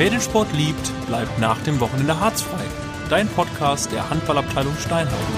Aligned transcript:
Wer 0.00 0.08
den 0.08 0.20
Sport 0.22 0.50
liebt, 0.54 1.06
bleibt 1.08 1.38
nach 1.38 1.62
dem 1.64 1.78
Wochenende 1.78 2.18
harzfrei. 2.18 2.64
Dein 3.10 3.28
Podcast 3.28 3.92
der 3.92 4.08
Handballabteilung 4.08 4.74
Steinhausen. 4.76 5.34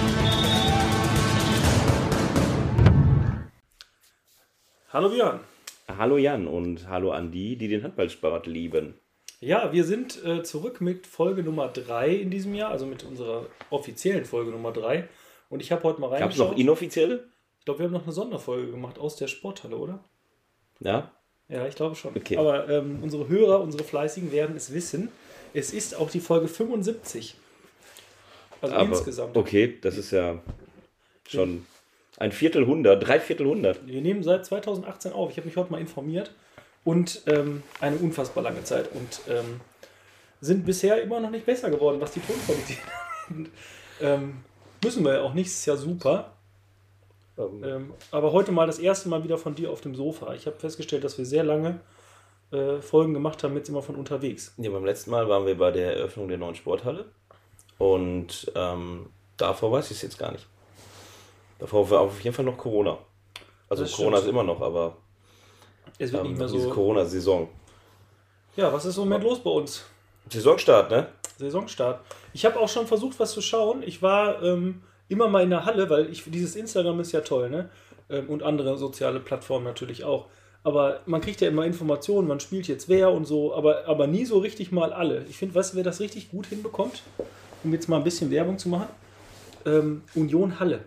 Hallo 4.93 5.09
Björn. 5.09 5.41
Hallo 5.89 6.17
Jan 6.17 6.47
und 6.47 6.89
hallo 6.89 7.11
an 7.11 7.33
die, 7.33 7.57
die 7.57 7.67
den 7.67 7.83
Handballsport 7.83 8.47
lieben. 8.47 8.95
Ja, 9.41 9.73
wir 9.73 9.83
sind 9.83 10.25
äh, 10.25 10.45
zurück 10.45 10.81
mit 10.81 11.09
Folge 11.09 11.43
Nummer 11.43 11.67
3 11.67 12.11
in 12.15 12.31
diesem 12.31 12.55
Jahr, 12.55 12.71
also 12.71 12.87
mit 12.87 13.03
unserer 13.03 13.47
offiziellen 13.71 14.25
Folge 14.25 14.53
Nummer 14.53 14.71
3. 14.71 15.09
Und 15.49 15.61
ich 15.61 15.73
habe 15.73 15.83
heute 15.83 16.01
mal 16.01 16.11
Gab 16.11 16.31
es 16.31 16.39
noch 16.39 16.51
reingeschaut. 16.51 16.61
inoffizielle? 16.61 17.29
Ich 17.59 17.65
glaube, 17.65 17.81
wir 17.81 17.87
haben 17.87 17.95
noch 17.95 18.05
eine 18.05 18.13
Sonderfolge 18.13 18.71
gemacht 18.71 19.01
aus 19.01 19.17
der 19.17 19.27
Sporthalle, 19.27 19.77
oder? 19.77 20.05
Ja. 20.79 21.11
Ja, 21.53 21.67
ich 21.67 21.75
glaube 21.75 21.95
schon. 21.97 22.17
Okay. 22.17 22.37
Aber 22.39 22.69
ähm, 22.69 23.01
unsere 23.03 23.29
Hörer, 23.29 23.61
unsere 23.61 23.85
Fleißigen 23.85 24.33
werden 24.33 24.57
es 24.57 24.73
wissen. 24.73 25.11
Es 25.53 25.73
ist 25.73 25.95
auch 25.95 26.11
die 26.11 26.21
Folge 26.21 26.49
75. 26.49 27.37
Also 28.63 28.75
Aber, 28.75 28.89
insgesamt. 28.89 29.37
Okay, 29.37 29.79
das 29.81 29.99
ist 29.99 30.13
ja 30.13 30.39
schon 31.29 31.67
ein 32.17 32.33
Viertelhundert, 32.33 33.07
drei 33.07 33.21
Viertelhundert. 33.21 33.87
Wir 33.87 34.01
nehmen 34.01 34.23
seit 34.23 34.47
2018 34.47 35.13
auf. 35.13 35.31
Ich 35.31 35.37
habe 35.37 35.47
mich 35.47 35.57
heute 35.57 35.71
mal 35.71 35.81
informiert. 35.81 36.33
Und 36.85 37.23
ähm, 37.27 37.63
eine 37.81 37.97
unfassbar 37.97 38.43
lange 38.43 38.65
Zeit. 38.65 38.89
Und 38.93 39.21
ähm, 39.29 39.61
sind 40.41 40.65
bisher 40.65 41.03
immer 41.03 41.21
noch 41.21 41.31
nicht 41.31 41.45
besser 41.45 41.71
geworden, 41.71 42.01
was 42.01 42.13
die 42.13 42.21
Tonqualität 42.21 42.79
angeht. 43.29 43.53
ähm, 44.01 44.37
Müssen 44.83 45.05
wir 45.05 45.15
ja 45.15 45.21
auch 45.23 45.35
nicht, 45.35 45.47
ist 45.47 45.67
ja 45.67 45.77
super. 45.77 46.33
Ähm, 47.39 47.95
aber 48.11 48.33
heute 48.33 48.53
mal 48.53 48.67
das 48.67 48.79
erste 48.79 49.09
Mal 49.09 49.25
wieder 49.25 49.39
von 49.39 49.55
dir 49.55 49.71
auf 49.71 49.81
dem 49.81 49.95
Sofa. 49.95 50.35
Ich 50.35 50.47
habe 50.47 50.57
festgestellt, 50.59 51.03
dass 51.05 51.17
wir 51.19 51.25
sehr 51.25 51.45
lange 51.45 51.81
äh, 52.51 52.81
Folgen 52.81 53.15
gemacht 53.15 53.43
haben, 53.43 53.57
jetzt 53.57 53.69
immer 53.69 53.83
von 53.83 53.95
unterwegs. 53.97 54.55
Ja, 54.59 54.71
beim 54.71 54.85
letzten 54.85 55.11
Mal 55.11 55.29
waren 55.29 55.47
wir 55.47 55.57
bei 55.57 55.71
der 55.71 55.97
Eröffnung 55.97 56.29
der 56.29 56.39
neuen 56.39 56.55
Sporthalle 56.55 57.07
und 57.79 58.53
ähm, 58.55 59.07
davor 59.39 59.73
weiß 59.73 59.91
ich 59.91 59.97
es 59.97 60.03
jetzt 60.03 60.19
gar 60.19 60.33
nicht. 60.33 60.47
Davor 61.59 61.89
war 61.91 62.01
auf 62.01 62.21
jeden 62.21 62.35
Fall 62.35 62.45
noch 62.45 62.59
Corona. 62.59 62.99
Also 63.69 63.85
Das 63.85 63.93
Corona 63.93 64.19
stimmt. 64.19 64.29
ist 64.29 64.33
immer 64.33 64.45
noch, 64.45 64.61
aber 64.61 64.97
Es 65.99 66.13
wird 66.13 66.23
ähm, 66.25 66.31
nicht 66.33 66.39
mehr 66.39 66.49
diese 66.49 66.65
so. 66.65 66.71
Corona-Saison. 66.71 67.49
Ja, 68.57 68.71
was 68.73 68.85
ist 68.85 68.97
im 68.99 69.05
Moment 69.05 69.25
los 69.25 69.39
bei 69.43 69.51
uns? 69.51 69.85
Saisonstart, 70.29 70.91
ne? 70.91 71.09
Saisonstart. 71.39 72.01
Ich 72.35 72.45
habe 72.45 72.61
auch 72.61 72.69
schon 72.69 72.87
versucht, 72.87 73.19
was 73.19 73.33
zu 73.33 73.41
schauen. 73.41 73.83
Ich 73.83 74.03
war 74.03 74.43
ähm, 74.43 74.83
immer 75.13 75.29
mal 75.29 75.43
in 75.43 75.51
der 75.51 75.65
Halle, 75.65 75.89
weil 75.91 76.11
ich 76.11 76.25
dieses 76.27 76.57
Instagram 76.57 77.01
ist 77.01 77.13
ja 77.13 77.21
toll, 77.21 77.51
ne? 77.51 77.69
Ähm, 78.11 78.29
und 78.29 78.43
andere 78.43 78.77
soziale 78.79 79.21
Plattformen 79.21 79.65
natürlich 79.65 80.05
auch. 80.05 80.27
Aber 80.65 81.01
man 81.07 81.21
kriegt 81.21 81.41
ja 81.41 81.49
immer 81.49 81.65
Informationen, 81.65 82.29
man 82.29 82.41
spielt 82.41 82.69
jetzt 82.69 82.89
wer 82.89 83.11
und 83.13 83.27
so, 83.27 83.55
aber, 83.55 83.87
aber 83.87 84.07
nie 84.07 84.25
so 84.25 84.39
richtig 84.39 84.71
mal 84.71 84.93
alle. 84.93 85.25
Ich 85.29 85.37
finde, 85.37 85.55
weißt 85.55 85.73
du, 85.73 85.77
wer 85.77 85.85
das 85.85 86.01
richtig 86.01 86.31
gut 86.31 86.47
hinbekommt, 86.47 87.03
um 87.65 87.73
jetzt 87.73 87.89
mal 87.89 87.97
ein 87.97 88.05
bisschen 88.05 88.31
Werbung 88.31 88.59
zu 88.59 88.69
machen? 88.69 88.87
Ähm, 89.67 90.03
Union 90.15 90.61
Halle. 90.61 90.81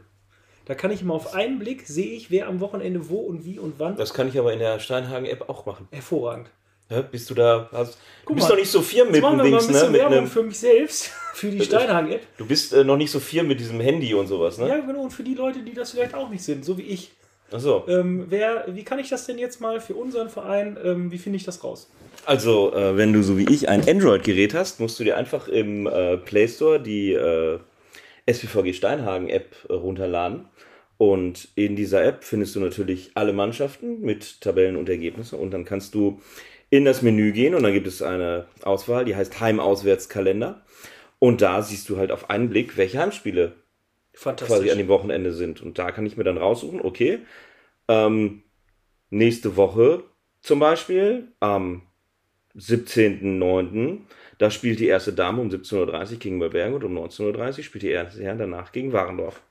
Da 0.65 0.75
kann 0.75 0.91
ich 0.91 1.01
immer 1.01 1.13
auf 1.13 1.33
einen 1.33 1.59
Blick 1.59 1.85
sehe 1.87 2.13
ich, 2.13 2.31
wer 2.31 2.47
am 2.47 2.59
Wochenende 2.59 3.09
wo 3.09 3.17
und 3.17 3.45
wie 3.45 3.59
und 3.59 3.75
wann. 3.77 3.97
Das 3.97 4.13
kann 4.13 4.27
ich 4.29 4.39
aber 4.39 4.51
in 4.51 4.59
der 4.59 4.79
Steinhagen-App 4.79 5.49
auch 5.49 5.65
machen. 5.65 5.87
Hervorragend. 5.91 6.49
Ja, 6.89 7.01
bist 7.01 7.29
du 7.29 7.33
da, 7.33 7.67
hast, 7.71 7.97
du 8.27 8.35
bist 8.35 8.47
mal, 8.47 8.53
doch 8.53 8.59
nicht 8.59 8.69
so 8.69 8.81
firm 8.81 9.07
mit 9.07 9.15
dem 9.15 9.23
wir 9.23 9.31
mal 9.31 9.43
ein 9.43 9.51
Dings, 9.51 9.67
ne? 9.67 9.73
bisschen 9.73 9.91
Mit 9.91 10.01
Werbung 10.01 10.17
einem, 10.19 10.27
für 10.27 10.43
mich 10.43 10.59
selbst, 10.59 11.05
für 11.33 11.49
die 11.49 11.61
Steinhagen-App. 11.61 12.21
du 12.37 12.45
bist 12.45 12.73
äh, 12.73 12.83
noch 12.83 12.97
nicht 12.97 13.09
so 13.09 13.19
firm 13.19 13.47
mit 13.47 13.59
diesem 13.59 13.79
Handy 13.79 14.13
und 14.13 14.27
sowas, 14.27 14.59
ne? 14.59 14.67
Ja, 14.67 14.79
genau, 14.79 15.01
und 15.01 15.11
für 15.11 15.23
die 15.23 15.33
Leute, 15.33 15.59
die 15.59 15.73
das 15.73 15.91
vielleicht 15.91 16.13
auch 16.13 16.29
nicht 16.29 16.43
sind, 16.43 16.63
so 16.63 16.77
wie 16.77 16.83
ich. 16.83 17.11
Achso. 17.51 17.85
Ähm, 17.87 18.25
wer, 18.29 18.65
wie 18.67 18.83
kann 18.83 18.99
ich 18.99 19.09
das 19.09 19.25
denn 19.25 19.39
jetzt 19.39 19.61
mal 19.61 19.79
für 19.79 19.95
unseren 19.95 20.29
Verein, 20.29 20.77
ähm, 20.83 21.11
wie 21.11 21.17
finde 21.17 21.37
ich 21.37 21.43
das 21.43 21.63
raus? 21.63 21.89
Also, 22.25 22.73
äh, 22.73 22.97
wenn 22.97 23.13
du 23.13 23.23
so 23.23 23.37
wie 23.37 23.51
ich 23.51 23.67
ein 23.69 23.87
Android-Gerät 23.87 24.53
hast, 24.53 24.79
musst 24.79 24.99
du 24.99 25.03
dir 25.03 25.17
einfach 25.17 25.47
im 25.47 25.87
äh, 25.87 26.17
Play 26.17 26.47
Store 26.47 26.79
die 26.79 27.13
äh, 27.13 27.59
SPVG 28.25 28.73
Steinhagen-App 28.73 29.55
äh, 29.69 29.73
runterladen. 29.73 30.45
Und 30.97 31.49
in 31.55 31.75
dieser 31.75 32.03
App 32.03 32.23
findest 32.23 32.55
du 32.55 32.59
natürlich 32.59 33.11
alle 33.15 33.33
Mannschaften 33.33 34.01
mit 34.01 34.39
Tabellen 34.41 34.77
und 34.77 34.87
Ergebnissen. 34.87 35.37
Und 35.37 35.51
dann 35.51 35.65
kannst 35.65 35.93
du 35.93 36.21
in 36.69 36.85
das 36.85 37.01
Menü 37.01 37.31
gehen 37.31 37.55
und 37.55 37.63
dann 37.63 37.73
gibt 37.73 37.87
es 37.87 38.01
eine 38.01 38.47
Auswahl, 38.63 39.05
die 39.05 39.15
heißt 39.15 39.39
Heim-Auswärts-Kalender. 39.39 40.63
Und 41.19 41.41
da 41.41 41.61
siehst 41.61 41.89
du 41.89 41.97
halt 41.97 42.11
auf 42.11 42.29
einen 42.29 42.49
Blick, 42.49 42.77
welche 42.77 42.99
Heimspiele 42.99 43.53
quasi 44.13 44.71
an 44.71 44.77
dem 44.77 44.87
Wochenende 44.87 45.33
sind. 45.33 45.61
Und 45.61 45.77
da 45.77 45.91
kann 45.91 46.05
ich 46.05 46.17
mir 46.17 46.23
dann 46.23 46.37
raussuchen, 46.37 46.81
okay, 46.81 47.19
ähm, 47.87 48.43
nächste 49.09 49.55
Woche 49.55 50.03
zum 50.41 50.59
Beispiel, 50.59 51.29
am 51.39 51.81
17.09., 52.55 54.01
da 54.37 54.51
spielt 54.51 54.79
die 54.79 54.87
erste 54.87 55.13
Dame 55.13 55.41
um 55.41 55.49
17.30 55.49 56.11
Uhr 56.11 56.19
gegen 56.19 56.39
Bergen 56.39 56.75
und 56.75 56.83
um 56.83 56.97
19.30 56.97 57.57
Uhr 57.57 57.63
spielt 57.63 57.83
die 57.83 57.89
erste 57.89 58.21
Herren 58.21 58.37
danach 58.37 58.71
gegen 58.71 58.93
Warendorf. 58.93 59.41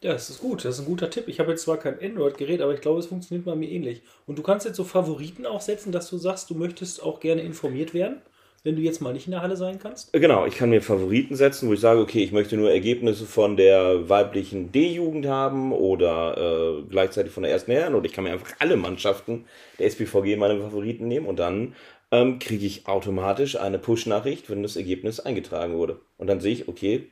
Ja, 0.00 0.12
das 0.12 0.30
ist 0.30 0.40
gut, 0.40 0.64
das 0.64 0.76
ist 0.76 0.80
ein 0.80 0.86
guter 0.86 1.10
Tipp. 1.10 1.26
Ich 1.26 1.40
habe 1.40 1.50
jetzt 1.50 1.62
zwar 1.62 1.76
kein 1.76 2.00
Android-Gerät, 2.00 2.62
aber 2.62 2.72
ich 2.72 2.80
glaube, 2.80 3.00
es 3.00 3.06
funktioniert 3.06 3.44
bei 3.44 3.56
mir 3.56 3.68
ähnlich. 3.68 4.02
Und 4.26 4.38
du 4.38 4.42
kannst 4.42 4.64
jetzt 4.64 4.76
so 4.76 4.84
Favoriten 4.84 5.44
auch 5.44 5.60
setzen, 5.60 5.90
dass 5.90 6.08
du 6.08 6.18
sagst, 6.18 6.50
du 6.50 6.54
möchtest 6.54 7.02
auch 7.02 7.18
gerne 7.18 7.42
informiert 7.42 7.94
werden, 7.94 8.22
wenn 8.62 8.76
du 8.76 8.82
jetzt 8.82 9.00
mal 9.00 9.12
nicht 9.12 9.26
in 9.26 9.32
der 9.32 9.42
Halle 9.42 9.56
sein 9.56 9.80
kannst. 9.80 10.14
Äh, 10.14 10.20
Genau, 10.20 10.46
ich 10.46 10.54
kann 10.56 10.70
mir 10.70 10.82
Favoriten 10.82 11.34
setzen, 11.34 11.68
wo 11.68 11.72
ich 11.72 11.80
sage, 11.80 11.98
okay, 12.00 12.22
ich 12.22 12.30
möchte 12.30 12.56
nur 12.56 12.70
Ergebnisse 12.70 13.26
von 13.26 13.56
der 13.56 14.08
weiblichen 14.08 14.70
D-Jugend 14.70 15.26
haben 15.26 15.72
oder 15.72 16.78
äh, 16.78 16.82
gleichzeitig 16.88 17.32
von 17.32 17.42
der 17.42 17.50
ersten 17.50 17.72
Herren 17.72 17.96
oder 17.96 18.06
ich 18.06 18.12
kann 18.12 18.22
mir 18.22 18.32
einfach 18.32 18.54
alle 18.60 18.76
Mannschaften 18.76 19.46
der 19.80 19.86
SPVG 19.86 20.36
meine 20.36 20.60
Favoriten 20.60 21.08
nehmen 21.08 21.26
und 21.26 21.40
dann 21.40 21.74
ähm, 22.12 22.38
kriege 22.38 22.64
ich 22.66 22.86
automatisch 22.86 23.56
eine 23.56 23.80
Push-Nachricht, 23.80 24.48
wenn 24.48 24.62
das 24.62 24.76
Ergebnis 24.76 25.18
eingetragen 25.18 25.74
wurde. 25.74 26.00
Und 26.18 26.28
dann 26.28 26.40
sehe 26.40 26.52
ich, 26.52 26.68
okay, 26.68 27.10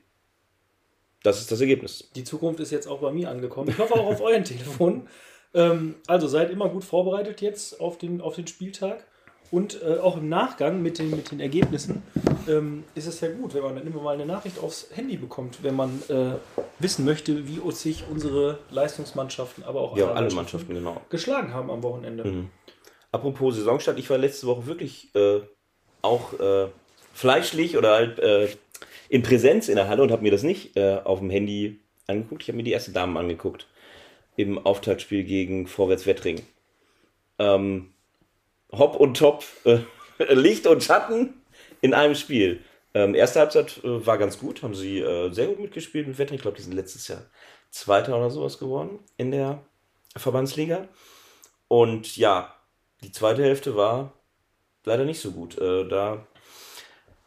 das 1.27 1.41
ist 1.41 1.51
das 1.51 1.61
Ergebnis. 1.61 2.09
Die 2.15 2.25
Zukunft 2.25 2.61
ist 2.61 2.71
jetzt 2.71 2.87
auch 2.87 3.01
bei 3.01 3.11
mir 3.11 3.29
angekommen. 3.31 3.69
Ich 3.71 3.79
hoffe 3.79 3.95
auch 3.95 4.07
auf 4.07 4.21
euren 4.21 4.45
Telefon. 4.53 5.09
Ähm, 5.55 5.97
also 6.07 6.29
seid 6.29 6.51
immer 6.51 6.69
gut 6.69 6.85
vorbereitet 6.85 7.41
jetzt 7.41 7.81
auf 7.81 7.99
den, 7.99 8.21
auf 8.21 8.37
den 8.37 8.47
Spieltag. 8.47 9.05
Und 9.51 9.81
äh, 9.83 9.99
auch 9.99 10.17
im 10.17 10.29
Nachgang 10.29 10.83
mit 10.83 10.99
den, 10.99 11.11
mit 11.11 11.31
den 11.31 11.39
Ergebnissen 11.39 12.03
ähm, 12.49 12.83
ist 12.97 13.07
es 13.07 13.21
ja 13.21 13.29
gut, 13.29 13.55
wenn 13.55 13.63
man 13.63 13.77
dann 13.77 13.87
immer 13.87 14.03
mal 14.03 14.15
eine 14.15 14.27
Nachricht 14.27 14.59
aufs 14.59 14.89
Handy 14.93 15.17
bekommt, 15.17 15.63
wenn 15.63 15.77
man 15.77 16.03
äh, 16.09 16.33
wissen 16.81 17.05
möchte, 17.05 17.47
wie 17.47 17.61
sich 17.73 18.05
unsere 18.11 18.59
Leistungsmannschaften, 18.71 19.63
aber 19.63 19.83
auch 19.83 19.97
Ja, 19.97 20.13
alle 20.13 20.35
Mannschaften, 20.35 20.75
genau. 20.75 21.01
geschlagen 21.11 21.55
haben 21.55 21.71
am 21.71 21.83
Wochenende. 21.85 22.25
Mhm. 22.25 22.51
Apropos 23.13 23.55
Saisonstart, 23.55 23.99
ich 24.01 24.11
war 24.11 24.19
letzte 24.19 24.49
Woche 24.49 24.67
wirklich 24.67 25.15
äh, 25.15 25.41
auch 26.03 26.39
äh, 26.41 26.67
fleischlich 27.15 27.79
oder 27.79 27.95
halt 27.95 28.19
äh, 28.19 28.49
in 29.09 29.23
Präsenz 29.23 29.69
in 29.69 29.77
der 29.77 29.89
Halle 29.89 30.03
und 30.03 30.13
habe 30.13 30.23
mir 30.23 30.31
das 30.31 30.43
nicht 30.43 30.77
äh, 30.77 31.01
auf 31.03 31.21
dem 31.21 31.31
Handy 31.31 31.81
angeguckt. 32.07 32.43
Ich 32.43 32.49
habe 32.49 32.57
mir 32.57 32.65
die 32.65 32.73
erste 32.73 32.93
Damen 32.93 33.17
angeguckt 33.17 33.67
im 34.37 34.59
Auftaktspiel 34.59 35.25
gegen 35.25 35.67
Vorwärts 35.67 36.07
Wettring. 36.07 36.43
Ähm, 37.39 37.93
Hopp 38.73 38.97
und 38.97 39.17
Top, 39.17 39.45
äh, 39.65 39.79
Licht 40.35 40.67
und 40.67 40.83
Schatten 40.83 41.35
in 41.81 41.95
einem 41.95 42.15
Spiel. 42.15 42.61
Ähm, 42.95 43.15
erste 43.15 43.41
Halbzeit 43.41 43.83
äh, 43.85 44.07
war 44.07 44.19
ganz 44.19 44.39
gut, 44.39 44.63
haben 44.63 44.75
sie 44.75 45.01
äh, 45.01 45.31
sehr 45.33 45.47
gut 45.47 45.61
mitgespielt 45.61 46.07
mit 46.07 46.19
Wettring. 46.19 46.37
Ich 46.37 46.43
glaube, 46.43 46.57
die 46.57 46.63
sind 46.63 46.75
letztes 46.75 47.09
Jahr 47.09 47.23
Zweiter 47.71 48.17
oder 48.17 48.31
sowas 48.31 48.59
geworden 48.59 49.01
in 49.17 49.31
der 49.31 49.63
Verbandsliga. 50.17 50.89
Und 51.69 52.17
ja, 52.17 52.55
die 53.03 53.13
zweite 53.13 53.43
Hälfte 53.43 53.77
war 53.77 54.13
leider 54.85 55.05
nicht 55.05 55.21
so 55.21 55.33
gut. 55.33 55.59
Äh, 55.59 55.87
da 55.89 56.27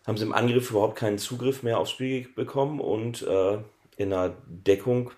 haben 0.10 0.18
sie 0.18 0.26
im 0.26 0.34
Angriff 0.34 0.70
überhaupt 0.72 0.98
keinen 0.98 1.18
Zugriff 1.18 1.64
mehr 1.64 1.80
aufs 1.80 1.92
Spiel 1.92 2.28
bekommen 2.36 2.82
und 2.82 3.22
äh, 3.22 3.60
in 3.98 4.10
der 4.10 4.36
Deckung 4.48 5.12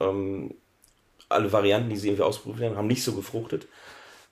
ähm, 0.00 0.54
alle 1.28 1.52
Varianten, 1.52 1.88
die 1.90 1.96
sie 1.96 2.08
irgendwie 2.08 2.24
ausprobiert 2.24 2.68
haben, 2.68 2.76
haben 2.76 2.86
nicht 2.86 3.04
so 3.04 3.12
gefruchtet. 3.14 3.66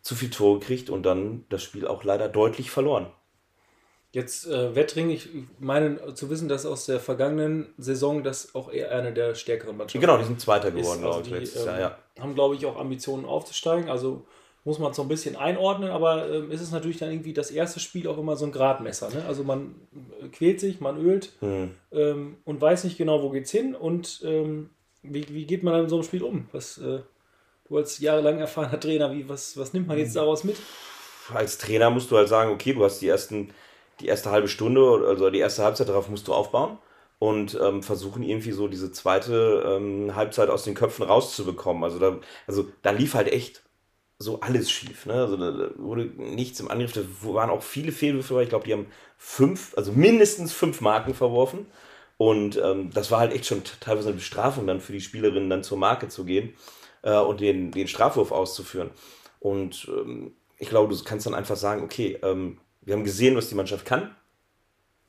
Zu 0.03 0.15
viel 0.15 0.31
Tore 0.31 0.59
gekriegt 0.59 0.89
und 0.91 1.05
dann 1.05 1.45
das 1.51 1.63
Spiel 1.63 1.87
auch 1.87 2.05
leider 2.05 2.29
deutlich 2.29 2.71
verloren. 2.71 3.07
Jetzt 4.13 4.47
äh, 4.47 4.75
Wettring, 4.75 5.11
ich 5.11 5.29
meine 5.61 6.15
zu 6.15 6.31
wissen, 6.31 6.49
dass 6.49 6.67
aus 6.67 6.87
der 6.87 6.99
vergangenen 6.99 7.73
Saison 7.79 8.25
das 8.25 8.55
auch 8.55 8.73
eher 8.73 8.91
eine 8.91 9.13
der 9.13 9.35
stärkeren 9.37 9.77
Mannschaften 9.77 10.01
Genau, 10.01 10.19
die 10.19 10.25
sind 10.25 10.41
Zweiter 10.41 10.69
ist. 10.69 10.75
geworden, 10.75 11.05
Also 11.05 11.21
glaube 11.21 11.23
ich, 11.23 11.29
die, 11.29 11.39
letztes 11.39 11.63
ähm, 11.63 11.69
Jahr, 11.69 11.81
ja. 11.81 11.99
Haben, 12.19 12.35
glaube 12.35 12.57
ich, 12.57 12.67
auch 12.67 12.77
Ambitionen 12.77 13.25
aufzusteigen. 13.25 13.89
Also 13.89 14.27
muss 14.65 14.79
man 14.79 14.91
es 14.91 14.97
so 14.97 15.03
ein 15.03 15.09
bisschen 15.09 15.37
einordnen, 15.37 15.91
aber 15.91 16.31
ähm, 16.31 16.51
ist 16.51 16.61
es 16.61 16.71
natürlich 16.71 16.99
dann 16.99 17.11
irgendwie 17.11 17.33
das 17.33 17.51
erste 17.51 17.81
Spiel 17.81 18.07
auch 18.09 18.19
immer 18.19 18.37
so 18.37 18.45
ein 18.45 18.53
Gradmesser. 18.53 19.09
Ne? 19.11 19.25
Also 19.27 19.43
man 19.43 19.75
äh, 20.23 20.29
quält 20.29 20.61
sich, 20.61 20.81
man 20.81 20.99
ölt 20.99 21.33
Hm. 21.41 21.71
ähm, 21.93 22.37
und 22.45 22.61
weiß 22.61 22.85
nicht 22.85 22.99
genau, 22.99 23.23
wo 23.23 23.31
geht's 23.31 23.51
hin 23.51 23.75
und 23.75 24.21
ähm, 24.25 24.71
wie, 25.03 25.27
wie 25.31 25.47
geht 25.47 25.63
man 25.63 25.73
dann 25.73 25.85
in 25.85 25.89
so 25.89 25.97
einem 25.97 26.05
Spiel 26.05 26.23
um? 26.23 26.47
Was, 26.53 26.77
äh, 26.79 27.01
du 27.69 27.77
als 27.77 27.99
jahrelang 28.01 28.39
erfahrener 28.39 28.79
Trainer, 28.79 29.13
wie, 29.13 29.29
was, 29.29 29.57
was 29.57 29.73
nimmt 29.73 29.89
man 29.89 29.97
Hm. 29.97 30.05
jetzt 30.05 30.17
daraus 30.17 30.45
mit? 30.45 30.57
als 31.33 31.59
Trainer 31.59 31.91
musst 31.91 32.11
du 32.11 32.17
halt 32.17 32.29
sagen, 32.29 32.51
okay, 32.51 32.73
du 32.73 32.85
hast 32.85 32.99
die 33.01 33.09
ersten, 33.09 33.51
die 34.01 34.09
erste 34.09 34.31
halbe 34.31 34.49
Stunde, 34.49 34.81
also 35.07 35.31
die 35.31 35.39
erste 35.39 35.63
Halbzeit, 35.63 35.89
darauf 35.89 36.09
musst 36.09 36.27
du 36.29 36.35
aufbauen 36.35 36.79
und 37.21 37.57
ähm, 37.63 37.83
versuchen 37.83 38.23
irgendwie 38.23 38.51
so 38.53 38.67
diese 38.67 38.91
zweite 38.93 39.63
ähm, 39.65 40.17
Halbzeit 40.17 40.49
aus 40.49 40.65
den 40.65 40.75
Köpfen 40.75 41.05
rauszubekommen. 41.05 41.85
Also 41.85 41.99
da, 41.99 42.19
also 42.49 42.67
da 42.83 42.91
lief 42.91 43.15
halt 43.15 43.33
echt 43.33 43.63
so 44.23 44.39
alles 44.41 44.71
schief. 44.71 45.07
Ne? 45.07 45.15
Also 45.15 45.37
da 45.37 45.71
wurde 45.77 46.05
nichts 46.19 46.61
im 46.61 46.71
Angriff, 46.71 46.93
da 46.93 47.01
waren 47.23 47.49
auch 47.49 47.63
viele 47.63 47.91
Fehlwürfe, 47.91 48.35
weil 48.35 48.45
ich 48.45 48.51
glaube, 48.51 48.67
die 48.67 48.75
haben 48.75 48.87
fünf, 49.17 49.73
also 49.77 49.93
mindestens 49.93 50.53
fünf 50.53 50.83
Marken 50.83 51.15
verworfen. 51.15 51.67
Und 52.19 52.61
ähm, 52.63 52.91
das 52.93 53.11
war 53.11 53.21
halt 53.21 53.33
echt 53.33 53.47
schon 53.47 53.63
teilweise 53.81 54.09
eine 54.09 54.19
Bestrafung 54.19 54.67
dann 54.67 54.81
für 54.81 54.93
die 54.93 55.01
Spielerinnen, 55.01 55.49
dann 55.49 55.65
zur 55.65 55.79
Marke 55.79 56.09
zu 56.09 56.27
gehen 56.27 56.53
äh, 57.01 57.17
und 57.17 57.41
den, 57.41 57.71
den 57.71 57.89
Strafwurf 57.89 58.31
auszuführen. 58.31 58.91
Und 59.41 59.89
ähm, 59.89 60.35
ich 60.59 60.69
glaube, 60.69 60.95
du 60.95 61.03
kannst 61.03 61.25
dann 61.25 61.35
einfach 61.35 61.57
sagen, 61.57 61.83
okay, 61.83 62.19
ähm, 62.23 62.59
wir 62.83 62.95
haben 62.95 63.05
gesehen, 63.05 63.37
was 63.37 63.49
die 63.49 63.55
Mannschaft 63.55 63.87
kann. 63.87 64.15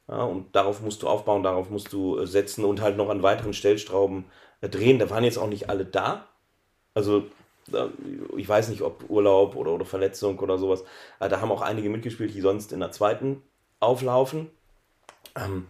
Ja, 0.07 0.23
und 0.23 0.55
darauf 0.55 0.81
musst 0.81 1.03
du 1.03 1.09
aufbauen, 1.09 1.43
darauf 1.43 1.69
musst 1.69 1.91
du 1.91 2.17
äh, 2.17 2.25
setzen 2.25 2.63
und 2.63 2.79
halt 2.79 2.95
noch 2.95 3.09
an 3.09 3.23
weiteren 3.23 3.53
Stellstrauben 3.53 4.23
äh, 4.61 4.69
drehen. 4.69 4.99
Da 4.99 5.09
waren 5.09 5.25
jetzt 5.25 5.37
auch 5.37 5.49
nicht 5.49 5.69
alle 5.69 5.83
da. 5.83 6.29
Also 6.93 7.25
ich 8.37 8.47
weiß 8.47 8.69
nicht, 8.69 8.81
ob 8.81 9.09
Urlaub 9.09 9.55
oder, 9.55 9.71
oder 9.71 9.85
Verletzung 9.85 10.39
oder 10.39 10.57
sowas. 10.57 10.83
Äh, 11.19 11.29
da 11.29 11.41
haben 11.41 11.51
auch 11.51 11.61
einige 11.61 11.89
mitgespielt, 11.89 12.33
die 12.33 12.41
sonst 12.41 12.71
in 12.71 12.79
der 12.79 12.91
zweiten 12.91 13.41
auflaufen. 13.79 14.49
Ähm, 15.35 15.67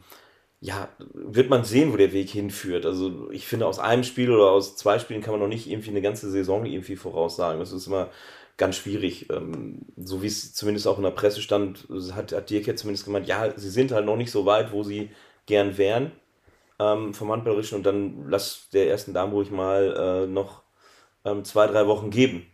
ja, 0.59 0.89
wird 1.13 1.50
man 1.50 1.63
sehen, 1.63 1.92
wo 1.92 1.98
der 1.98 2.13
Weg 2.13 2.30
hinführt. 2.30 2.86
Also 2.86 3.31
ich 3.31 3.48
finde, 3.48 3.65
aus 3.65 3.80
einem 3.80 4.03
Spiel 4.03 4.31
oder 4.31 4.51
aus 4.51 4.75
zwei 4.75 5.00
Spielen 5.00 5.21
kann 5.21 5.31
man 5.31 5.39
noch 5.39 5.48
nicht 5.48 5.68
irgendwie 5.68 5.89
eine 5.89 6.01
ganze 6.01 6.30
Saison 6.30 6.65
irgendwie 6.65 6.95
voraussagen. 6.95 7.59
Das 7.59 7.71
ist 7.71 7.88
immer 7.88 8.09
ganz 8.57 8.75
schwierig. 8.75 9.30
Ähm, 9.31 9.80
so 9.98 10.21
wie 10.21 10.27
es 10.27 10.53
zumindest 10.53 10.88
auch 10.88 10.98
in 10.98 11.03
der 11.03 11.12
Presse 11.12 11.42
stand, 11.42 11.88
hat, 12.13 12.31
hat 12.31 12.50
Dirk 12.50 12.68
ja 12.68 12.75
zumindest 12.75 13.06
gemeint, 13.06 13.27
ja, 13.27 13.51
sie 13.57 13.69
sind 13.69 13.92
halt 13.92 14.06
noch 14.06 14.18
nicht 14.18 14.31
so 14.31 14.45
weit, 14.45 14.71
wo 14.71 14.83
sie 14.83 15.09
gern 15.48 15.77
wären 15.77 16.12
ähm, 16.81 17.13
vom 17.13 17.31
Handballerischen 17.31 17.77
und 17.77 17.86
dann 17.86 18.30
lass 18.30 18.69
der 18.74 18.88
ersten 18.89 19.13
Dame 19.13 19.33
ruhig 19.33 19.51
mal 19.51 20.25
äh, 20.25 20.27
noch 20.27 20.60
ähm, 21.25 21.44
zwei, 21.44 21.68
drei 21.68 21.88
Wochen 21.88 22.09
geben. 22.09 22.45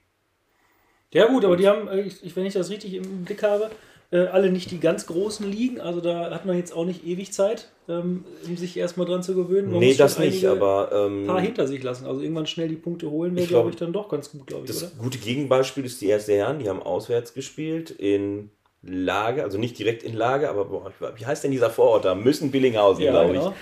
Ja 1.13 1.27
gut, 1.27 1.45
aber 1.45 1.55
die 1.55 1.67
haben, 1.67 1.87
äh, 1.87 2.01
ich, 2.01 2.35
wenn 2.35 2.45
ich 2.45 2.53
das 2.53 2.69
richtig 2.69 2.93
im 2.93 3.23
Blick 3.23 3.43
habe, 3.43 3.69
äh, 4.11 4.27
alle 4.27 4.51
nicht 4.51 4.71
die 4.71 4.79
ganz 4.79 5.05
großen 5.05 5.49
liegen. 5.49 5.81
Also 5.81 5.99
da 5.99 6.31
hat 6.31 6.45
man 6.45 6.57
jetzt 6.57 6.73
auch 6.73 6.85
nicht 6.85 7.05
ewig 7.05 7.33
Zeit, 7.33 7.69
ähm, 7.89 8.23
sich 8.55 8.77
erstmal 8.77 9.05
dran 9.05 9.23
zu 9.23 9.35
gewöhnen. 9.35 9.69
Man 9.69 9.79
nee, 9.79 9.93
das 9.93 10.17
nicht, 10.19 10.45
aber. 10.45 10.91
Ein 10.91 11.11
ähm, 11.11 11.27
paar 11.27 11.41
hinter 11.41 11.67
sich 11.67 11.83
lassen. 11.83 12.05
Also 12.05 12.21
irgendwann 12.21 12.47
schnell 12.47 12.69
die 12.69 12.75
Punkte 12.75 13.09
holen 13.09 13.35
wäre, 13.35 13.47
glaube 13.47 13.69
ich, 13.69 13.75
dann 13.75 13.93
doch 13.93 14.09
ganz 14.09 14.31
gut, 14.31 14.47
glaube 14.47 14.65
ich. 14.65 14.71
Das 14.71 14.83
oder? 14.83 14.91
gute 15.03 15.17
Gegenbeispiel 15.17 15.85
ist 15.85 15.99
die 16.01 16.07
erste 16.07 16.33
Herren. 16.33 16.59
Die 16.59 16.69
haben 16.69 16.81
auswärts 16.81 17.33
gespielt 17.33 17.91
in 17.91 18.49
Lage, 18.81 19.43
also 19.43 19.57
nicht 19.57 19.77
direkt 19.77 20.03
in 20.03 20.15
Lage, 20.15 20.49
aber 20.49 20.65
boah, 20.65 20.91
wie 21.15 21.25
heißt 21.25 21.43
denn 21.43 21.51
dieser 21.51 21.69
Vorort 21.69 22.05
da? 22.05 22.15
Müssen 22.15 22.51
Billinghausen, 22.51 23.03
ja, 23.03 23.11
glaube 23.11 23.33
genau. 23.33 23.49
ich. 23.49 23.55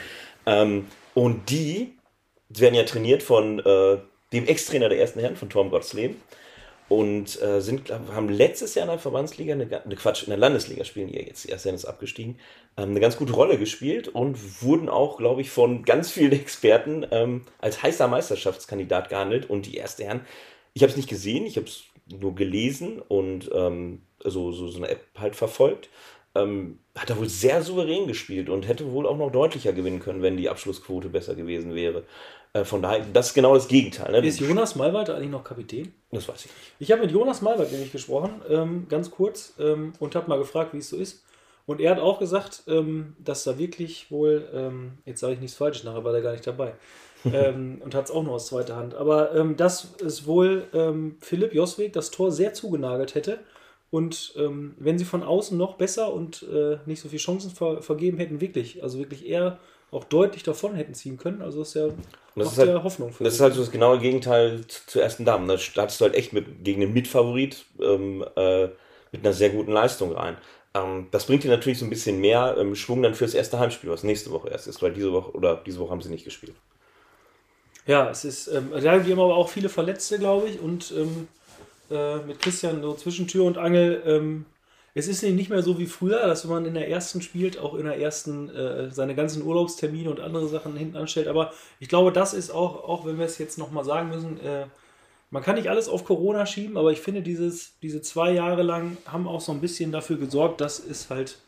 Ähm, 0.45 0.85
und 1.13 1.49
die 1.49 1.93
werden 2.49 2.75
ja 2.75 2.83
trainiert 2.83 3.23
von 3.23 3.59
äh, 3.59 3.97
dem 4.35 4.47
Ex-Trainer 4.47 4.89
der 4.89 4.99
ersten 4.99 5.19
Herren, 5.19 5.35
von 5.35 5.49
Tom 5.49 5.69
Gottsleben 5.69 6.17
und 6.87 7.41
äh, 7.41 7.61
sind, 7.61 7.85
glaub, 7.85 8.11
haben 8.11 8.29
letztes 8.29 8.75
Jahr 8.75 8.85
in 8.85 8.91
der 8.91 8.99
Verbandsliga, 8.99 9.53
eine, 9.53 9.81
eine, 9.83 9.95
Quatsch, 9.95 10.23
in 10.23 10.29
der 10.29 10.37
Landesliga 10.37 10.83
spielen 10.83 11.07
die 11.07 11.15
ja 11.15 11.21
jetzt, 11.21 11.47
erst 11.47 11.65
ist 11.65 11.85
abgestiegen, 11.85 12.37
ähm, 12.77 12.91
eine 12.91 12.99
ganz 12.99 13.17
gute 13.17 13.33
Rolle 13.33 13.57
gespielt 13.57 14.07
und 14.07 14.61
wurden 14.61 14.89
auch, 14.89 15.17
glaube 15.17 15.41
ich, 15.41 15.49
von 15.49 15.83
ganz 15.83 16.11
vielen 16.11 16.31
Experten 16.39 17.05
ähm, 17.11 17.45
als 17.59 17.81
heißer 17.81 18.07
Meisterschaftskandidat 18.07 19.09
gehandelt 19.09 19.49
und 19.49 19.65
die 19.65 19.77
erste 19.77 20.03
Herren, 20.03 20.21
ich 20.73 20.83
habe 20.83 20.91
es 20.91 20.97
nicht 20.97 21.09
gesehen, 21.09 21.45
ich 21.45 21.55
habe 21.57 21.67
es 21.67 21.85
nur 22.07 22.35
gelesen 22.35 23.01
und 23.07 23.49
ähm, 23.53 24.01
so, 24.23 24.51
so, 24.51 24.67
so 24.67 24.77
eine 24.77 24.89
App 24.89 25.05
halt 25.17 25.35
verfolgt. 25.35 25.89
Ähm, 26.35 26.79
hat 26.95 27.09
er 27.09 27.17
wohl 27.17 27.29
sehr 27.29 27.61
souverän 27.61 28.07
gespielt 28.07 28.49
und 28.49 28.67
hätte 28.67 28.91
wohl 28.91 29.07
auch 29.07 29.17
noch 29.17 29.31
deutlicher 29.31 29.71
gewinnen 29.71 30.01
können, 30.01 30.21
wenn 30.21 30.35
die 30.35 30.49
Abschlussquote 30.49 31.07
besser 31.07 31.33
gewesen 31.33 31.75
wäre. 31.75 32.03
Äh, 32.55 32.63
von 32.63 32.81
daher, 32.81 33.05
das 33.11 33.27
ist 33.27 33.33
genau 33.33 33.53
das 33.53 33.67
Gegenteil. 33.67 34.11
Ne? 34.11 34.25
Ist 34.25 34.39
Jonas 34.39 34.75
Malwald 34.75 35.09
eigentlich 35.09 35.29
noch 35.29 35.43
Kapitän? 35.43 35.93
Das 36.11 36.27
weiß 36.27 36.45
ich 36.45 36.45
nicht. 36.45 36.71
Ich 36.79 36.91
habe 36.91 37.01
mit 37.01 37.11
Jonas 37.11 37.41
Malwald 37.41 37.71
nämlich 37.71 37.91
gesprochen, 37.91 38.41
ähm, 38.49 38.87
ganz 38.87 39.11
kurz, 39.11 39.53
ähm, 39.59 39.91
und 39.99 40.15
habe 40.15 40.29
mal 40.29 40.37
gefragt, 40.37 40.73
wie 40.73 40.77
es 40.77 40.89
so 40.89 40.95
ist. 40.95 41.25
Und 41.65 41.81
er 41.81 41.91
hat 41.91 41.99
auch 41.99 42.19
gesagt, 42.19 42.63
ähm, 42.67 43.17
dass 43.19 43.43
da 43.43 43.57
wirklich 43.57 44.09
wohl, 44.09 44.47
ähm, 44.53 44.99
jetzt 45.03 45.19
sage 45.19 45.33
ich 45.33 45.41
nichts 45.41 45.57
Falsches 45.57 45.83
nachher, 45.83 46.05
war 46.05 46.13
er 46.13 46.21
gar 46.21 46.31
nicht 46.31 46.47
dabei. 46.47 46.73
Ähm, 47.33 47.81
und 47.83 47.95
hat 47.95 48.05
es 48.05 48.11
auch 48.11 48.21
nur 48.21 48.35
aus 48.35 48.45
zweiter 48.45 48.75
Hand. 48.75 48.93
Aber 48.93 49.33
ähm, 49.33 49.57
dass 49.57 49.95
es 49.99 50.27
wohl 50.27 50.67
Philipp 51.21 51.55
Joswig 51.55 51.91
das 51.91 52.11
Tor 52.11 52.31
sehr 52.31 52.53
zugenagelt 52.53 53.15
hätte. 53.15 53.39
Und 53.89 54.35
wenn 54.35 54.99
sie 54.99 55.05
von 55.05 55.23
außen 55.23 55.57
noch 55.57 55.73
besser 55.73 56.13
und 56.13 56.43
äh, 56.43 56.77
nicht 56.85 57.01
so 57.01 57.09
viele 57.09 57.19
Chancen 57.19 57.49
ver 57.49 57.81
vergeben 57.81 58.19
hätten, 58.19 58.41
wirklich, 58.41 58.83
also 58.83 58.99
wirklich 58.99 59.25
eher 59.25 59.57
auch 59.91 60.03
deutlich 60.03 60.43
davon 60.43 60.75
hätten 60.75 60.93
ziehen 60.93 61.17
können. 61.17 61.41
Also 61.41 61.59
das 61.59 61.69
ist 61.69 61.75
ja 61.75 61.87
das 62.35 62.51
ist 62.51 62.57
halt, 62.57 62.83
Hoffnung 62.83 63.13
für 63.13 63.23
Das 63.23 63.33
ist 63.33 63.41
halt 63.41 63.53
so 63.53 63.61
das 63.61 63.71
genaue 63.71 63.99
Gegenteil 63.99 64.61
zur 64.67 65.01
ersten 65.01 65.23
Damen. 65.23 65.47
Da 65.47 65.57
startest 65.57 66.01
du 66.01 66.05
halt 66.05 66.15
echt 66.15 66.33
mit, 66.33 66.63
gegen 66.63 66.81
den 66.81 66.93
Mitfavorit 66.93 67.65
ähm, 67.79 68.25
äh, 68.35 68.67
mit 69.11 69.23
einer 69.23 69.33
sehr 69.33 69.49
guten 69.49 69.71
Leistung 69.71 70.11
rein. 70.11 70.37
Ähm, 70.73 71.07
das 71.11 71.25
bringt 71.25 71.43
dir 71.43 71.51
natürlich 71.51 71.79
so 71.79 71.85
ein 71.85 71.89
bisschen 71.89 72.19
mehr 72.19 72.55
ähm, 72.59 72.75
Schwung 72.75 73.01
dann 73.01 73.15
fürs 73.15 73.33
erste 73.33 73.57
Heimspiel, 73.57 73.89
was 73.89 74.03
nächste 74.03 74.31
Woche 74.31 74.49
erst 74.49 74.67
ist, 74.67 74.81
weil 74.81 74.91
diese 74.91 75.13
Woche 75.13 75.31
oder 75.31 75.61
diese 75.65 75.79
Woche 75.79 75.91
haben 75.91 76.01
sie 76.01 76.09
nicht 76.09 76.25
gespielt. 76.25 76.55
Ja, 77.87 78.09
es 78.09 78.25
ist, 78.25 78.47
ähm, 78.47 78.71
da 78.71 78.91
haben 78.91 79.11
aber 79.13 79.35
auch 79.35 79.47
viele 79.49 79.69
Verletzte, 79.69 80.19
glaube 80.19 80.49
ich, 80.49 80.59
und 80.59 80.91
ähm, 80.91 81.27
äh, 81.89 82.17
mit 82.17 82.41
Christian 82.41 82.81
so 82.81 82.95
zwischen 82.95 83.27
Tür 83.27 83.45
und 83.45 83.57
Angel 83.57 84.01
ähm, 84.05 84.45
es 84.97 85.09
ist 85.09 85.21
nicht 85.23 85.49
mehr 85.49 85.61
so 85.61 85.77
wie 85.77 85.87
früher, 85.87 86.25
dass 86.25 86.45
man 86.45 86.65
in 86.65 86.73
der 86.73 86.89
ersten 86.89 87.21
spielt, 87.21 87.59
auch 87.59 87.75
in 87.75 87.83
der 87.83 87.99
ersten 87.99 88.49
äh, 88.49 88.89
seine 88.91 89.13
ganzen 89.13 89.43
Urlaubstermine 89.43 90.09
und 90.09 90.21
andere 90.21 90.47
Sachen 90.47 90.77
hinten 90.77 90.95
anstellt. 90.95 91.27
Aber 91.27 91.51
ich 91.81 91.89
glaube, 91.89 92.13
das 92.13 92.33
ist 92.33 92.49
auch, 92.49 92.85
auch 92.85 93.05
wenn 93.05 93.17
wir 93.19 93.25
es 93.25 93.37
jetzt 93.37 93.57
nochmal 93.57 93.83
sagen 93.83 94.09
müssen, 94.09 94.39
äh, 94.39 94.67
man 95.31 95.43
kann 95.43 95.55
nicht 95.55 95.69
alles 95.69 95.89
auf 95.89 96.05
Corona 96.05 96.45
schieben, 96.45 96.77
aber 96.77 96.93
ich 96.93 97.01
finde, 97.01 97.21
dieses, 97.21 97.77
diese 97.81 98.01
zwei 98.01 98.31
Jahre 98.31 98.63
lang 98.63 98.95
haben 99.05 99.27
auch 99.27 99.41
so 99.41 99.51
ein 99.51 99.59
bisschen 99.59 99.91
dafür 99.91 100.17
gesorgt, 100.17 100.61
dass 100.61 100.79
es 100.79 101.09
halt, 101.09 101.39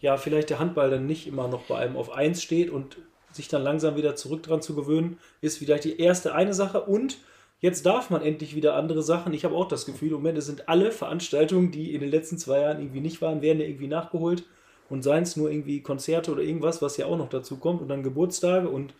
ja, 0.00 0.16
vielleicht 0.16 0.48
der 0.48 0.58
Handball 0.58 0.88
dann 0.88 1.06
nicht 1.06 1.26
immer 1.26 1.48
noch 1.48 1.64
bei 1.64 1.76
einem 1.76 1.98
auf 1.98 2.10
1 2.10 2.42
steht 2.42 2.70
und 2.70 2.96
sich 3.30 3.48
dann 3.48 3.62
langsam 3.62 3.96
wieder 3.96 4.16
zurück 4.16 4.42
dran 4.42 4.62
zu 4.62 4.74
gewöhnen, 4.74 5.18
ist 5.42 5.58
vielleicht 5.58 5.84
die 5.84 6.00
erste 6.00 6.34
eine 6.34 6.54
Sache 6.54 6.80
und 6.80 7.18
Jetzt 7.60 7.86
darf 7.86 8.10
man 8.10 8.22
endlich 8.22 8.54
wieder 8.54 8.74
andere 8.74 9.02
Sachen. 9.02 9.32
Ich 9.32 9.44
habe 9.44 9.54
auch 9.54 9.68
das 9.68 9.86
Gefühl, 9.86 10.08
im 10.08 10.14
Moment 10.14 10.42
sind 10.42 10.68
alle 10.68 10.92
Veranstaltungen, 10.92 11.70
die 11.70 11.94
in 11.94 12.00
den 12.00 12.10
letzten 12.10 12.36
zwei 12.36 12.60
Jahren 12.60 12.80
irgendwie 12.80 13.00
nicht 13.00 13.22
waren, 13.22 13.40
werden 13.40 13.60
ja 13.60 13.66
irgendwie 13.66 13.88
nachgeholt. 13.88 14.44
Und 14.88 15.02
seien 15.02 15.24
es 15.24 15.36
nur 15.36 15.50
irgendwie 15.50 15.80
Konzerte 15.82 16.30
oder 16.30 16.42
irgendwas, 16.42 16.80
was 16.80 16.96
ja 16.96 17.06
auch 17.06 17.16
noch 17.16 17.28
dazu 17.28 17.56
kommt. 17.56 17.80
Und 17.80 17.88
dann 17.88 18.02
Geburtstage. 18.02 18.68
Und 18.68 18.94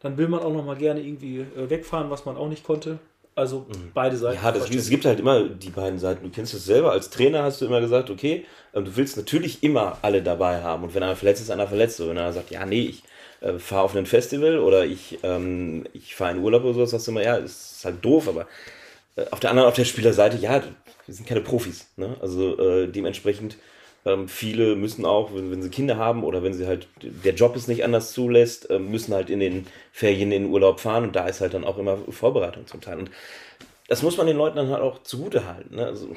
dann 0.00 0.18
will 0.18 0.28
man 0.28 0.40
auch 0.40 0.52
noch 0.52 0.64
mal 0.64 0.76
gerne 0.76 1.00
irgendwie 1.00 1.40
äh, 1.40 1.70
wegfahren, 1.70 2.10
was 2.10 2.24
man 2.26 2.36
auch 2.36 2.48
nicht 2.48 2.64
konnte. 2.64 2.98
Also 3.34 3.60
mhm. 3.60 3.92
beide 3.94 4.16
Seiten. 4.16 4.38
Ja, 4.42 4.52
das, 4.52 4.68
es 4.68 4.90
gibt 4.90 5.06
halt 5.06 5.18
immer 5.18 5.48
die 5.48 5.70
beiden 5.70 5.98
Seiten. 5.98 6.22
Du 6.22 6.30
kennst 6.30 6.52
es 6.52 6.66
selber. 6.66 6.92
Als 6.92 7.08
Trainer 7.08 7.42
hast 7.42 7.62
du 7.62 7.66
immer 7.66 7.80
gesagt, 7.80 8.10
okay, 8.10 8.44
ähm, 8.74 8.84
du 8.84 8.94
willst 8.94 9.16
natürlich 9.16 9.62
immer 9.62 9.98
alle 10.02 10.22
dabei 10.22 10.62
haben. 10.62 10.84
Und 10.84 10.94
wenn 10.94 11.02
einer 11.02 11.16
verletzt 11.16 11.40
ist, 11.40 11.50
einer 11.50 11.66
verletzt. 11.66 11.98
Und 12.00 12.10
wenn 12.10 12.18
einer 12.18 12.32
sagt, 12.32 12.50
ja, 12.50 12.66
nee, 12.66 12.82
ich 12.82 13.02
äh, 13.42 13.58
fahre 13.58 13.82
auf 13.82 13.96
ein 13.96 14.06
Festival 14.06 14.58
oder 14.58 14.84
ich, 14.84 15.18
ähm, 15.22 15.84
ich 15.92 16.14
fahre 16.14 16.32
in 16.32 16.42
Urlaub 16.42 16.64
oder 16.64 16.74
sowas, 16.74 16.90
sagst 16.90 17.06
du 17.06 17.10
immer, 17.10 17.22
ja, 17.22 17.36
ist 17.36 17.84
halt 17.84 18.04
doof, 18.04 18.28
aber 18.28 18.46
äh, 19.16 19.24
auf 19.30 19.40
der 19.40 19.50
anderen, 19.50 19.68
auf 19.68 19.74
der 19.74 19.84
Spielerseite, 19.84 20.36
ja, 20.36 20.62
wir 21.06 21.14
sind 21.14 21.26
keine 21.28 21.40
Profis. 21.40 21.88
Ne? 21.96 22.16
Also 22.20 22.58
äh, 22.58 22.88
dementsprechend, 22.88 23.56
ähm, 24.04 24.28
viele 24.28 24.74
müssen 24.74 25.04
auch, 25.04 25.34
wenn, 25.34 25.50
wenn, 25.50 25.62
sie 25.62 25.70
Kinder 25.70 25.96
haben 25.96 26.24
oder 26.24 26.42
wenn 26.42 26.54
sie 26.54 26.66
halt, 26.66 26.88
der 27.02 27.34
Job 27.34 27.54
es 27.54 27.68
nicht 27.68 27.84
anders 27.84 28.12
zulässt, 28.12 28.68
äh, 28.70 28.78
müssen 28.78 29.14
halt 29.14 29.30
in 29.30 29.40
den 29.40 29.66
Ferien 29.92 30.32
in 30.32 30.44
den 30.44 30.50
Urlaub 30.50 30.80
fahren 30.80 31.04
und 31.04 31.16
da 31.16 31.26
ist 31.26 31.40
halt 31.40 31.54
dann 31.54 31.64
auch 31.64 31.78
immer 31.78 31.98
Vorbereitung 32.08 32.66
zum 32.66 32.80
Teil. 32.80 32.98
Und 32.98 33.10
das 33.88 34.02
muss 34.02 34.16
man 34.16 34.26
den 34.26 34.36
Leuten 34.36 34.56
dann 34.56 34.70
halt 34.70 34.82
auch 34.82 35.02
zugute 35.02 35.46
halten. 35.46 35.76
Ne? 35.76 35.86
Also, 35.86 36.16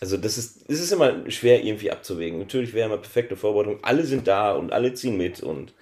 also 0.00 0.16
das 0.16 0.36
ist, 0.38 0.68
es 0.68 0.80
ist 0.80 0.92
immer 0.92 1.28
schwer 1.30 1.64
irgendwie 1.64 1.90
abzuwägen. 1.90 2.38
Natürlich 2.38 2.74
wäre 2.74 2.86
immer 2.86 2.98
perfekte 2.98 3.36
Vorbereitung. 3.36 3.78
Alle 3.82 4.04
sind 4.04 4.28
da 4.28 4.52
und 4.52 4.72
alle 4.72 4.92
ziehen 4.94 5.16
mit 5.16 5.42
und 5.42 5.72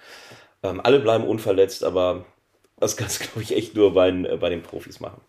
ähm, 0.65 0.81
alle 0.83 0.99
bleiben 0.99 1.25
unverletzt, 1.25 1.83
aber 1.83 2.25
das 2.77 2.97
kannst 2.97 3.19
du, 3.19 3.25
glaube 3.25 3.41
ich, 3.41 3.55
echt 3.55 3.75
nur 3.75 3.93
bei, 3.93 4.09
äh, 4.09 4.37
bei 4.37 4.49
den 4.49 4.63
Profis 4.63 4.99
machen. 4.99 5.21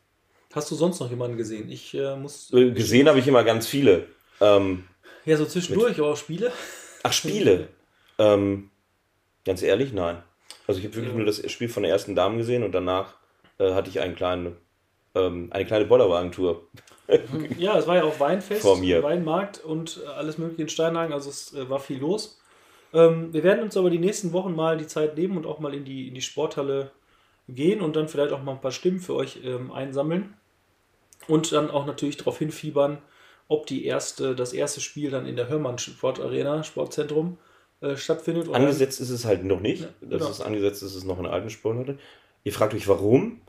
Hast 0.53 0.71
du 0.71 0.75
sonst 0.75 1.01
noch 1.01 1.11
jemanden 1.11 1.37
gesehen? 1.37 1.71
Ich 1.71 1.95
äh, 1.95 2.17
muss. 2.17 2.53
Äh, 2.53 2.71
gesehen 2.71 3.09
habe 3.09 3.19
ich 3.19 3.29
immer 3.29 3.45
ganz 3.45 3.67
viele. 3.67 4.07
Ähm, 4.41 4.85
ja, 5.25 5.37
so 5.37 5.45
zwischendurch, 5.45 5.99
aber 5.99 6.13
auch 6.13 6.17
Spiele. 6.17 6.53
Ach, 7.03 7.13
Spiele. 7.13 7.69
ähm, 8.19 8.71
ganz 9.45 9.63
ehrlich, 9.63 9.93
nein. 9.93 10.23
Also 10.67 10.81
ich 10.81 10.87
habe 10.87 10.97
wirklich 10.97 11.13
ja. 11.13 11.19
nur 11.19 11.27
das 11.27 11.51
Spiel 11.51 11.69
von 11.69 11.83
der 11.83 11.93
ersten 11.93 12.15
Dame 12.15 12.39
gesehen 12.39 12.63
und 12.63 12.73
danach 12.73 13.15
äh, 13.59 13.73
hatte 13.73 13.91
ich 13.91 14.01
einen 14.01 14.17
kleinen, 14.17 14.57
ähm, 15.15 15.49
eine 15.51 15.67
kleine 15.67 15.85
Bollerwagentour. 15.85 16.63
ja, 17.59 17.79
es 17.79 17.87
war 17.87 17.97
ja 17.97 18.05
auch 18.05 18.19
Weinfest. 18.19 18.65
Weinmarkt 18.65 19.63
und 19.63 20.03
alles 20.17 20.39
mögliche 20.39 20.63
in 20.63 20.69
Steinhagen, 20.69 21.13
also 21.13 21.31
es 21.31 21.53
äh, 21.55 21.69
war 21.69 21.81
viel 21.81 21.99
los. 21.99 22.39
Ähm, 22.93 23.33
wir 23.33 23.43
werden 23.43 23.63
uns 23.63 23.77
aber 23.77 23.91
die 23.91 23.99
nächsten 23.99 24.33
Wochen 24.33 24.55
mal 24.55 24.77
die 24.77 24.87
Zeit 24.87 25.17
nehmen 25.17 25.37
und 25.37 25.47
auch 25.47 25.59
mal 25.59 25.75
in 25.75 25.85
die, 25.85 26.09
in 26.09 26.15
die 26.15 26.23
Sporthalle 26.23 26.91
gehen 27.49 27.81
und 27.81 27.97
dann 27.97 28.09
vielleicht 28.09 28.33
auch 28.33 28.43
mal 28.43 28.53
ein 28.53 28.61
paar 28.61 28.73
Stimmen 28.73 29.01
für 29.01 29.15
euch 29.15 29.41
ähm, 29.45 29.73
einsammeln. 29.73 30.35
Und 31.29 31.53
dann 31.53 31.71
auch 31.71 31.87
natürlich 31.87 32.17
darauf 32.17 32.39
hinfiebern, 32.39 32.99
ob 33.49 33.67
die 33.67 33.85
erste, 33.85 34.35
das 34.35 34.53
erste 34.53 34.81
Spiel 34.81 35.11
dann 35.11 35.27
in 35.27 35.37
der 35.37 35.49
Hörmann 35.49 35.79
Sportarena, 35.79 36.63
Sportzentrum, 36.63 37.39
äh, 37.81 37.97
stattfindet. 37.97 38.49
Angesetzt 38.53 39.01
ist 39.01 39.11
es 39.11 39.25
halt 39.25 39.45
noch 39.45 39.61
nicht. 39.61 39.83
Ja, 39.83 39.89
das 40.01 40.19
genau. 40.21 40.31
ist 40.31 40.41
angesetzt 40.41 40.83
ist 40.83 40.95
es 40.95 41.05
noch 41.05 41.19
in 41.19 41.25
der 41.25 41.33
alten 41.33 41.51
Sporthalle. 41.51 41.99
Ihr 42.45 42.53
fragt 42.53 42.75
euch 42.75 42.89
warum. 42.89 43.41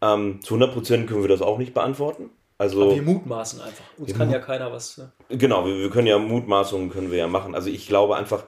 Ähm, 0.00 0.40
zu 0.42 0.54
100% 0.54 1.06
können 1.06 1.22
wir 1.22 1.28
das 1.28 1.42
auch 1.42 1.58
nicht 1.58 1.74
beantworten. 1.74 2.30
Also, 2.58 2.82
Aber 2.82 2.94
wir 2.94 3.02
mutmaßen 3.02 3.60
einfach. 3.60 3.84
Uns 3.98 4.14
kann 4.14 4.30
ja 4.30 4.38
keiner 4.38 4.72
was. 4.72 4.96
Ne? 4.96 5.12
Genau, 5.28 5.66
wir, 5.66 5.78
wir 5.78 5.90
können 5.90 6.06
ja 6.06 6.18
Mutmaßungen 6.18 6.90
können 6.90 7.10
wir 7.10 7.18
ja 7.18 7.28
machen. 7.28 7.54
Also 7.54 7.68
ich 7.68 7.86
glaube 7.86 8.16
einfach, 8.16 8.44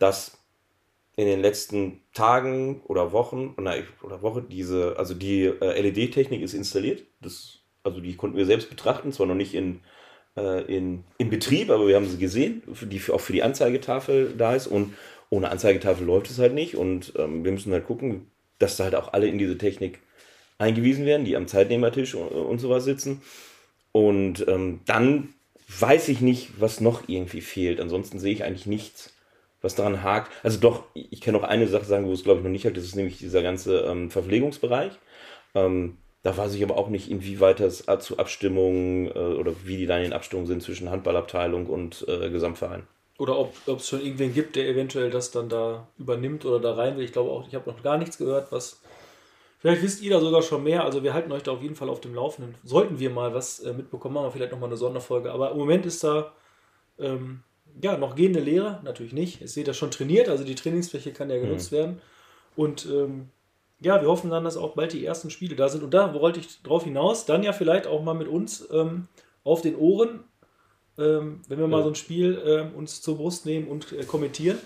dass 0.00 0.40
in 1.16 1.26
den 1.26 1.40
letzten 1.40 2.00
Tagen 2.14 2.80
oder 2.86 3.12
Wochen 3.12 3.54
oder, 3.58 3.74
oder 4.02 4.22
Woche 4.22 4.42
diese, 4.42 4.96
also 4.98 5.14
die 5.14 5.44
äh, 5.44 5.80
LED-Technik 5.80 6.40
ist 6.40 6.54
installiert. 6.54 7.02
Das, 7.20 7.58
also 7.84 8.00
die 8.00 8.16
konnten 8.16 8.36
wir 8.36 8.46
selbst 8.46 8.70
betrachten, 8.70 9.12
zwar 9.12 9.26
noch 9.26 9.34
nicht 9.34 9.54
in, 9.54 9.80
äh, 10.36 10.62
in, 10.64 11.04
in 11.18 11.28
Betrieb, 11.30 11.70
aber 11.70 11.86
wir 11.86 11.96
haben 11.96 12.08
sie 12.08 12.18
gesehen, 12.18 12.62
die 12.66 13.02
auch 13.10 13.20
für 13.20 13.34
die 13.34 13.42
Anzeigetafel 13.42 14.34
da 14.36 14.54
ist. 14.54 14.66
Und 14.66 14.94
ohne 15.28 15.50
Anzeigetafel 15.50 16.06
läuft 16.06 16.30
es 16.30 16.38
halt 16.38 16.54
nicht. 16.54 16.76
Und 16.76 17.12
ähm, 17.16 17.44
wir 17.44 17.52
müssen 17.52 17.72
halt 17.72 17.86
gucken, 17.86 18.30
dass 18.58 18.76
da 18.76 18.84
halt 18.84 18.94
auch 18.94 19.12
alle 19.12 19.26
in 19.26 19.38
diese 19.38 19.58
Technik 19.58 20.00
eingewiesen 20.56 21.04
werden, 21.04 21.26
die 21.26 21.36
am 21.36 21.48
Zeitnehmertisch 21.48 22.14
und, 22.14 22.28
und 22.28 22.58
sowas 22.60 22.84
sitzen. 22.84 23.20
Und 23.92 24.46
ähm, 24.48 24.80
dann 24.86 25.34
weiß 25.68 26.08
ich 26.08 26.20
nicht, 26.20 26.60
was 26.60 26.80
noch 26.80 27.08
irgendwie 27.08 27.40
fehlt. 27.42 27.80
Ansonsten 27.80 28.18
sehe 28.18 28.32
ich 28.32 28.44
eigentlich 28.44 28.66
nichts, 28.66 29.12
was 29.62 29.74
daran 29.74 30.02
hakt. 30.02 30.32
Also 30.42 30.58
doch, 30.58 30.84
ich 30.94 31.20
kann 31.20 31.34
noch 31.34 31.42
eine 31.42 31.66
Sache 31.68 31.84
sagen, 31.84 32.06
wo 32.06 32.12
es 32.12 32.24
glaube 32.24 32.40
ich 32.40 32.44
noch 32.44 32.50
nicht 32.50 32.66
hakt, 32.66 32.76
das 32.76 32.84
ist 32.84 32.96
nämlich 32.96 33.18
dieser 33.18 33.42
ganze 33.42 33.80
ähm, 33.80 34.10
Verpflegungsbereich. 34.10 34.92
Ähm, 35.54 35.98
da 36.22 36.36
weiß 36.36 36.54
ich 36.54 36.62
aber 36.62 36.76
auch 36.76 36.88
nicht, 36.88 37.10
inwieweit 37.10 37.60
das 37.60 37.86
zu 38.00 38.18
Abstimmungen 38.18 39.08
äh, 39.08 39.18
oder 39.18 39.54
wie 39.64 39.78
die 39.78 39.86
dann 39.86 40.02
in 40.02 40.12
Abstimmungen 40.12 40.46
sind 40.46 40.62
zwischen 40.62 40.90
Handballabteilung 40.90 41.66
und 41.66 42.06
äh, 42.08 42.28
Gesamtverein. 42.28 42.86
Oder 43.20 43.38
ob 43.38 43.54
es 43.66 43.86
schon 43.88 44.00
irgendwen 44.00 44.32
gibt, 44.32 44.56
der 44.56 44.66
eventuell 44.66 45.10
das 45.10 45.30
dann 45.30 45.50
da 45.50 45.88
übernimmt 45.98 46.46
oder 46.46 46.58
da 46.58 46.74
rein 46.74 46.96
will. 46.96 47.04
Ich 47.04 47.12
glaube 47.12 47.30
auch, 47.30 47.46
ich 47.46 47.54
habe 47.54 47.70
noch 47.70 47.82
gar 47.82 47.98
nichts 47.98 48.16
gehört, 48.16 48.50
was. 48.50 48.80
Vielleicht 49.58 49.82
wisst 49.82 50.00
ihr 50.00 50.10
da 50.10 50.20
sogar 50.20 50.40
schon 50.40 50.64
mehr. 50.64 50.84
Also 50.84 51.02
wir 51.02 51.12
halten 51.12 51.30
euch 51.30 51.42
da 51.42 51.52
auf 51.52 51.60
jeden 51.60 51.74
Fall 51.74 51.90
auf 51.90 52.00
dem 52.00 52.14
Laufenden. 52.14 52.54
Sollten 52.64 52.98
wir 52.98 53.10
mal 53.10 53.34
was 53.34 53.60
äh, 53.60 53.74
mitbekommen, 53.74 54.14
machen 54.14 54.28
wir 54.28 54.30
vielleicht 54.30 54.52
nochmal 54.52 54.70
eine 54.70 54.78
Sonderfolge. 54.78 55.32
Aber 55.32 55.50
im 55.50 55.58
Moment 55.58 55.84
ist 55.84 56.02
da 56.02 56.32
ähm, 56.98 57.42
ja 57.82 57.96
noch 57.96 58.16
gehende 58.16 58.40
Lehre, 58.40 58.80
natürlich 58.84 59.12
nicht. 59.12 59.40
Ihr 59.40 59.48
seht 59.48 59.68
das 59.68 59.76
schon 59.76 59.90
trainiert, 59.90 60.28
also 60.28 60.44
die 60.44 60.54
Trainingsfläche 60.54 61.12
kann 61.12 61.30
ja 61.30 61.38
genutzt 61.38 61.72
werden. 61.72 62.00
Und 62.56 62.86
ähm, 62.86 63.28
ja, 63.80 64.00
wir 64.00 64.08
hoffen 64.08 64.30
dann, 64.30 64.44
dass 64.44 64.56
auch 64.56 64.74
bald 64.74 64.92
die 64.92 65.04
ersten 65.04 65.30
Spiele 65.30 65.56
da 65.56 65.68
sind. 65.68 65.82
Und 65.82 65.94
da 65.94 66.12
wollte 66.14 66.40
ich 66.40 66.62
drauf 66.62 66.84
hinaus, 66.84 67.24
dann 67.26 67.42
ja 67.42 67.52
vielleicht 67.52 67.86
auch 67.86 68.02
mal 68.02 68.14
mit 68.14 68.28
uns 68.28 68.68
ähm, 68.72 69.08
auf 69.44 69.62
den 69.62 69.76
Ohren, 69.76 70.24
ähm, 70.98 71.40
wenn 71.48 71.58
wir 71.58 71.66
mal 71.66 71.78
Ja. 71.78 71.84
so 71.84 71.90
ein 71.90 71.94
Spiel 71.94 72.42
ähm, 72.44 72.74
uns 72.74 73.00
zur 73.00 73.16
Brust 73.16 73.46
nehmen 73.46 73.68
und 73.68 73.92
äh, 73.92 74.04
kommentieren. 74.04 74.58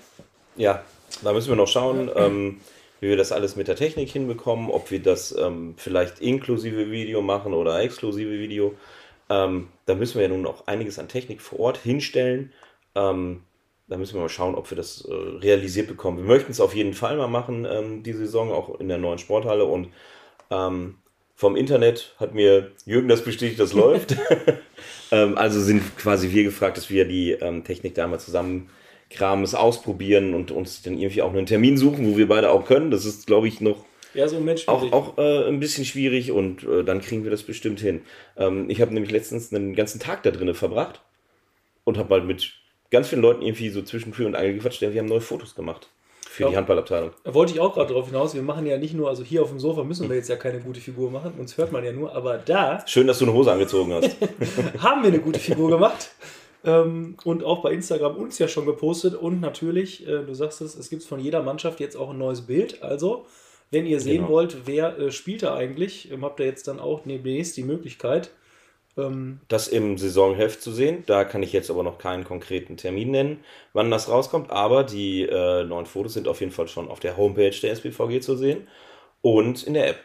Ja, 0.57 0.83
da 1.23 1.33
müssen 1.33 1.49
wir 1.51 1.57
noch 1.57 1.69
schauen, 1.69 2.11
ähm, 2.17 2.61
wie 3.01 3.09
wir 3.09 3.17
das 3.17 3.31
alles 3.33 3.55
mit 3.55 3.69
der 3.69 3.77
Technik 3.77 4.11
hinbekommen, 4.11 4.71
ob 4.71 4.91
wir 4.91 5.01
das 5.01 5.37
ähm, 5.37 5.75
vielleicht 5.77 6.21
inklusive 6.21 6.91
Video 6.91 7.23
machen 7.23 7.53
oder 7.55 7.79
exklusive 7.81 8.33
Video. 8.33 8.75
Ähm, 9.29 9.69
da 9.87 9.95
müssen 9.95 10.17
wir 10.17 10.23
ja 10.23 10.29
nun 10.29 10.43
noch 10.43 10.67
einiges 10.67 10.99
an 10.99 11.09
Technik 11.09 11.41
vor 11.41 11.61
Ort 11.61 11.77
hinstellen. 11.79 12.53
Ähm, 12.95 13.43
da 13.89 13.97
müssen 13.99 14.15
wir 14.15 14.23
mal 14.23 14.29
schauen, 14.29 14.55
ob 14.55 14.71
wir 14.71 14.77
das 14.77 15.05
äh, 15.05 15.13
realisiert 15.13 15.89
bekommen. 15.89 16.19
Wir 16.19 16.25
möchten 16.25 16.53
es 16.53 16.61
auf 16.61 16.75
jeden 16.75 16.95
Fall 16.95 17.17
mal 17.17 17.29
machen, 17.29 17.67
ähm, 17.71 18.03
die 18.03 18.13
Saison, 18.13 18.51
auch 18.51 18.81
in 18.81 18.89
der 18.89 18.99
neuen 18.99 19.19
Sporthalle. 19.19 19.65
Und 19.67 19.89
ähm, 20.51 20.97
vom 21.35 21.57
Internet 21.57 22.15
hat 22.19 22.35
mir 22.35 22.73
Jürgen 22.87 23.09
das 23.09 23.25
bestätigt, 23.25 23.61
das 23.61 23.73
läuft. 23.73 24.17
ähm, 25.13 25.37
also 25.37 25.61
sind 25.61 25.97
quasi 25.99 26.31
wir 26.31 26.45
gefragt, 26.45 26.77
dass 26.77 26.91
wir 26.91 27.05
die 27.05 27.33
ähm, 27.33 27.65
Technik 27.65 27.95
da 27.95 28.07
mal 28.07 28.21
zusammen 28.21 28.71
kramen, 29.11 29.45
es 29.45 29.55
ausprobieren 29.55 30.35
und 30.35 30.51
uns 30.51 30.83
dann 30.83 30.99
irgendwie 30.99 31.23
auch 31.23 31.33
einen 31.33 31.47
Termin 31.47 31.77
suchen, 31.77 32.11
wo 32.13 32.17
wir 32.17 32.29
beide 32.29 32.51
auch 32.51 32.65
können. 32.65 32.91
Das 32.91 33.05
ist, 33.05 33.27
glaube 33.27 33.49
ich, 33.49 33.61
noch 33.61 33.85
Ja, 34.15 34.29
so 34.29 34.37
ein 34.37 34.45
Mensch. 34.45 34.67
auch, 34.69 34.93
auch 34.93 35.19
äh, 35.19 35.47
ein 35.49 35.61
bisschen 35.61 35.85
schwierig 35.85 36.33
und 36.33 36.65
äh, 36.65 36.85
dann 36.85 37.01
kriegen 37.01 37.25
wir 37.25 37.31
das 37.31 37.43
bestimmt 37.43 37.81
hin. 37.81 38.03
Ähm, 38.37 38.71
ich 38.71 38.81
habe 38.81 38.95
nämlich 38.95 39.13
letztens 39.13 39.53
einen 39.53 39.75
ganzen 39.75 40.01
Tag 40.01 40.23
da 40.23 40.31
drinnen 40.31 40.55
verbracht 40.55 41.03
und 41.85 41.99
habe 41.99 42.09
mal 42.11 42.23
mit 42.23 42.53
ganz 42.95 43.09
vielen 43.09 43.21
Leuten 43.23 43.43
irgendwie 43.43 43.69
so 43.69 43.83
zwischen 43.83 44.13
Tür 44.13 44.27
und 44.27 44.35
Angel 44.35 44.55
gequatscht, 44.55 44.81
denn 44.81 44.93
wir 44.95 45.01
haben 45.01 45.09
neue 45.09 45.21
Fotos 45.21 45.55
gemacht 45.55 45.89
für 46.29 46.45
Ja. 46.45 46.49
die 46.51 46.57
Handballabteilung. 46.57 47.11
Da 47.23 47.35
wollte 47.35 47.53
ich 47.53 47.61
auch 47.61 47.75
gerade 47.75 47.93
drauf 47.93 48.07
hinaus. 48.07 48.35
Wir 48.35 48.43
machen 48.43 48.67
ja 48.67 48.77
nicht 48.79 48.95
nur, 48.95 49.09
also 49.09 49.23
hier 49.23 49.43
auf 49.43 49.51
dem 49.51 49.61
Sofa 49.61 49.85
müssen 49.85 50.09
wir 50.09 50.17
jetzt 50.17 50.29
ja 50.29 50.37
keine 50.37 50.59
gute 50.61 50.81
Figur 50.81 51.11
machen, 51.11 51.35
uns 51.39 51.57
hört 51.59 51.71
man 51.71 51.85
ja 51.85 51.93
nur, 51.93 52.15
aber 52.15 52.39
da 52.39 52.83
Schön, 52.87 53.07
dass 53.07 53.19
du 53.19 53.27
eine 53.27 53.35
Hose 53.35 53.53
angezogen 53.53 53.93
hast. 53.93 54.17
haben 54.83 55.03
wir 55.03 55.09
eine 55.09 55.21
gute 55.21 55.39
Figur 55.39 55.71
gemacht. 55.71 56.11
Ähm, 56.67 57.17
und 57.25 57.45
auch 57.45 57.61
bei 57.63 57.73
Instagram 57.73 58.17
uns 58.17 58.39
ja 58.39 58.49
schon 58.49 58.65
gepostet. 58.67 59.15
Und 59.15 59.41
natürlich, 59.41 60.07
äh, 60.09 60.23
du 60.25 60.33
sagst 60.35 60.63
es, 60.63 60.75
es 60.75 60.89
gibt 60.89 61.03
von 61.05 61.21
jeder 61.21 61.43
Mannschaft 61.43 61.79
jetzt 61.79 61.95
auch 61.97 62.11
ein 62.11 62.19
neues 62.19 62.41
Bild. 62.43 62.83
Also, 62.83 63.27
wenn 63.71 63.85
ihr 63.87 64.01
sehen 64.01 64.19
Genau. 64.23 64.29
wollt, 64.31 64.57
wer 64.67 64.99
äh, 64.99 65.11
spielt 65.13 65.43
da 65.43 65.55
eigentlich, 65.55 66.11
ähm, 66.11 66.25
habt 66.25 66.41
ihr 66.41 66.47
jetzt 66.47 66.67
dann 66.67 66.81
auch 66.81 67.03
demnächst 67.05 67.57
die 67.59 67.65
Möglichkeit. 67.65 68.31
Ähm, 68.97 69.41
das 69.49 69.69
im 69.69 69.99
Saisonheft 69.99 70.63
zu 70.63 70.71
sehen. 70.73 71.03
Da 71.07 71.25
kann 71.25 71.43
ich 71.43 71.53
jetzt 71.53 71.71
aber 71.71 71.83
noch 71.83 71.99
keinen 71.99 72.25
konkreten 72.25 72.77
Termin 72.77 73.11
nennen, 73.11 73.45
wann 73.73 73.91
das 73.91 74.09
rauskommt. 74.09 74.51
Aber 74.51 74.85
die 74.85 75.23
äh, 75.23 75.65
neuen 75.65 75.87
Fotos 75.87 76.15
sind 76.15 76.29
auf 76.29 76.41
jeden 76.41 76.53
Fall 76.53 76.69
schon 76.69 76.89
auf 76.89 77.01
der 77.01 77.17
Homepage 77.17 77.51
der 77.51 77.73
SPVG 77.73 78.21
zu 78.21 78.37
sehen 78.37 78.69
und 79.23 79.63
in 79.65 79.75
der 79.75 79.89
App. 79.89 79.99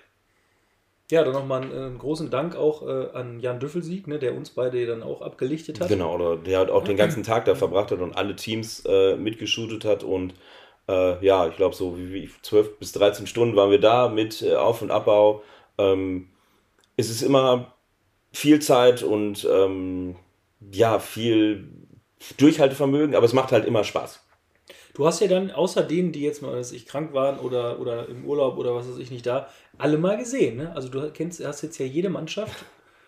ja, 1.12 1.24
dann 1.24 1.34
nochmal 1.34 1.62
einen, 1.62 1.72
einen 1.72 1.98
großen 2.00 2.32
Dank 2.32 2.56
auch 2.56 2.88
äh, 2.88 3.10
an 3.14 3.40
Jan 3.40 3.60
Düffelsieg, 3.60 4.08
ne, 4.08 4.18
der 4.18 4.36
uns 4.36 4.52
beide 4.52 4.86
dann 4.86 5.04
auch 5.04 5.22
abgelichtet 5.22 5.80
hat. 5.80 5.88
Genau, 5.88 6.16
oder 6.16 6.38
der 6.38 6.60
hat 6.60 6.72
auch 6.72 6.84
den 6.84 6.98
ganzen 6.98 7.24
Tag 7.24 7.46
da 7.46 7.56
verbracht 7.56 7.92
hat 7.92 8.00
und 8.00 8.16
alle 8.16 8.36
Teams 8.36 8.84
äh, 8.88 9.16
mitgeshootet 9.16 9.86
hat 9.86 10.04
und 10.04 10.34
äh, 10.88 11.24
ja, 11.24 11.48
ich 11.48 11.56
glaube 11.56 11.76
so 11.76 11.98
wie, 11.98 12.14
wie 12.14 12.30
12 12.42 12.80
bis 12.80 12.92
13 12.94 13.28
Stunden 13.28 13.56
waren 13.56 13.70
wir 13.70 13.80
da 13.80 14.10
mit 14.10 14.42
äh, 14.42 14.56
Auf- 14.56 14.82
und 14.82 14.90
Abbau. 14.90 15.44
Ähm, 15.78 16.30
es 16.98 17.10
ist 17.10 17.22
immer 17.22 17.74
viel 18.32 18.60
Zeit 18.60 19.04
und 19.04 19.48
ähm, 19.50 20.16
ja, 20.72 21.00
viel 21.00 21.70
Durchhaltevermögen, 22.38 23.16
aber 23.16 23.26
es 23.26 23.34
macht 23.34 23.52
halt 23.52 23.66
immer 23.66 23.84
Spaß. 23.84 24.26
Du 24.94 25.06
hast 25.08 25.22
ja 25.22 25.28
dann, 25.28 25.52
außer 25.52 25.84
denen, 25.84 26.12
die 26.12 26.22
jetzt 26.22 26.42
mal, 26.42 26.54
weiß 26.54 26.74
ich, 26.74 26.86
krank 26.86 27.14
waren 27.14 27.40
oder, 27.40 27.80
oder 27.80 28.10
im 28.10 28.26
Urlaub 28.26 28.58
oder 28.58 28.76
was 28.76 28.90
weiß 28.90 28.98
ich 28.98 29.12
nicht 29.12 29.26
da, 29.26 29.48
alle 29.78 29.98
mal 29.98 30.18
gesehen. 30.18 30.58
Ne? 30.58 30.74
Also 30.76 30.90
du 30.90 31.10
kennst, 31.12 31.44
hast 31.46 31.62
jetzt 31.62 31.78
ja 31.78 31.86
jede 31.86 32.10
Mannschaft, 32.10 32.66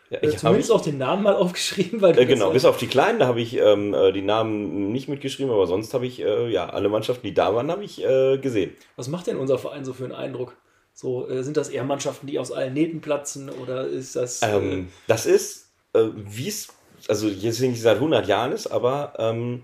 Ja, 0.10 0.20
äh, 0.20 0.30
ich 0.30 0.38
zumindest 0.38 0.72
auch 0.72 0.82
den 0.82 0.98
Namen 0.98 1.24
mal 1.24 1.36
aufgeschrieben, 1.38 2.02
weil 2.02 2.14
du 2.14 2.22
Äh, 2.22 2.26
genau, 2.26 2.52
bis 2.52 2.66
auf 2.66 2.78
die 2.78 2.88
Kleinen, 2.88 3.20
da 3.20 3.28
habe 3.28 3.42
ich 3.42 3.58
ähm, 3.58 3.94
äh, 3.94 4.12
die 4.12 4.22
Namen 4.22 4.92
nicht 4.92 5.08
mitgeschrieben, 5.10 5.52
aber 5.52 5.68
sonst 5.68 5.94
habe 5.94 6.06
ich 6.06 6.22
äh, 6.22 6.50
ja 6.50 6.70
alle 6.70 6.90
Mannschaften, 6.90 7.26
die 7.26 7.34
da 7.34 7.54
waren, 7.56 7.72
habe 7.72 7.84
ich 7.84 8.04
äh, 8.04 8.38
gesehen. 8.38 8.76
Was 8.96 9.08
macht 9.08 9.28
denn 9.28 9.38
unser 9.38 9.58
Verein 9.58 9.86
so 9.86 9.94
für 9.94 10.04
einen 10.06 10.14
Eindruck? 10.14 10.56
So, 10.94 11.28
äh, 11.30 11.44
sind 11.44 11.58
das 11.58 11.70
eher 11.70 11.84
Mannschaften, 11.84 12.28
die 12.28 12.38
aus 12.40 12.52
allen 12.52 12.74
Nähten 12.74 13.02
platzen 13.02 13.50
oder 13.50 13.88
ist 13.88 14.16
das. 14.16 14.42
äh, 14.42 14.48
Ähm, 14.56 14.90
das 15.08 15.26
ist, 15.26 15.70
äh, 15.94 16.06
wie 16.16 16.48
es, 16.48 16.68
also 17.08 17.28
jetzt 17.28 17.60
nicht 17.62 17.82
seit 17.82 17.96
100 17.96 18.28
Jahren 18.28 18.52
ist, 18.52 18.68
aber 18.68 19.14
ähm, 19.18 19.64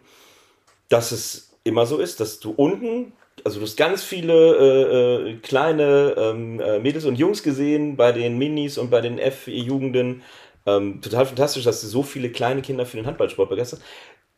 dass 0.90 1.12
es 1.12 1.52
immer 1.64 1.86
so 1.86 1.98
ist, 1.98 2.20
dass 2.20 2.40
du 2.40 2.52
unten, 2.52 3.14
also 3.44 3.60
du 3.60 3.66
hast 3.66 3.76
ganz 3.78 4.04
viele 4.04 4.34
äh, 4.56 5.32
äh, 5.32 5.38
kleine 5.38 6.16
ähm, 6.18 6.60
äh, 6.60 6.80
Mädels 6.80 7.06
und 7.06 7.18
Jungs 7.18 7.44
gesehen 7.44 7.98
bei 7.98 8.12
den 8.12 8.38
Minis 8.38 8.78
und 8.78 8.90
bei 8.90 9.02
den 9.02 9.20
F-Jugenden. 9.20 10.24
Ähm, 10.66 11.02
total 11.02 11.26
fantastisch, 11.26 11.64
dass 11.64 11.82
du 11.82 11.88
so 11.88 12.04
viele 12.04 12.30
kleine 12.32 12.62
Kinder 12.62 12.86
für 12.86 12.98
den 12.98 13.06
Handballsport 13.06 13.50
begeisterst. 13.50 13.82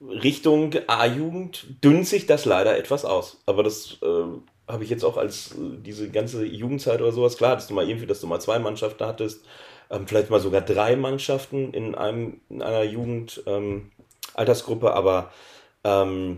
Richtung 0.02 0.74
A-Jugend 0.88 1.84
dünnt 1.84 2.08
sich 2.08 2.26
das 2.26 2.46
leider 2.46 2.78
etwas 2.78 3.04
aus. 3.06 3.42
Aber 3.46 3.64
das 3.64 3.98
äh, 4.02 4.24
habe 4.70 4.84
ich 4.84 4.90
jetzt 4.90 5.04
auch 5.04 5.18
als 5.18 5.52
äh, 5.52 5.78
diese 5.84 6.10
ganze 6.10 6.46
Jugendzeit 6.46 7.02
oder 7.02 7.12
sowas. 7.12 7.38
Klar, 7.38 7.56
dass 7.56 7.68
du 7.68 7.74
mal 7.74 7.88
irgendwie, 7.88 8.06
dass 8.06 8.22
du 8.22 8.28
mal 8.28 8.40
zwei 8.40 8.60
Mannschaften 8.60 9.06
hattest, 9.06 9.46
ähm, 9.90 10.08
vielleicht 10.08 10.30
mal 10.30 10.40
sogar 10.40 10.62
drei 10.62 10.96
Mannschaften 10.96 11.74
in, 11.74 11.96
einem, 11.96 12.40
in 12.50 12.62
einer 12.62 12.84
Jugend 12.84 13.44
ähm, 13.48 13.92
aber 14.36 15.32
ähm, 15.84 16.38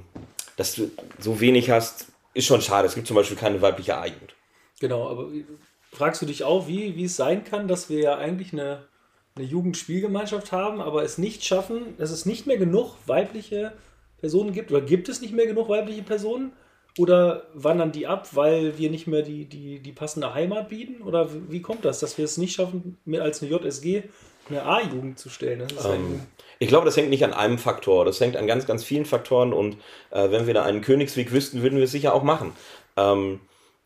dass 0.58 0.76
du 0.76 0.90
so 1.20 1.40
wenig 1.40 1.70
hast, 1.70 2.08
ist 2.34 2.46
schon 2.46 2.62
schade. 2.62 2.88
Es 2.88 2.96
gibt 2.96 3.08
zum 3.08 3.16
Beispiel 3.16 3.38
keine 3.38 3.62
weibliche 3.62 3.98
A-Jugend. 3.98 4.34
Genau, 4.80 5.08
aber 5.10 5.32
wie- 5.32 5.46
fragst 5.92 6.22
du 6.22 6.26
dich 6.26 6.44
auch, 6.44 6.68
wie, 6.68 6.96
wie 6.96 7.04
es 7.04 7.16
sein 7.16 7.44
kann, 7.44 7.68
dass 7.68 7.90
wir 7.90 8.00
ja 8.00 8.18
eigentlich 8.18 8.54
eine, 8.54 8.88
eine 9.36 9.46
Jugendspielgemeinschaft 9.46 10.52
haben, 10.52 10.82
aber 10.82 11.04
es 11.04 11.18
nicht 11.18 11.44
schaffen, 11.44 11.98
dass 11.98 12.12
es 12.12 12.26
nicht 12.26 12.48
mehr 12.48 12.58
genug 12.58 12.96
weibliche 13.08 13.74
Personen 14.20 14.54
gibt? 14.54 14.72
Oder 14.72 14.82
gibt 14.82 15.10
es 15.10 15.22
nicht 15.22 15.34
mehr 15.34 15.48
genug 15.48 15.68
weibliche 15.70 16.04
Personen? 16.04 16.54
Oder 16.98 17.44
wandern 17.54 17.92
die 17.92 18.08
ab, 18.08 18.30
weil 18.34 18.78
wir 18.78 18.90
nicht 18.90 19.08
mehr 19.08 19.22
die, 19.22 19.46
die, 19.46 19.80
die 19.80 19.92
passende 19.92 20.34
Heimat 20.34 20.70
bieten? 20.70 21.02
Oder 21.04 21.30
wie, 21.50 21.62
kommt 21.62 21.86
das, 21.86 22.00
dass 22.00 22.18
wir 22.18 22.26
es 22.26 22.38
nicht 22.38 22.54
schaffen, 22.54 22.98
mehr 23.06 23.24
als 23.24 23.42
eine 23.42 23.52
JSG 23.52 24.04
eine 24.50 24.64
A-Jugend 24.64 25.18
zu 25.18 25.30
stellen? 25.30 25.62
Ist 25.62 25.86
Ähm, 25.86 26.22
ich 26.60 26.68
glaube, 26.68 26.86
das 26.86 26.98
hängt 26.98 27.10
nicht 27.10 27.24
an 27.24 27.34
einem 27.34 27.58
Faktor. 27.58 28.04
Das 28.04 28.20
hängt 28.20 28.36
an 28.36 28.46
ganz, 28.46 28.66
ganz 28.66 28.84
vielen 28.84 29.06
Faktoren. 29.06 29.54
Und 29.54 29.78
äh, 30.10 30.30
wenn 30.32 30.48
wir 30.48 30.54
da 30.54 30.64
einen 30.64 30.82
Königsweg 30.82 31.32
wüssten, 31.32 31.62
würden 31.62 31.78
wir 31.78 31.86
es 31.86 31.92
sicher 31.92 32.14
auch 32.14 32.24
machen. 32.24 32.52
Ähm, 32.98 33.40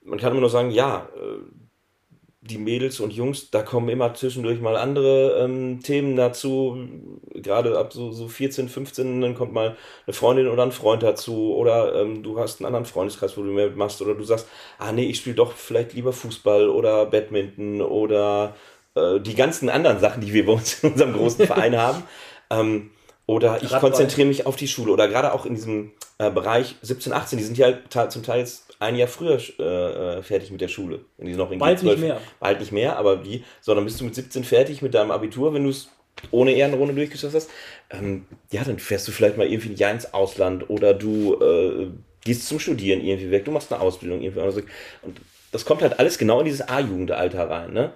man 0.04 0.20
kann 0.20 0.32
immer 0.32 0.42
nur 0.42 0.50
sagen, 0.50 0.72
ja, 0.72 1.08
äh, 1.16 1.65
die 2.46 2.60
Mädels 2.60 3.00
und 3.00 3.12
Jungs, 3.12 3.50
da 3.50 3.64
kommen 3.64 3.90
immer 3.90 4.14
zwischendurch 4.14 4.62
mal 4.62 4.78
andere 4.78 5.44
ähm, 5.44 5.82
Themen 5.82 6.16
dazu. 6.16 6.78
Gerade 7.34 7.78
ab 7.78 7.92
so, 7.92 8.12
so 8.12 8.28
14, 8.28 8.70
15, 8.70 9.22
dann 9.22 9.36
kommt 9.36 9.52
mal 9.52 9.76
eine 10.06 10.14
Freundin 10.14 10.48
oder 10.48 10.64
ein 10.64 10.72
Freund 10.72 11.02
dazu. 11.02 11.56
Oder 11.56 11.96
ähm, 11.96 12.22
du 12.22 12.40
hast 12.40 12.60
einen 12.60 12.68
anderen 12.68 12.86
Freundeskreis, 12.86 13.36
wo 13.36 13.42
du 13.42 13.50
mehr 13.50 13.72
machst. 13.72 14.02
Oder 14.02 14.14
du 14.14 14.24
sagst, 14.24 14.48
ah 14.78 14.92
nee, 14.92 15.06
ich 15.06 15.18
spiele 15.18 15.36
doch 15.36 15.54
vielleicht 15.54 15.94
lieber 15.94 16.14
Fußball 16.14 16.70
oder 16.70 17.08
Badminton 17.08 17.82
oder 17.82 18.56
äh, 18.94 19.20
die 19.20 19.36
ganzen 19.36 19.70
anderen 19.70 20.00
Sachen, 20.00 20.22
die 20.22 20.32
wir 20.32 20.46
bei 20.46 20.54
uns 20.54 20.84
in 20.84 20.92
unserem 20.92 21.14
großen 21.14 21.46
Verein 21.48 21.76
haben. 21.78 22.04
Ähm, 22.52 22.92
oder 23.26 23.58
ich 23.58 23.72
Radball. 23.72 23.90
konzentriere 23.90 24.28
mich 24.28 24.46
auf 24.46 24.56
die 24.56 24.68
Schule. 24.68 24.92
Oder 24.92 25.08
gerade 25.08 25.34
auch 25.34 25.48
in 25.48 25.56
diesem 25.56 25.94
äh, 26.20 26.30
Bereich 26.30 26.76
17, 26.84 27.12
18, 27.12 27.40
die 27.40 27.44
sind 27.44 27.58
ja 27.58 27.74
zum 28.08 28.22
Teil 28.22 28.42
jetzt 28.42 28.65
ein 28.86 28.96
Jahr 28.96 29.08
früher 29.08 29.40
äh, 29.60 29.64
äh, 30.18 30.24
fertig 30.24 30.52
mit 30.52 30.62
der 30.62 30.68
Schule. 30.68 31.02
Wenn 31.18 31.28
die 31.28 31.34
noch 31.34 31.52
in 31.52 31.60
Bald 31.60 31.80
G12 31.80 31.84
nicht 31.84 32.00
mehr. 32.00 32.22
Bald 32.40 32.60
nicht 32.60 32.72
mehr, 32.72 32.98
aber 32.98 33.18
die, 33.18 33.44
so, 33.62 33.76
dann 33.76 33.86
bist 33.86 34.00
du 34.00 34.06
mit 34.06 34.16
17 34.16 34.44
fertig 34.44 34.82
mit 34.82 34.94
deinem 34.94 35.12
Abitur, 35.12 35.54
wenn 35.54 35.64
du 35.64 35.70
es 35.70 35.90
ohne 36.32 36.54
Ehrenrunde 36.54 36.94
durchgeschafft 36.94 37.36
hast. 37.36 37.50
Ähm, 37.90 38.26
ja, 38.52 38.64
dann 38.64 38.80
fährst 38.80 39.08
du 39.08 39.12
vielleicht 39.12 39.38
mal 39.38 39.48
irgendwie 39.48 39.70
ein 39.70 39.76
Jahr 39.76 39.92
ins 39.92 40.14
Ausland 40.14 40.70
oder 40.70 40.94
du 40.94 41.36
äh, 41.36 41.88
gehst 42.24 42.48
zum 42.48 42.60
Studieren 42.60 43.02
irgendwie 43.02 43.32
weg, 43.32 43.46
du 43.46 43.52
machst 43.52 43.72
eine 43.72 43.82
Ausbildung 43.82 44.22
irgendwie. 44.22 44.40
anders. 44.40 44.58
Und 45.02 45.22
das 45.52 45.66
kommt 45.66 45.82
halt 45.82 46.00
alles 46.00 46.18
genau 46.18 46.40
in 46.40 46.46
dieses 46.46 46.68
A-Jugendalter 46.68 47.50
rein, 47.50 47.74
ne? 47.74 47.94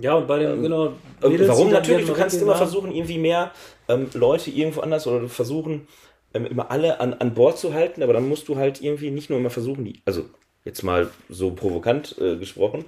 Ja, 0.00 0.14
und 0.14 0.28
bei 0.28 0.38
den, 0.38 0.62
genau. 0.62 0.92
Ähm, 1.22 1.32
Mädels, 1.32 1.48
Warum 1.48 1.70
natürlich? 1.70 2.06
Du 2.06 2.12
kannst 2.12 2.40
immer 2.40 2.54
versuchen, 2.54 2.92
irgendwie 2.92 3.18
mehr 3.18 3.50
ähm, 3.88 4.08
Leute 4.14 4.50
irgendwo 4.50 4.80
anders 4.80 5.06
oder 5.06 5.28
versuchen, 5.28 5.88
ähm, 6.34 6.46
immer 6.46 6.70
alle 6.70 7.00
an, 7.00 7.14
an 7.14 7.34
Bord 7.34 7.58
zu 7.58 7.74
halten, 7.74 8.02
aber 8.02 8.12
dann 8.12 8.28
musst 8.28 8.48
du 8.48 8.56
halt 8.56 8.80
irgendwie 8.82 9.10
nicht 9.10 9.30
nur 9.30 9.38
immer 9.38 9.50
versuchen, 9.50 9.84
die, 9.84 10.00
also 10.04 10.28
jetzt 10.64 10.82
mal 10.82 11.10
so 11.28 11.52
provokant 11.52 12.16
äh, 12.20 12.36
gesprochen, 12.36 12.84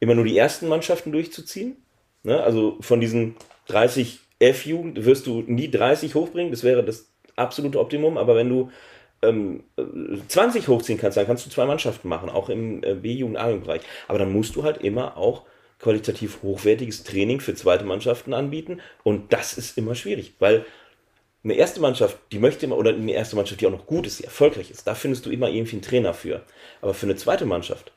immer 0.00 0.14
nur 0.14 0.24
die 0.24 0.36
ersten 0.36 0.68
Mannschaften 0.68 1.12
durchzuziehen. 1.12 1.76
Ne? 2.22 2.42
Also 2.42 2.76
von 2.80 3.00
diesen 3.00 3.36
30 3.68 4.20
F-Jugend 4.38 5.04
wirst 5.04 5.26
du 5.26 5.42
nie 5.42 5.70
30 5.70 6.14
hochbringen, 6.14 6.52
das 6.52 6.62
wäre 6.62 6.84
das 6.84 7.10
absolute 7.36 7.80
Optimum, 7.80 8.18
aber 8.18 8.36
wenn 8.36 8.48
du 8.48 8.70
ähm, 9.22 9.64
äh, 9.76 9.82
20 10.28 10.68
hochziehen 10.68 10.98
kannst, 10.98 11.16
dann 11.16 11.26
kannst 11.26 11.46
du 11.46 11.50
zwei 11.50 11.66
Mannschaften 11.66 12.08
machen, 12.08 12.28
auch 12.28 12.48
im 12.48 12.82
äh, 12.82 12.94
B-Jugend, 12.94 13.38
A-Jugendbereich. 13.38 13.82
Aber 14.08 14.18
dann 14.18 14.32
musst 14.32 14.56
du 14.56 14.62
halt 14.62 14.78
immer 14.78 15.16
auch 15.16 15.44
qualitativ 15.78 16.42
hochwertiges 16.42 17.04
Training 17.04 17.40
für 17.40 17.54
zweite 17.54 17.84
Mannschaften 17.84 18.32
anbieten 18.32 18.80
und 19.02 19.32
das 19.32 19.58
ist 19.58 19.76
immer 19.76 19.94
schwierig, 19.94 20.34
weil 20.38 20.64
eine 21.46 21.54
erste 21.54 21.80
Mannschaft, 21.80 22.18
die 22.32 22.40
möchte 22.40 22.66
immer, 22.66 22.76
oder 22.76 22.90
eine 22.90 23.12
erste 23.12 23.36
Mannschaft, 23.36 23.60
die 23.60 23.68
auch 23.68 23.72
noch 23.72 23.86
gut 23.86 24.04
ist, 24.04 24.18
die 24.18 24.24
erfolgreich 24.24 24.68
ist, 24.68 24.84
da 24.86 24.96
findest 24.96 25.26
du 25.26 25.30
immer 25.30 25.48
irgendwie 25.48 25.76
einen 25.76 25.82
Trainer 25.82 26.12
für. 26.12 26.42
Aber 26.82 26.92
für 26.92 27.06
eine 27.06 27.14
zweite 27.14 27.46
Mannschaft, 27.46 27.92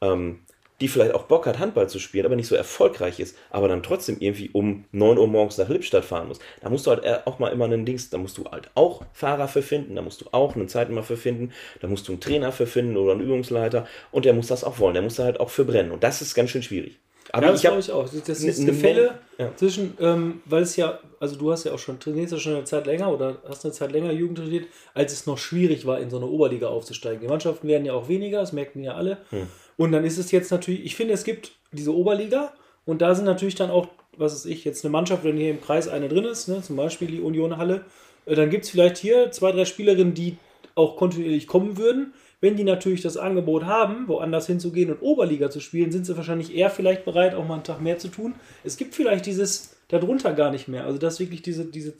ähm, 0.00 0.40
die 0.80 0.88
vielleicht 0.88 1.14
auch 1.14 1.24
Bock 1.24 1.46
hat, 1.46 1.58
Handball 1.58 1.86
zu 1.86 1.98
spielen, 1.98 2.24
aber 2.24 2.34
nicht 2.34 2.48
so 2.48 2.54
erfolgreich 2.54 3.20
ist, 3.20 3.36
aber 3.50 3.68
dann 3.68 3.82
trotzdem 3.82 4.16
irgendwie 4.20 4.48
um 4.50 4.86
9 4.92 5.18
Uhr 5.18 5.26
morgens 5.28 5.58
nach 5.58 5.68
Lippstadt 5.68 6.04
fahren 6.04 6.28
muss, 6.28 6.38
da 6.62 6.70
musst 6.70 6.86
du 6.86 6.92
halt 6.92 7.04
eher 7.04 7.28
auch 7.28 7.38
mal 7.38 7.52
immer 7.52 7.66
einen 7.66 7.84
Dings, 7.84 8.08
da 8.08 8.16
musst 8.16 8.38
du 8.38 8.46
halt 8.46 8.70
auch 8.74 9.04
Fahrer 9.12 9.48
für 9.48 9.62
finden, 9.62 9.96
da 9.96 10.02
musst 10.02 10.22
du 10.22 10.26
auch 10.32 10.56
einen 10.56 10.68
Zeitnehmer 10.68 11.02
für 11.02 11.18
finden, 11.18 11.52
da 11.82 11.88
musst 11.88 12.08
du 12.08 12.12
einen 12.12 12.22
Trainer 12.22 12.52
für 12.52 12.66
finden 12.66 12.96
oder 12.96 13.12
einen 13.12 13.20
Übungsleiter 13.20 13.86
und 14.12 14.24
der 14.24 14.32
muss 14.32 14.46
das 14.46 14.64
auch 14.64 14.78
wollen, 14.78 14.94
der 14.94 15.02
muss 15.02 15.16
da 15.16 15.24
halt 15.24 15.40
auch 15.40 15.50
für 15.50 15.66
brennen 15.66 15.90
und 15.90 16.02
das 16.02 16.22
ist 16.22 16.34
ganz 16.34 16.48
schön 16.48 16.62
schwierig. 16.62 16.98
Aber 17.32 17.46
Ja, 17.46 17.50
das 17.52 17.60
ich 17.60 17.66
glaube 17.66 17.80
ich 17.80 17.90
auch. 17.90 18.08
Das 18.08 18.40
ist 18.40 18.66
Gefälle 18.66 19.18
ja. 19.38 19.54
zwischen, 19.56 19.96
ähm, 20.00 20.42
weil 20.44 20.62
es 20.62 20.76
ja, 20.76 20.98
also 21.20 21.36
du 21.36 21.50
hast 21.50 21.64
ja 21.64 21.72
auch 21.72 21.78
schon, 21.78 21.98
trainierst 21.98 22.32
ja 22.32 22.38
schon 22.38 22.54
eine 22.54 22.64
Zeit 22.64 22.86
länger 22.86 23.12
oder 23.12 23.38
hast 23.48 23.64
eine 23.64 23.72
Zeit 23.72 23.92
länger 23.92 24.12
Jugend 24.12 24.38
trainiert, 24.38 24.66
als 24.92 25.12
es 25.12 25.26
noch 25.26 25.38
schwierig 25.38 25.86
war, 25.86 26.00
in 26.00 26.10
so 26.10 26.16
eine 26.16 26.26
Oberliga 26.26 26.68
aufzusteigen. 26.68 27.20
Die 27.20 27.28
Mannschaften 27.28 27.66
werden 27.66 27.84
ja 27.84 27.94
auch 27.94 28.08
weniger, 28.08 28.40
das 28.40 28.52
merken 28.52 28.84
ja 28.84 28.94
alle. 28.94 29.18
Hm. 29.30 29.46
Und 29.76 29.92
dann 29.92 30.04
ist 30.04 30.18
es 30.18 30.30
jetzt 30.30 30.50
natürlich, 30.50 30.84
ich 30.84 30.96
finde, 30.96 31.14
es 31.14 31.24
gibt 31.24 31.52
diese 31.72 31.94
Oberliga 31.94 32.52
und 32.84 33.02
da 33.02 33.14
sind 33.14 33.24
natürlich 33.24 33.54
dann 33.54 33.70
auch, 33.70 33.88
was 34.16 34.34
weiß 34.34 34.46
ich, 34.46 34.64
jetzt 34.64 34.84
eine 34.84 34.92
Mannschaft, 34.92 35.24
wenn 35.24 35.36
hier 35.36 35.50
im 35.50 35.60
Kreis 35.60 35.88
eine 35.88 36.08
drin 36.08 36.24
ist, 36.24 36.48
ne, 36.48 36.62
zum 36.62 36.76
Beispiel 36.76 37.08
die 37.08 37.20
Union 37.20 37.56
Halle, 37.56 37.84
äh, 38.26 38.34
dann 38.34 38.50
gibt 38.50 38.64
es 38.64 38.70
vielleicht 38.70 38.98
hier 38.98 39.30
zwei, 39.30 39.52
drei 39.52 39.64
Spielerinnen, 39.64 40.14
die 40.14 40.36
auch 40.74 40.96
kontinuierlich 40.96 41.46
kommen 41.46 41.76
würden. 41.76 42.14
Wenn 42.44 42.56
die 42.56 42.64
natürlich 42.64 43.00
das 43.00 43.16
Angebot 43.16 43.64
haben, 43.64 44.06
woanders 44.06 44.46
hinzugehen 44.46 44.90
und 44.90 45.00
Oberliga 45.00 45.48
zu 45.48 45.60
spielen, 45.60 45.90
sind 45.90 46.04
sie 46.04 46.14
wahrscheinlich 46.14 46.54
eher 46.54 46.68
vielleicht 46.68 47.06
bereit, 47.06 47.34
auch 47.34 47.46
mal 47.46 47.54
einen 47.54 47.64
Tag 47.64 47.80
mehr 47.80 47.96
zu 47.96 48.08
tun. 48.08 48.34
Es 48.64 48.76
gibt 48.76 48.94
vielleicht 48.94 49.24
dieses 49.24 49.78
darunter 49.88 50.34
gar 50.34 50.50
nicht 50.50 50.68
mehr. 50.68 50.84
Also 50.84 50.98
dass 50.98 51.20
wirklich 51.20 51.40
diese, 51.40 51.64
diese 51.64 51.94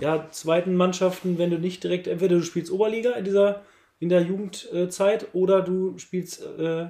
ja, 0.00 0.26
zweiten 0.32 0.74
Mannschaften, 0.74 1.38
wenn 1.38 1.50
du 1.50 1.58
nicht 1.60 1.84
direkt, 1.84 2.08
entweder 2.08 2.34
du 2.34 2.42
spielst 2.42 2.72
Oberliga 2.72 3.12
in 3.12 3.24
dieser 3.24 3.62
in 4.00 4.08
der 4.08 4.22
Jugendzeit 4.22 5.28
oder 5.34 5.62
du 5.62 5.96
spielst 5.98 6.44
äh, 6.58 6.86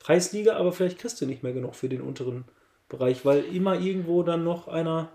Kreisliga, 0.00 0.56
aber 0.56 0.72
vielleicht 0.72 0.98
kriegst 0.98 1.20
du 1.20 1.26
nicht 1.26 1.44
mehr 1.44 1.52
genug 1.52 1.76
für 1.76 1.88
den 1.88 2.00
unteren 2.00 2.46
Bereich, 2.88 3.24
weil 3.24 3.44
immer 3.44 3.78
irgendwo 3.78 4.24
dann 4.24 4.42
noch 4.42 4.66
einer 4.66 5.08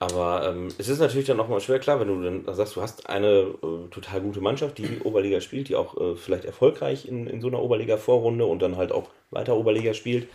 Aber 0.00 0.48
ähm, 0.48 0.68
es 0.78 0.88
ist 0.88 1.00
natürlich 1.00 1.26
dann 1.26 1.40
auch 1.40 1.48
mal 1.48 1.60
schwer, 1.60 1.80
klar, 1.80 1.98
wenn 1.98 2.08
du 2.08 2.22
dann 2.22 2.54
sagst, 2.54 2.76
du 2.76 2.82
hast 2.82 3.08
eine 3.08 3.54
äh, 3.62 3.88
total 3.90 4.20
gute 4.20 4.40
Mannschaft, 4.40 4.78
die 4.78 5.00
Oberliga 5.02 5.40
spielt, 5.40 5.68
die 5.68 5.74
auch 5.74 5.96
äh, 6.00 6.14
vielleicht 6.14 6.44
erfolgreich 6.44 7.08
in, 7.08 7.26
in 7.26 7.40
so 7.40 7.48
einer 7.48 7.60
Oberliga-Vorrunde 7.60 8.46
und 8.46 8.62
dann 8.62 8.76
halt 8.76 8.92
auch 8.92 9.10
weiter 9.30 9.56
Oberliga 9.56 9.94
spielt. 9.94 10.28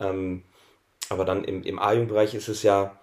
Ähm, 0.00 0.42
aber 1.10 1.26
dann 1.26 1.44
im, 1.44 1.62
im 1.64 1.78
A-Jugendbereich 1.78 2.34
ist 2.34 2.48
es 2.48 2.62
ja 2.62 2.98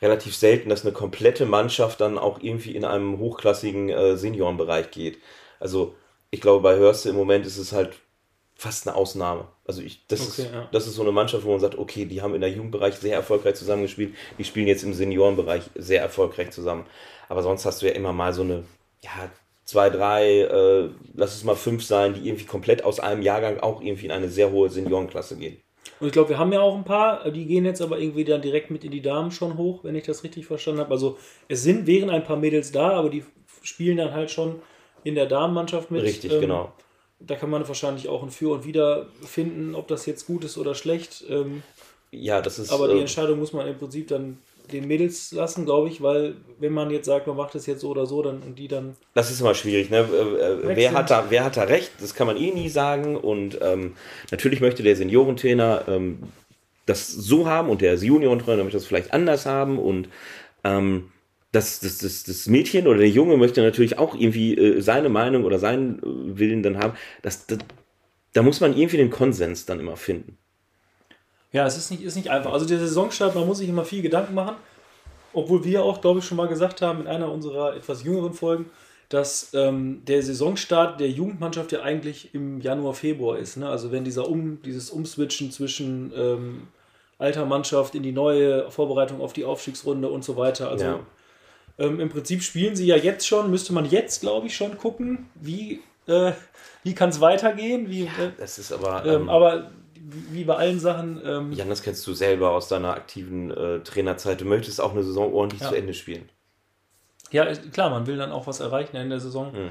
relativ 0.00 0.36
selten, 0.36 0.68
dass 0.68 0.84
eine 0.84 0.92
komplette 0.92 1.46
Mannschaft 1.46 2.00
dann 2.00 2.18
auch 2.18 2.38
irgendwie 2.40 2.76
in 2.76 2.84
einem 2.84 3.18
hochklassigen 3.18 3.88
äh, 3.88 4.16
Seniorenbereich 4.16 4.90
geht. 4.92 5.18
Also 5.58 5.94
ich 6.30 6.40
glaube, 6.40 6.62
bei 6.62 6.76
Hörste 6.76 7.08
im 7.08 7.16
Moment 7.16 7.46
ist 7.46 7.58
es 7.58 7.72
halt 7.72 7.94
fast 8.56 8.86
eine 8.86 8.96
Ausnahme. 8.96 9.48
Also 9.66 9.82
ich, 9.82 10.06
das, 10.08 10.20
Okay, 10.20 10.42
ist, 10.42 10.52
ja. 10.52 10.68
das 10.72 10.86
ist 10.86 10.94
so 10.94 11.02
eine 11.02 11.12
Mannschaft, 11.12 11.44
wo 11.44 11.50
man 11.50 11.60
sagt, 11.60 11.76
okay, 11.78 12.06
die 12.06 12.22
haben 12.22 12.34
in 12.34 12.40
der 12.40 12.50
Jugendbereich 12.50 12.94
sehr 12.96 13.14
erfolgreich 13.14 13.54
zusammengespielt, 13.54 14.14
die 14.38 14.44
spielen 14.44 14.66
jetzt 14.66 14.82
im 14.82 14.94
Seniorenbereich 14.94 15.64
sehr 15.74 16.00
erfolgreich 16.00 16.50
zusammen. 16.50 16.86
Aber 17.28 17.42
sonst 17.42 17.64
hast 17.66 17.82
du 17.82 17.86
ja 17.86 17.92
immer 17.92 18.12
mal 18.12 18.32
so 18.32 18.42
eine, 18.42 18.64
ja, 19.02 19.30
zwei, 19.64 19.90
drei, 19.90 20.40
äh, 20.42 20.90
lass 21.14 21.34
es 21.36 21.44
mal 21.44 21.56
fünf 21.56 21.84
sein, 21.84 22.14
die 22.14 22.26
irgendwie 22.28 22.46
komplett 22.46 22.84
aus 22.84 23.00
einem 23.00 23.22
Jahrgang 23.22 23.60
auch 23.60 23.80
irgendwie 23.82 24.06
in 24.06 24.12
eine 24.12 24.28
sehr 24.28 24.50
hohe 24.50 24.70
Seniorenklasse 24.70 25.36
gehen. 25.36 25.58
Und 25.98 26.08
ich 26.08 26.12
glaube, 26.12 26.30
wir 26.30 26.38
haben 26.38 26.52
ja 26.52 26.60
auch 26.60 26.76
ein 26.76 26.84
paar, 26.84 27.30
die 27.30 27.46
gehen 27.46 27.64
jetzt 27.64 27.80
aber 27.80 27.98
irgendwie 27.98 28.24
dann 28.24 28.42
direkt 28.42 28.70
mit 28.70 28.84
in 28.84 28.90
die 28.90 29.02
Damen 29.02 29.30
schon 29.30 29.56
hoch, 29.56 29.82
wenn 29.84 29.94
ich 29.94 30.04
das 30.04 30.24
richtig 30.24 30.46
verstanden 30.46 30.80
habe. 30.80 30.90
Also 30.90 31.18
es 31.48 31.62
sind, 31.62 31.86
wären 31.86 32.10
ein 32.10 32.24
paar 32.24 32.36
Mädels 32.36 32.72
da, 32.72 32.90
aber 32.90 33.08
die 33.10 33.24
spielen 33.62 33.96
dann 33.96 34.12
halt 34.12 34.30
schon 34.30 34.60
in 35.04 35.14
der 35.14 35.26
Damenmannschaft 35.26 35.90
mit. 35.90 36.02
Richtig, 36.02 36.32
Ähm, 36.32 36.40
genau. 36.40 36.72
Da 37.18 37.34
kann 37.34 37.50
man 37.50 37.66
wahrscheinlich 37.66 38.08
auch 38.08 38.22
ein 38.22 38.30
Für 38.30 38.52
und 38.52 38.64
Wider 38.64 39.06
finden, 39.22 39.74
ob 39.74 39.88
das 39.88 40.06
jetzt 40.06 40.26
gut 40.26 40.44
ist 40.44 40.58
oder 40.58 40.74
schlecht. 40.74 41.24
Ähm, 41.28 41.62
Ja, 42.10 42.40
das 42.42 42.58
ist. 42.58 42.70
aber 42.70 42.88
die 42.88 42.98
äh, 42.98 43.00
Entscheidung 43.00 43.38
muss 43.38 43.52
man 43.52 43.66
im 43.66 43.78
Prinzip 43.78 44.08
dann 44.08 44.38
den 44.72 44.86
Mädels 44.88 45.32
lassen, 45.32 45.64
glaube 45.64 45.88
ich, 45.88 46.02
weil 46.02 46.34
wenn 46.58 46.72
man 46.72 46.90
jetzt 46.90 47.06
sagt, 47.06 47.26
man 47.26 47.36
macht 47.36 47.54
es 47.54 47.66
jetzt 47.66 47.80
so 47.80 47.88
oder 47.88 48.04
so, 48.06 48.20
dann 48.22 48.42
und 48.42 48.58
die 48.58 48.68
dann 48.68 48.96
Das 49.14 49.30
ist 49.30 49.40
immer 49.40 49.54
schwierig, 49.54 49.90
ne? 49.90 49.98
Äh, 49.98 50.70
äh, 50.70 50.76
Wer 50.76 50.92
hat, 50.92 51.10
da, 51.10 51.26
wer 51.28 51.44
hat 51.44 51.56
da 51.56 51.62
recht? 51.62 51.92
Das 52.00 52.14
kann 52.14 52.26
man 52.26 52.36
eh 52.36 52.50
nie 52.52 52.68
sagen. 52.68 53.16
Und 53.16 53.58
ähm, 53.62 53.94
natürlich 54.30 54.60
möchte 54.60 54.82
der 54.82 54.96
Seniorentrainer 54.96 55.84
ähm, 55.88 56.18
das 56.84 57.08
so 57.08 57.46
haben 57.48 57.68
und 57.68 57.80
der 57.80 57.94
Juniorentrainer 57.94 58.62
möchte 58.64 58.78
das 58.78 58.86
vielleicht 58.86 59.12
anders 59.12 59.46
haben. 59.46 59.78
Und 59.78 60.08
ähm, 60.64 61.10
das, 61.56 61.80
das, 61.80 61.98
das, 61.98 62.24
das 62.24 62.46
Mädchen 62.46 62.86
oder 62.86 62.98
der 62.98 63.08
Junge 63.08 63.38
möchte 63.38 63.62
natürlich 63.62 63.98
auch 63.98 64.14
irgendwie 64.14 64.54
äh, 64.54 64.80
seine 64.80 65.08
Meinung 65.08 65.44
oder 65.44 65.58
seinen 65.58 65.98
äh, 65.98 66.38
Willen 66.38 66.62
dann 66.62 66.78
haben. 66.78 66.92
Das, 67.22 67.46
das, 67.46 67.58
da 68.34 68.42
muss 68.42 68.60
man 68.60 68.76
irgendwie 68.76 68.98
den 68.98 69.10
Konsens 69.10 69.64
dann 69.64 69.80
immer 69.80 69.96
finden. 69.96 70.36
Ja, 71.52 71.66
es 71.66 71.78
ist 71.78 71.90
nicht, 71.90 72.02
ist 72.02 72.16
nicht 72.16 72.28
einfach. 72.28 72.52
Also 72.52 72.66
der 72.66 72.78
Saisonstart, 72.78 73.34
man 73.34 73.46
muss 73.46 73.58
sich 73.58 73.68
immer 73.68 73.86
viel 73.86 74.02
Gedanken 74.02 74.34
machen. 74.34 74.56
Obwohl 75.32 75.64
wir 75.64 75.82
auch, 75.82 76.00
glaube 76.00 76.18
ich, 76.18 76.26
schon 76.26 76.36
mal 76.36 76.48
gesagt 76.48 76.82
haben 76.82 77.00
in 77.00 77.06
einer 77.06 77.30
unserer 77.30 77.74
etwas 77.74 78.04
jüngeren 78.04 78.34
Folgen, 78.34 78.66
dass 79.08 79.52
ähm, 79.54 80.02
der 80.06 80.22
Saisonstart 80.22 81.00
der 81.00 81.08
Jugendmannschaft 81.08 81.72
ja 81.72 81.80
eigentlich 81.80 82.34
im 82.34 82.60
Januar, 82.60 82.94
Februar 82.94 83.38
ist. 83.38 83.56
Ne? 83.56 83.68
Also 83.68 83.92
wenn 83.92 84.04
dieser 84.04 84.28
um, 84.28 84.60
dieses 84.62 84.90
Umswitchen 84.90 85.50
zwischen 85.50 86.12
ähm, 86.14 86.68
alter 87.18 87.46
Mannschaft 87.46 87.94
in 87.94 88.02
die 88.02 88.12
neue 88.12 88.70
Vorbereitung 88.70 89.22
auf 89.22 89.32
die 89.32 89.44
Aufstiegsrunde 89.46 90.08
und 90.08 90.24
so 90.24 90.36
weiter. 90.36 90.68
Also 90.68 90.84
Ja. 90.84 91.00
Ähm, 91.78 92.00
im 92.00 92.08
Prinzip 92.08 92.42
spielen 92.42 92.76
sie 92.76 92.86
ja 92.86 92.96
jetzt 92.96 93.26
schon, 93.26 93.50
müsste 93.50 93.72
man 93.72 93.84
jetzt, 93.84 94.20
glaube 94.20 94.46
ich, 94.46 94.56
schon 94.56 94.76
gucken, 94.78 95.28
wie, 95.34 95.80
äh, 96.06 96.32
wie 96.84 96.94
kann 96.94 97.10
es 97.10 97.20
weitergehen. 97.20 97.88
Wie, 97.90 98.04
äh, 98.04 98.32
Das 98.38 98.58
ist 98.58 98.72
aber. 98.72 99.04
ähm, 99.04 99.22
ähm, 99.22 99.28
aber 99.28 99.70
wie 100.30 100.44
bei 100.44 100.54
allen 100.54 100.78
Sachen. 100.78 101.20
Ähm, 101.24 101.52
Jan, 101.52 101.68
das 101.68 101.82
kennst 101.82 102.06
du 102.06 102.14
selber 102.14 102.50
aus 102.52 102.68
deiner 102.68 102.94
aktiven 102.94 103.50
äh, 103.50 103.80
Trainerzeit. 103.80 104.40
Du 104.40 104.44
möchtest 104.44 104.80
auch 104.80 104.92
eine 104.92 105.02
Saison 105.02 105.32
ordentlich 105.34 105.62
Ja. 105.62 105.68
zu 105.70 105.74
Ende 105.74 105.94
spielen. 105.94 106.28
Ja, 107.32 107.44
klar, 107.72 107.90
man 107.90 108.06
will 108.06 108.16
dann 108.16 108.30
auch 108.30 108.46
was 108.46 108.60
erreichen 108.60 108.96
in 108.96 109.10
der 109.10 109.18
Saison. 109.18 109.52
Hm. 109.52 109.68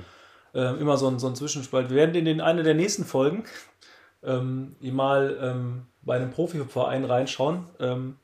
Ähm, 0.54 0.80
immer 0.80 0.98
so 0.98 1.08
ein, 1.08 1.20
so 1.20 1.28
ein 1.28 1.36
Zwischenspalt. 1.36 1.90
Wir 1.90 1.96
werden 1.98 2.16
in 2.16 2.26
den, 2.26 2.42
eine 2.42 2.64
der 2.64 2.74
nächsten 2.74 3.06
Folgen 3.06 3.46
ähm, 4.24 4.76
mal 4.82 5.38
ähm, 5.42 5.86
bei 6.02 6.16
einem 6.18 6.32
Profiverein 6.32 7.06
reinschauen. 7.06 7.68
Ähm, 7.80 8.18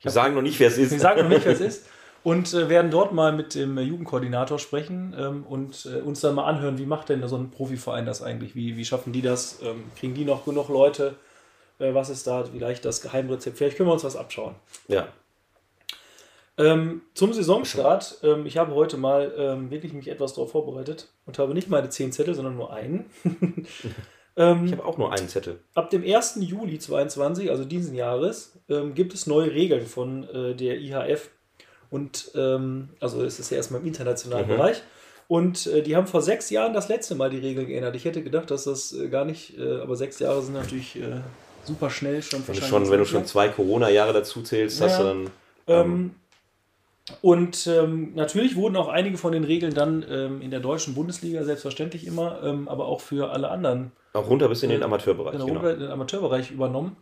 Wir 0.00 0.10
sagen 0.10 0.34
noch 0.34 0.42
nicht, 0.42 0.58
wer 0.58 0.68
es 0.68 0.78
ist. 0.78 0.92
ich 0.92 1.00
sage 1.00 1.22
noch 1.22 1.28
nicht, 1.28 1.44
wer 1.44 1.52
es 1.52 1.60
ist. 1.60 1.86
Und 2.24 2.54
äh, 2.54 2.68
werden 2.68 2.90
dort 2.90 3.12
mal 3.12 3.32
mit 3.32 3.54
dem 3.54 3.76
äh, 3.78 3.82
Jugendkoordinator 3.82 4.58
sprechen 4.58 5.14
ähm, 5.18 5.44
und 5.48 5.86
äh, 5.86 6.00
uns 6.00 6.20
dann 6.20 6.36
mal 6.36 6.44
anhören, 6.44 6.78
wie 6.78 6.86
macht 6.86 7.08
denn 7.08 7.26
so 7.26 7.36
ein 7.36 7.50
Profiverein 7.50 8.06
das 8.06 8.22
eigentlich? 8.22 8.54
Wie, 8.54 8.76
wie 8.76 8.84
schaffen 8.84 9.12
die 9.12 9.22
das? 9.22 9.60
Ähm, 9.62 9.84
kriegen 9.98 10.14
die 10.14 10.24
noch 10.24 10.44
genug 10.44 10.68
Leute? 10.68 11.14
Äh, 11.80 11.94
was 11.94 12.10
ist 12.10 12.26
da 12.26 12.44
vielleicht 12.44 12.84
das 12.84 13.00
Geheimrezept? 13.02 13.58
Vielleicht 13.58 13.76
können 13.76 13.88
wir 13.88 13.94
uns 13.94 14.04
was 14.04 14.14
abschauen. 14.16 14.54
Ja. 14.86 15.08
Ähm, 16.58 17.02
zum 17.14 17.32
Saisonstart, 17.32 18.18
ähm, 18.22 18.46
ich 18.46 18.58
habe 18.58 18.74
heute 18.74 18.98
mal 18.98 19.32
ähm, 19.36 19.70
wirklich 19.70 19.92
mich 19.92 20.08
etwas 20.08 20.34
darauf 20.34 20.52
vorbereitet 20.52 21.08
und 21.26 21.38
habe 21.38 21.54
nicht 21.54 21.70
meine 21.70 21.88
zehn 21.88 22.12
Zettel, 22.12 22.34
sondern 22.34 22.56
nur 22.56 22.72
einen. 22.72 23.06
Ähm, 24.34 24.64
Ich 24.64 24.72
habe 24.72 24.86
auch 24.86 24.96
nur 24.96 25.12
einen 25.12 25.28
Zettel. 25.28 25.60
ab 25.74 25.90
dem 25.90 26.02
1. 26.02 26.38
Juli 26.40 26.78
22, 26.78 27.50
also 27.50 27.66
diesen 27.66 27.94
Jahres, 27.94 28.58
ähm, 28.70 28.94
gibt 28.94 29.12
es 29.12 29.26
neue 29.26 29.50
Regeln 29.50 29.84
von 29.84 30.24
äh, 30.24 30.54
der 30.54 30.78
IHF. 30.80 31.28
Und 31.92 32.30
ähm, 32.34 32.88
also 33.00 33.22
es 33.22 33.38
ist 33.38 33.50
ja 33.50 33.58
erstmal 33.58 33.80
im 33.82 33.86
internationalen 33.86 34.46
Mhm. 34.48 34.56
Bereich. 34.56 34.82
Und 35.28 35.66
äh, 35.68 35.82
die 35.82 35.94
haben 35.94 36.06
vor 36.08 36.20
sechs 36.22 36.50
Jahren 36.50 36.72
das 36.74 36.88
letzte 36.88 37.14
Mal 37.14 37.30
die 37.30 37.38
Regeln 37.38 37.66
geändert. 37.68 37.94
Ich 37.94 38.04
hätte 38.04 38.22
gedacht, 38.22 38.50
dass 38.50 38.64
das 38.64 38.92
äh, 38.92 39.08
gar 39.08 39.24
nicht, 39.24 39.56
äh, 39.58 39.80
aber 39.80 39.94
sechs 39.94 40.18
Jahre 40.18 40.42
sind 40.42 40.54
natürlich 40.54 40.96
äh, 40.96 41.20
super 41.64 41.90
schnell 41.90 42.22
schon. 42.22 42.42
Wenn 42.48 42.54
du 42.56 42.60
schon, 42.62 42.90
wenn 42.90 42.98
du 42.98 43.04
schon 43.04 43.18
lang. 43.20 43.26
zwei 43.26 43.48
Corona-Jahre 43.48 44.12
dazu 44.12 44.42
zählst, 44.42 44.80
hast 44.80 44.98
du 44.98 45.02
dann. 45.04 45.30
Ähm, 45.68 46.14
und 47.20 47.66
ähm, 47.66 48.12
natürlich 48.14 48.56
wurden 48.56 48.76
auch 48.76 48.88
einige 48.88 49.18
von 49.18 49.32
den 49.32 49.44
Regeln 49.44 49.74
dann 49.74 50.04
ähm, 50.08 50.40
in 50.40 50.50
der 50.50 50.60
deutschen 50.60 50.94
Bundesliga 50.94 51.44
selbstverständlich 51.44 52.06
immer, 52.06 52.42
ähm, 52.42 52.68
aber 52.68 52.86
auch 52.86 53.00
für 53.00 53.30
alle 53.30 53.48
anderen 53.50 53.92
Auch 54.12 54.28
runter 54.28 54.48
bis 54.48 54.62
in 54.62 54.70
den 54.70 54.80
Äh, 54.80 54.84
Amateurbereich. 54.84 55.32
genau, 55.32 55.46
Genau. 55.46 55.66
in 55.68 55.80
den 55.80 55.90
Amateurbereich 55.90 56.50
übernommen. 56.50 56.96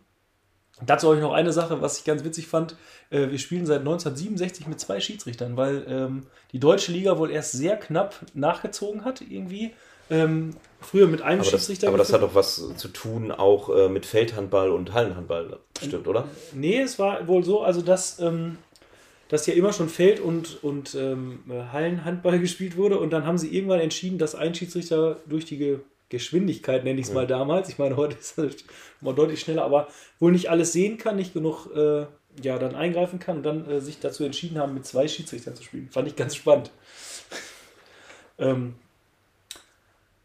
Dazu 0.87 1.09
habe 1.09 1.17
ich 1.17 1.23
noch 1.23 1.33
eine 1.33 1.53
Sache, 1.53 1.81
was 1.83 1.99
ich 1.99 2.05
ganz 2.05 2.25
witzig 2.25 2.47
fand. 2.47 2.77
Äh, 3.11 3.31
wir 3.31 3.39
spielen 3.39 3.67
seit 3.67 3.81
1967 3.81 4.67
mit 4.67 4.81
zwei 4.81 5.01
Schiedsrichtern, 5.01 5.57
weil 5.57 5.85
ähm, 5.89 6.27
die 6.53 6.59
deutsche 6.59 6.93
Liga 6.93 7.19
wohl 7.19 7.31
erst 7.31 7.53
sehr 7.53 7.77
knapp 7.77 8.15
nachgezogen 8.35 9.05
hat, 9.05 9.21
irgendwie. 9.21 9.73
Ähm, 10.11 10.57
früher 10.81 11.07
mit 11.07 11.23
einem 11.23 11.41
Aber, 11.41 11.51
das, 11.51 11.61
Schiedsrichter. 11.61 11.89
aber 11.89 11.99
das 11.99 12.13
hat 12.13 12.21
geführt. 12.21 12.31
doch 12.33 12.35
was 12.35 12.77
zu 12.77 12.89
tun 12.89 13.31
auch 13.31 13.69
äh, 13.75 13.89
mit 13.89 14.07
Feldhandball 14.07 14.71
und 14.71 14.93
Hallenhandball, 14.93 15.59
bestimmt, 15.79 16.09
oder? 16.09 16.27
Nee, 16.53 16.81
es 16.81 16.99
war 16.99 17.29
wohl 17.29 17.45
so, 17.45 17.63
also 17.63 17.81
dass, 17.81 18.19
ähm, 18.19 18.59
dass 19.29 19.47
ja 19.47 19.55
immer 19.55 19.73
schon 19.73 19.89
Feld- 19.89 20.19
und, 20.19 20.65
und 20.65 20.97
ähm, 20.97 21.41
Hallenhandball 21.73 22.39
gespielt 22.41 22.77
wurde 22.77 22.99
und 22.99 23.11
dann 23.11 23.25
haben 23.25 23.39
sie 23.39 23.55
irgendwann 23.55 23.79
entschieden, 23.79 24.19
dass 24.19 24.35
ein 24.35 24.53
Schiedsrichter 24.55 25.19
durch 25.27 25.45
die 25.45 25.79
Geschwindigkeit, 26.11 26.85
nenne 26.85 27.01
ich 27.01 27.07
es 27.07 27.13
mal 27.13 27.27
damals, 27.27 27.69
ich 27.69 27.79
meine, 27.79 27.97
heute 27.97 28.17
ist 28.17 28.37
es 28.37 28.65
mal 29.01 29.15
deutlich 29.15 29.41
schneller, 29.41 29.65
aber 29.65 29.89
wohl 30.19 30.33
nicht 30.33 30.51
alles 30.51 30.73
sehen 30.73 30.99
kann, 30.99 31.17
nicht 31.17 31.33
genug 31.33 31.75
äh, 31.75 32.07
ja, 32.43 32.59
dann 32.59 32.75
eingreifen 32.75 33.19
kann 33.19 33.39
und 33.39 33.43
dann 33.45 33.71
äh, 33.71 33.81
sich 33.81 34.01
dazu 34.01 34.25
entschieden 34.25 34.59
haben, 34.59 34.75
mit 34.75 34.87
zwei 34.87 35.09
Schiedsrichtern 35.09 35.55
zu 35.55 35.63
spielen. 35.63 35.89
Fand 35.91 36.09
ich 36.09 36.17
ganz 36.17 36.37
spannend. 36.37 36.71
ähm, 38.39 38.75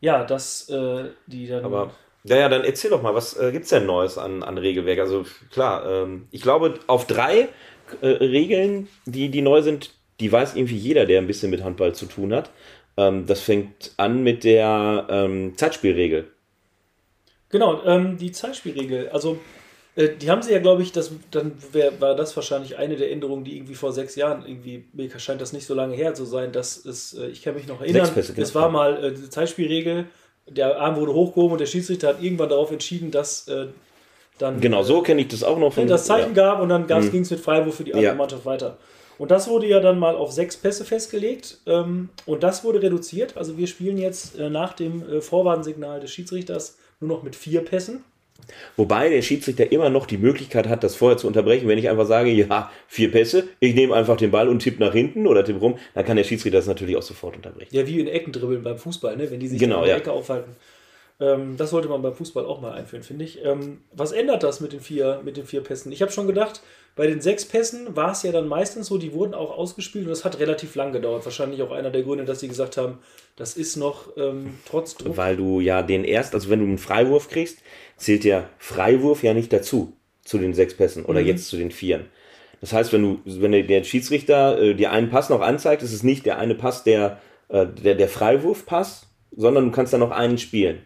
ja, 0.02 0.24
dass 0.24 0.70
äh, 0.70 1.06
die 1.28 1.48
dann. 1.48 1.64
Aber 1.64 1.92
ja, 2.24 2.38
ja, 2.38 2.50
dann 2.50 2.64
erzähl 2.64 2.90
doch 2.90 3.02
mal, 3.02 3.14
was 3.14 3.38
äh, 3.38 3.52
gibt 3.52 3.66
es 3.66 3.70
denn 3.70 3.86
Neues 3.86 4.18
an, 4.18 4.44
an 4.44 4.58
Regelwerk? 4.58 5.00
Also 5.00 5.26
klar, 5.52 5.86
ähm, 5.86 6.28
ich 6.32 6.42
glaube, 6.42 6.80
auf 6.88 7.06
drei 7.06 7.50
äh, 8.02 8.08
Regeln, 8.08 8.88
die, 9.06 9.30
die 9.30 9.42
neu 9.42 9.62
sind, 9.62 9.92
die 10.20 10.32
weiß 10.32 10.56
irgendwie 10.56 10.78
jeder, 10.78 11.06
der 11.06 11.22
ein 11.22 11.28
bisschen 11.28 11.52
mit 11.52 11.64
Handball 11.64 11.94
zu 11.94 12.08
tun 12.08 12.34
hat. 12.34 12.50
Ähm, 12.98 13.26
das 13.26 13.42
fängt 13.42 13.92
an 13.98 14.24
mit 14.24 14.44
der 14.44 15.08
ähm, 15.10 15.54
Zeitspielregel. 15.58 16.28
Genau, 17.50 17.84
ähm, 17.86 18.18
die 18.18 18.32
Zeitspielregel. 18.32 19.10
Also, 19.10 19.38
äh, 19.96 20.10
die 20.10 20.30
haben 20.30 20.42
sie 20.42 20.52
ja, 20.52 20.60
glaube 20.60 20.82
ich, 20.82 20.92
das, 20.92 21.12
dann 21.32 21.54
wär, 21.72 22.00
war 22.02 22.16
das 22.16 22.36
wahrscheinlich 22.36 22.78
eine 22.78 22.96
der 22.96 23.12
Änderungen, 23.12 23.44
die 23.44 23.56
irgendwie 23.56 23.76
vor 23.76 23.92
sechs 23.94 24.16
Jahren, 24.16 24.44
irgendwie, 24.48 24.86
mir 24.94 25.10
scheint 25.20 25.42
das 25.42 25.54
nicht 25.54 25.66
so 25.66 25.74
lange 25.74 25.96
her 25.96 26.14
zu 26.14 26.26
sein, 26.26 26.52
dass 26.52 26.84
es, 26.86 27.14
äh, 27.14 27.28
ich 27.28 27.44
kann 27.44 27.56
mich 27.56 27.68
noch 27.68 27.82
erinnern, 27.82 28.12
Pässe, 28.14 28.34
genau. 28.34 28.44
es 28.44 28.56
war 28.56 28.70
mal 28.70 29.04
äh, 29.04 29.12
diese 29.12 29.30
Zeitspielregel, 29.30 30.08
der 30.48 30.80
Arm 30.80 30.96
wurde 30.96 31.14
hochgehoben 31.14 31.54
und 31.54 31.60
der 31.60 31.66
Schiedsrichter 31.66 32.10
hat 32.10 32.22
irgendwann 32.22 32.50
darauf 32.50 32.72
entschieden, 32.72 33.12
dass 33.12 33.48
äh, 33.48 33.68
dann 34.38 34.60
Genau, 34.60 34.84
so 34.84 35.02
kenne 35.02 35.22
ich 35.22 35.28
das 35.30 35.44
auch 35.44 35.58
noch 35.58 35.74
von. 35.74 35.88
das 35.88 36.06
Zeichen 36.06 36.36
ja. 36.36 36.44
gab 36.54 36.62
und 36.62 36.70
dann 36.70 36.84
Mhm. 36.84 37.12
ging 37.12 37.22
es 37.22 37.32
mit 37.32 37.40
Freiwurf 37.40 37.76
für 37.76 37.84
die 37.84 37.94
andere 37.94 38.12
Ja. 38.12 38.16
Mannschaft 38.16 38.46
weiter. 38.46 38.78
Und 39.18 39.32
das 39.32 39.48
wurde 39.48 39.68
ja 39.68 39.80
dann 39.80 40.00
mal 40.00 40.16
auf 40.16 40.32
sechs 40.32 40.58
Pässe 40.58 40.86
festgelegt 40.86 41.60
ähm, 41.66 42.10
und 42.26 42.44
das 42.44 42.64
wurde 42.64 42.82
reduziert. 42.82 43.38
Also 43.38 43.58
wir 43.58 43.68
spielen 43.68 43.98
jetzt 43.98 44.38
äh, 44.38 44.50
nach 44.50 44.74
dem 44.74 45.08
äh, 45.10 45.22
Vorwarnsignal 45.22 46.00
des 46.00 46.12
Schiedsrichters 46.12 46.78
nur 47.00 47.10
noch 47.10 47.24
mit 47.24 47.36
vier 47.36 47.64
Pässen. 47.64 48.04
Wobei 48.76 49.10
der 49.10 49.22
Schiedsrichter 49.22 49.72
immer 49.72 49.90
noch 49.90 50.06
die 50.06 50.18
Möglichkeit 50.18 50.68
hat, 50.68 50.84
das 50.84 50.96
vorher 50.96 51.18
zu 51.18 51.28
unterbrechen. 51.28 51.68
Wenn 51.68 51.78
ich 51.80 51.90
einfach 51.90 52.06
sage, 52.06 52.30
ja, 52.30 52.70
vier 52.88 53.12
Pässe, 53.12 53.48
ich 53.60 53.74
nehme 53.74 53.96
einfach 53.96 54.18
den 54.18 54.32
Ball 54.32 54.50
und 54.50 54.60
tippe 54.60 54.84
nach 54.84 54.94
hinten 54.94 55.26
oder 55.26 55.44
tippe 55.44 55.60
rum, 55.60 55.78
dann 55.94 56.06
kann 56.06 56.18
der 56.18 56.24
Schiedsrichter 56.26 56.60
das 56.60 56.68
natürlich 56.68 56.96
auch 56.96 57.02
sofort 57.02 57.36
unterbrechen. 57.36 57.74
Ja, 57.74 57.88
wie 57.88 58.00
in 58.00 58.08
Ecken 58.08 58.34
dribbeln 58.34 58.64
beim 58.64 58.78
Fußball, 58.78 59.18
ne? 59.18 59.32
wenn 59.32 59.40
die 59.40 59.48
sich 59.48 59.60
Genau, 59.60 59.80
in 59.80 59.86
der 59.86 59.96
ja. 59.96 59.98
Ecke 59.98 60.12
aufhalten. 60.12 60.56
Ähm, 61.20 61.56
das 61.58 61.70
sollte 61.70 61.88
man 61.88 62.02
beim 62.02 62.14
Fußball 62.14 62.46
auch 62.46 62.62
mal 62.62 62.74
einführen, 62.74 63.04
finde 63.04 63.26
ich. 63.26 63.44
Ähm, 63.44 63.82
was 63.94 64.12
ändert 64.12 64.44
das 64.44 64.60
mit 64.60 64.74
den 64.74 64.82
vier, 64.82 65.22
mit 65.24 65.38
den 65.38 65.46
vier 65.46 65.62
Pässen? 65.62 65.92
Ich 65.92 66.02
habe 66.02 66.12
schon 66.12 66.28
gedacht, 66.28 66.62
bei 66.96 67.08
den 67.08 67.20
sechs 67.20 67.44
Pässen 67.46 67.96
war 67.96 68.12
es 68.14 68.24
ja 68.24 68.32
dann 68.32 68.48
meistens 68.48 68.88
so, 68.88 68.98
die 68.98 69.12
wurden 69.14 69.34
auch 69.34 69.52
ausgespielt 69.58 70.06
und 70.06 70.10
das 70.12 70.24
hat 70.24 70.40
relativ 70.40 70.76
lang 70.76 70.94
gedauert. 70.94 71.26
Wahrscheinlich 71.26 71.62
auch 71.62 71.72
einer 71.72 71.92
der 71.92 72.04
Gründe, 72.04 72.24
dass 72.26 72.40
sie 72.40 72.48
gesagt 72.48 72.78
haben, 72.78 73.00
das 73.36 73.58
ist 73.58 73.76
noch 73.76 74.16
ähm, 74.18 74.58
trotz 74.66 74.96
Druck. 74.96 75.18
Weil 75.18 75.36
du 75.36 75.60
ja 75.60 75.82
den 75.82 76.06
erst, 76.06 76.34
also 76.34 76.50
wenn 76.50 76.60
du 76.60 76.66
einen 76.66 76.78
Freiwurf 76.78 77.30
kriegst, 77.30 77.60
zählt 77.98 78.24
der 78.24 78.50
Freiwurf 78.60 79.24
ja 79.24 79.34
nicht 79.34 79.52
dazu, 79.52 79.94
zu 80.24 80.38
den 80.38 80.54
sechs 80.54 80.74
Pässen 80.74 81.04
oder 81.06 81.20
Mhm. 81.22 81.28
jetzt 81.28 81.48
zu 81.50 81.58
den 81.58 81.72
vieren. 81.72 82.06
Das 82.62 82.72
heißt, 82.72 82.94
wenn 82.94 83.02
du, 83.04 83.20
wenn 83.26 83.52
der- 83.52 83.84
Schiedsrichter 83.84 84.58
äh, 84.60 84.74
dir 84.74 84.92
einen 84.92 85.10
Pass 85.10 85.30
noch 85.30 85.42
anzeigt, 85.42 85.84
ist 85.84 85.92
es 85.94 86.02
nicht 86.02 86.26
der 86.26 86.38
eine 86.40 86.56
Pass, 86.56 86.84
der, 86.86 87.20
äh, 87.50 87.68
der, 87.68 87.96
der 87.96 88.08
Freiwurfpass, 88.08 89.08
sondern 89.36 89.66
du 89.66 89.72
kannst 89.72 89.92
dann 89.92 90.00
noch 90.00 90.12
einen 90.12 90.38
spielen. 90.38 90.80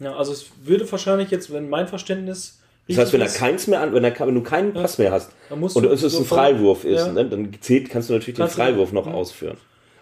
Ja, 0.00 0.16
also 0.16 0.32
es 0.32 0.50
würde 0.64 0.90
wahrscheinlich 0.90 1.30
jetzt, 1.30 1.52
wenn 1.52 1.68
mein 1.68 1.86
Verständnis 1.88 2.57
Das 2.88 2.96
heißt, 2.98 3.12
wenn 3.12 3.20
er 3.20 3.28
keins 3.28 3.66
mehr 3.66 3.80
an, 3.80 3.92
wenn, 3.92 4.02
er, 4.02 4.18
wenn 4.18 4.34
du 4.34 4.42
keinen 4.42 4.72
Pass 4.72 4.98
mehr 4.98 5.12
hast 5.12 5.30
und 5.50 5.84
es 5.86 6.02
ist 6.02 6.16
ein 6.18 6.24
Freiwurf 6.24 6.84
ist, 6.84 7.06
Ja. 7.06 7.12
ne, 7.12 7.24
dann 7.26 7.50
zählt, 7.60 7.90
kannst 7.90 8.08
du 8.08 8.14
natürlich 8.14 8.36
den 8.36 8.42
Kannst 8.42 8.56
du- 8.56 8.62
Freiwurf 8.62 8.92
noch 8.92 9.06
Mhm. 9.06 9.12
ausführen. 9.14 9.56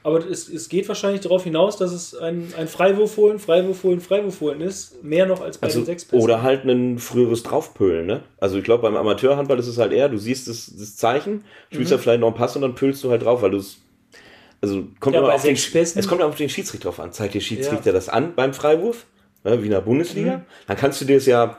Aber 0.04 0.18
es, 0.24 0.48
es 0.48 0.68
geht 0.68 0.86
wahrscheinlich 0.86 1.20
darauf 1.22 1.42
hinaus, 1.42 1.76
dass 1.78 1.90
es 1.92 2.14
ein, 2.14 2.52
ein 2.56 2.68
Freiwurf 2.68 3.16
holen, 3.16 3.40
Freiwurf 3.40 3.82
holen, 3.82 4.00
Freiwurf 4.00 4.40
holen 4.40 4.60
ist. 4.60 5.02
Mehr 5.02 5.26
noch 5.26 5.40
als 5.40 5.58
bei 5.58 5.66
Also, 5.66 5.80
den 5.80 5.86
sechs 5.86 6.04
Pässen. 6.04 6.22
oder 6.22 6.42
halt 6.42 6.62
ein 6.64 7.00
früheres 7.00 7.42
Draufpölen, 7.42 8.06
ne? 8.06 8.22
Also 8.38 8.56
ich 8.58 8.62
glaube, 8.62 8.82
beim 8.82 8.96
Amateurhandball 8.96 9.58
ist 9.58 9.66
es 9.66 9.78
halt 9.78 9.90
eher, 9.92 10.08
du 10.08 10.16
siehst 10.16 10.46
das, 10.46 10.72
das 10.78 10.94
Zeichen, 10.94 11.42
spielst 11.72 11.90
Mhm. 11.90 11.96
da 11.96 11.98
vielleicht 12.00 12.20
noch 12.20 12.28
einen 12.28 12.36
Pass 12.36 12.54
und 12.54 12.62
dann 12.62 12.76
pölst 12.76 13.02
du 13.02 13.10
halt 13.10 13.24
drauf, 13.24 13.42
weil 13.42 13.50
du 13.50 13.56
es. 13.56 13.78
Also 14.62 14.84
kommt 15.00 15.14
Ja, 15.16 15.22
immer 15.22 15.34
auf 15.34 15.42
den, 15.42 15.56
Pässen- 15.56 15.98
es 15.98 16.06
kommt 16.06 16.22
auf 16.22 16.36
den 16.36 16.48
Schiedsrichter 16.50 16.84
drauf 16.88 17.00
an. 17.00 17.12
Zeigt 17.12 17.34
der 17.34 17.40
Schiedsrichter 17.40 17.86
Ja. 17.86 17.92
das 17.92 18.08
an 18.08 18.34
beim 18.36 18.54
Freiwurf, 18.54 19.06
ne, 19.42 19.60
wie 19.60 19.64
in 19.66 19.72
der 19.72 19.80
Bundesliga, 19.80 20.36
Mhm. 20.36 20.42
dann 20.68 20.76
kannst 20.76 21.00
du 21.00 21.04
dir 21.04 21.16
es 21.16 21.26
ja, 21.26 21.56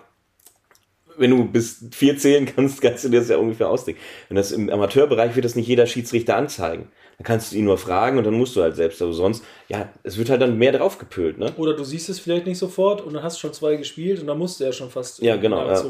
wenn 1.18 1.32
du 1.32 1.46
bis 1.46 1.86
vier 1.92 2.18
zählen 2.18 2.46
kannst, 2.46 2.82
kannst 2.82 3.04
du 3.04 3.10
dir 3.10 3.20
das 3.20 3.30
ja 3.30 3.38
ungefähr 3.38 3.70
ausdenken. 3.70 4.02
Wenn 4.30 4.36
das 4.38 4.52
im 4.52 4.70
Amateurbereich 4.70 5.36
wird 5.36 5.46
das 5.46 5.56
nicht 5.56 5.68
jeder 5.68 5.86
Schiedsrichter 5.86 6.36
anzeigen. 6.36 6.90
Dann 7.18 7.26
kannst 7.26 7.52
du 7.52 7.58
ihn 7.58 7.66
nur 7.66 7.78
fragen 7.78 8.18
und 8.18 8.26
dann 8.26 8.36
musst 8.36 8.56
du 8.56 8.62
halt 8.62 8.76
selbst. 8.76 9.02
Aber 9.02 9.14
sonst, 9.14 9.44
ja, 9.70 9.90
es 10.04 10.18
wird 10.18 10.30
halt 10.30 10.42
dann 10.42 10.58
mehr 10.58 10.72
draufgepölt, 10.72 11.40
ne? 11.40 11.52
Oder 11.58 11.74
du 11.74 11.84
siehst 11.84 12.10
es 12.10 12.20
vielleicht 12.20 12.46
nicht 12.46 12.60
sofort 12.60 13.02
und 13.02 13.14
dann 13.14 13.24
hast 13.24 13.38
du 13.38 13.42
schon 13.42 13.54
zwei 13.54 13.76
gespielt 13.76 14.22
und 14.22 14.28
dann 14.28 14.38
musst 14.38 14.60
du 14.60 14.66
ja 14.66 14.72
schon 14.72 14.90
fast 14.92 15.22
Ja, 15.22 15.36
in 15.36 15.42
genau, 15.42 15.68
ja. 15.68 15.84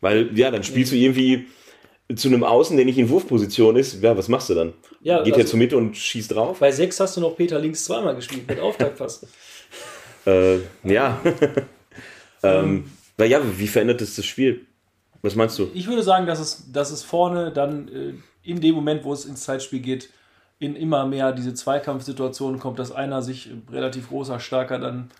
Weil, 0.00 0.36
ja, 0.36 0.50
dann 0.50 0.64
spielst 0.64 0.92
du 0.92 0.96
irgendwie 0.96 1.46
zu 2.16 2.28
einem 2.28 2.42
Außen, 2.42 2.76
der 2.76 2.84
nicht 2.86 2.98
in 2.98 3.08
Wurfposition 3.08 3.76
ist. 3.76 4.02
Ja, 4.02 4.16
was 4.16 4.28
machst 4.28 4.50
du 4.50 4.54
dann? 4.54 4.72
Ja, 5.02 5.22
Geht 5.22 5.34
also- 5.34 5.44
er 5.44 5.46
zur 5.46 5.58
Mitte 5.58 5.76
und 5.76 5.96
schießt 5.96 6.34
drauf? 6.34 6.58
Bei 6.58 6.72
sechs 6.72 6.98
hast 6.98 7.16
du 7.16 7.20
noch 7.20 7.36
Peter 7.36 7.58
links 7.58 7.84
zweimal 7.84 8.16
gespielt, 8.16 8.48
mit 8.48 8.60
Auftaktpass. 8.60 9.26
Äh, 10.26 10.58
ja. 10.84 11.18
ähm, 12.42 12.90
weil 13.20 13.30
ja, 13.30 13.40
wie 13.58 13.68
verändert 13.68 14.00
es 14.00 14.16
das 14.16 14.24
Spiel? 14.24 14.66
Was 15.22 15.36
meinst 15.36 15.58
du? 15.58 15.70
Ich 15.74 15.86
würde 15.86 16.02
sagen, 16.02 16.26
dass 16.26 16.40
es, 16.40 16.72
dass 16.72 16.90
es 16.90 17.02
vorne 17.02 17.52
dann 17.52 17.88
äh, 17.88 18.14
in 18.42 18.60
dem 18.60 18.74
Moment, 18.74 19.04
wo 19.04 19.12
es 19.12 19.26
ins 19.26 19.42
Zeitspiel 19.42 19.80
geht, 19.80 20.08
in 20.58 20.74
immer 20.74 21.06
mehr 21.06 21.32
diese 21.32 21.52
Zweikampfsituationen 21.52 22.58
kommt, 22.58 22.78
dass 22.78 22.92
einer 22.92 23.20
sich 23.20 23.50
äh, 23.50 23.72
relativ 23.72 24.08
großer, 24.08 24.40
starker 24.40 24.78
dann 24.78 25.10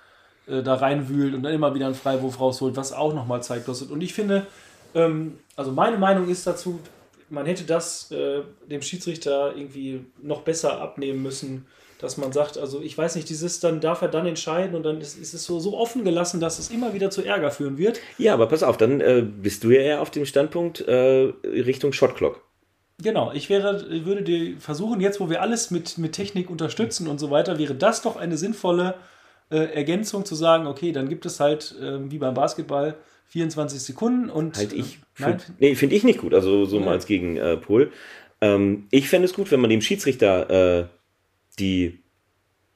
äh, 0.47 0.63
da 0.63 0.75
reinwühlt 0.75 1.35
und 1.35 1.43
dann 1.43 1.53
immer 1.53 1.75
wieder 1.75 1.87
einen 1.87 1.95
Freiwurf 1.95 2.41
rausholt, 2.41 2.77
was 2.77 2.95
auch 2.95 3.13
nochmal 3.13 3.43
Zeit 3.43 3.67
kostet. 3.67 3.91
Und 3.91 4.01
ich 4.01 4.15
finde, 4.15 4.47
ähm, 4.95 5.39
also 5.55 5.71
meine 5.71 5.99
Meinung 5.99 6.29
ist 6.29 6.47
dazu, 6.47 6.81
man 7.29 7.45
hätte 7.45 7.65
das 7.65 8.11
äh, 8.11 8.41
dem 8.71 8.81
Schiedsrichter 8.81 9.55
irgendwie 9.55 10.07
noch 10.23 10.41
besser 10.41 10.81
abnehmen 10.81 11.23
müssen, 11.23 11.67
dass 12.01 12.17
man 12.17 12.33
sagt, 12.33 12.59
also 12.59 12.81
ich 12.81 12.97
weiß 12.97 13.15
nicht, 13.17 13.29
dieses 13.29 13.61
dann 13.61 13.81
darf 13.81 14.03
er 14.03 14.09
dann 14.09 14.27
entscheiden 14.27 14.75
und 14.75 14.83
dann 14.85 15.01
ist, 15.01 15.19
ist 15.19 15.35
es 15.35 15.45
so, 15.45 15.61
so 15.61 15.77
offen 15.79 16.05
gelassen, 16.05 16.41
dass 16.41 16.59
es 16.59 16.71
immer 16.71 16.95
wieder 16.95 17.11
zu 17.11 17.23
Ärger 17.23 17.51
führen 17.51 17.79
wird. 17.79 18.01
Ja, 18.19 18.35
aber 18.35 18.47
pass 18.47 18.63
auf, 18.63 18.77
dann 18.77 19.01
äh, 19.01 19.23
bist 19.23 19.65
du 19.65 19.71
ja 19.71 19.81
eher 19.81 20.01
auf 20.01 20.11
dem 20.11 20.25
Standpunkt 20.27 20.81
äh, 20.81 21.33
Richtung 21.45 21.93
Shotclock. 21.93 22.43
Genau, 23.03 23.33
ich 23.33 23.49
wäre, 23.49 24.05
würde 24.05 24.23
dir 24.23 24.59
versuchen, 24.59 25.01
jetzt 25.01 25.21
wo 25.21 25.31
wir 25.31 25.41
alles 25.41 25.71
mit, 25.71 25.97
mit 25.99 26.13
Technik 26.13 26.51
unterstützen 26.51 27.07
und 27.09 27.19
so 27.19 27.31
weiter, 27.31 27.59
wäre 27.59 27.75
das 27.75 28.03
doch 28.03 28.17
eine 28.17 28.37
sinnvolle 28.37 28.95
äh, 29.51 29.57
Ergänzung 29.57 30.25
zu 30.25 30.35
sagen, 30.35 30.67
okay, 30.67 30.93
dann 30.93 31.09
gibt 31.09 31.25
es 31.25 31.41
halt 31.41 31.75
ähm, 31.83 32.11
wie 32.11 32.19
beim 32.19 32.35
Basketball 32.35 32.97
24 33.29 33.81
Sekunden 33.81 34.29
und 34.29 34.57
Halt 34.57 34.73
ich. 34.73 34.99
äh, 35.19 35.23
Find, 35.25 35.47
nee, 35.59 35.75
finde 35.77 35.95
ich 35.97 36.05
nicht 36.05 36.19
gut. 36.21 36.35
Also 36.35 36.65
so 36.67 36.79
Nee. 36.79 36.85
mal 36.87 36.93
als 36.93 37.07
Gegenpol. 37.07 37.91
Ähm, 38.41 38.87
ich 38.91 39.09
fände 39.09 39.27
es 39.27 39.35
gut, 39.35 39.51
wenn 39.51 39.61
man 39.61 39.71
dem 39.71 39.81
Schiedsrichter 39.81 40.81
äh, 40.81 40.85
die 41.61 42.01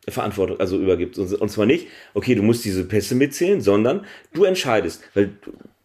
Verantwortung 0.09 0.61
also 0.61 0.79
übergibt. 0.79 1.19
Und, 1.19 1.51
zwar 1.51 1.67
nicht, 1.67 1.89
okay, 2.13 2.35
du 2.35 2.43
musst 2.43 2.65
diese 2.65 2.85
Pässe 2.85 3.15
mitzählen, 3.15 3.61
sondern 3.61 4.05
du 4.33 4.45
entscheidest. 4.45 5.03
Weil 5.15 5.31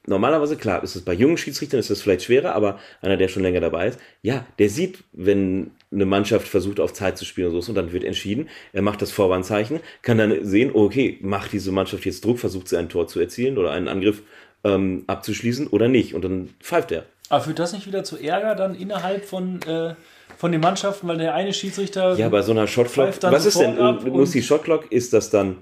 normalerweise, 0.06 0.58
klar, 0.58 0.84
ist 0.84 0.96
es 0.96 1.04
bei 1.04 1.14
jungen 1.14 1.38
Schiedsrichtern 1.38 1.80
ist 1.80 1.90
das 1.90 2.02
vielleicht 2.02 2.24
schwerer, 2.24 2.54
aber 2.54 2.80
einer, 3.02 3.16
der 3.16 3.28
schon 3.30 3.44
länger 3.44 3.62
dabei 3.62 3.88
ist, 3.88 4.00
ja, 4.22 4.46
der 4.58 4.70
sieht, 4.70 5.04
wenn 5.14 5.72
eine 5.92 6.06
Mannschaft 6.06 6.48
versucht, 6.48 6.80
auf 6.80 6.94
Zeit 6.94 7.18
zu 7.18 7.26
spielen 7.26 7.54
und 7.54 7.62
so, 7.62 7.72
und 7.72 7.76
dann 7.76 7.94
wird 7.94 8.04
entschieden, 8.04 8.50
er 8.74 8.82
macht 8.82 9.02
das 9.02 9.12
Vorwarnzeichen, 9.12 9.80
kann 10.02 10.18
dann 10.18 10.46
sehen, 10.46 10.72
okay, 10.74 11.18
macht 11.22 11.54
diese 11.54 11.72
Mannschaft 11.72 12.06
jetzt 12.06 12.26
Druck, 12.26 12.40
versucht 12.40 12.68
sie 12.68 12.78
ein 12.78 12.90
Tor 12.90 13.08
zu 13.08 13.20
erzielen 13.20 13.58
oder 13.58 13.72
einen 13.72 13.88
Angriff 13.88 14.24
ähm, 14.64 15.04
abzuschließen 15.08 15.68
oder 15.68 15.88
nicht. 15.88 16.14
Und 16.14 16.24
dann 16.24 16.50
pfeift 16.60 16.92
er. 16.92 17.06
Aber 17.30 17.44
führt 17.44 17.60
das 17.60 17.74
nicht 17.74 17.88
wieder 17.88 18.04
zu 18.04 18.18
Ärger 18.18 18.56
dann 18.56 18.76
innerhalb 18.76 19.26
von, 19.26 19.62
äh, 19.62 19.94
von 20.40 20.54
den 20.54 20.62
Mannschaften, 20.62 21.06
weil 21.10 21.18
der 21.18 21.34
eine 21.36 21.54
Schiedsrichter. 21.54 22.16
Ja, 22.16 22.30
bei 22.30 22.42
so 22.42 22.54
einer 22.54 22.66
Shotclock. 22.66 23.22
Was 23.24 23.46
ist 23.46 23.60
denn? 23.60 23.76
Muss 23.76 24.04
und- 24.30 24.34
die 24.34 24.42
Shotclock, 24.42 24.90
ist 24.90 25.12
das 25.12 25.30
dann, 25.30 25.58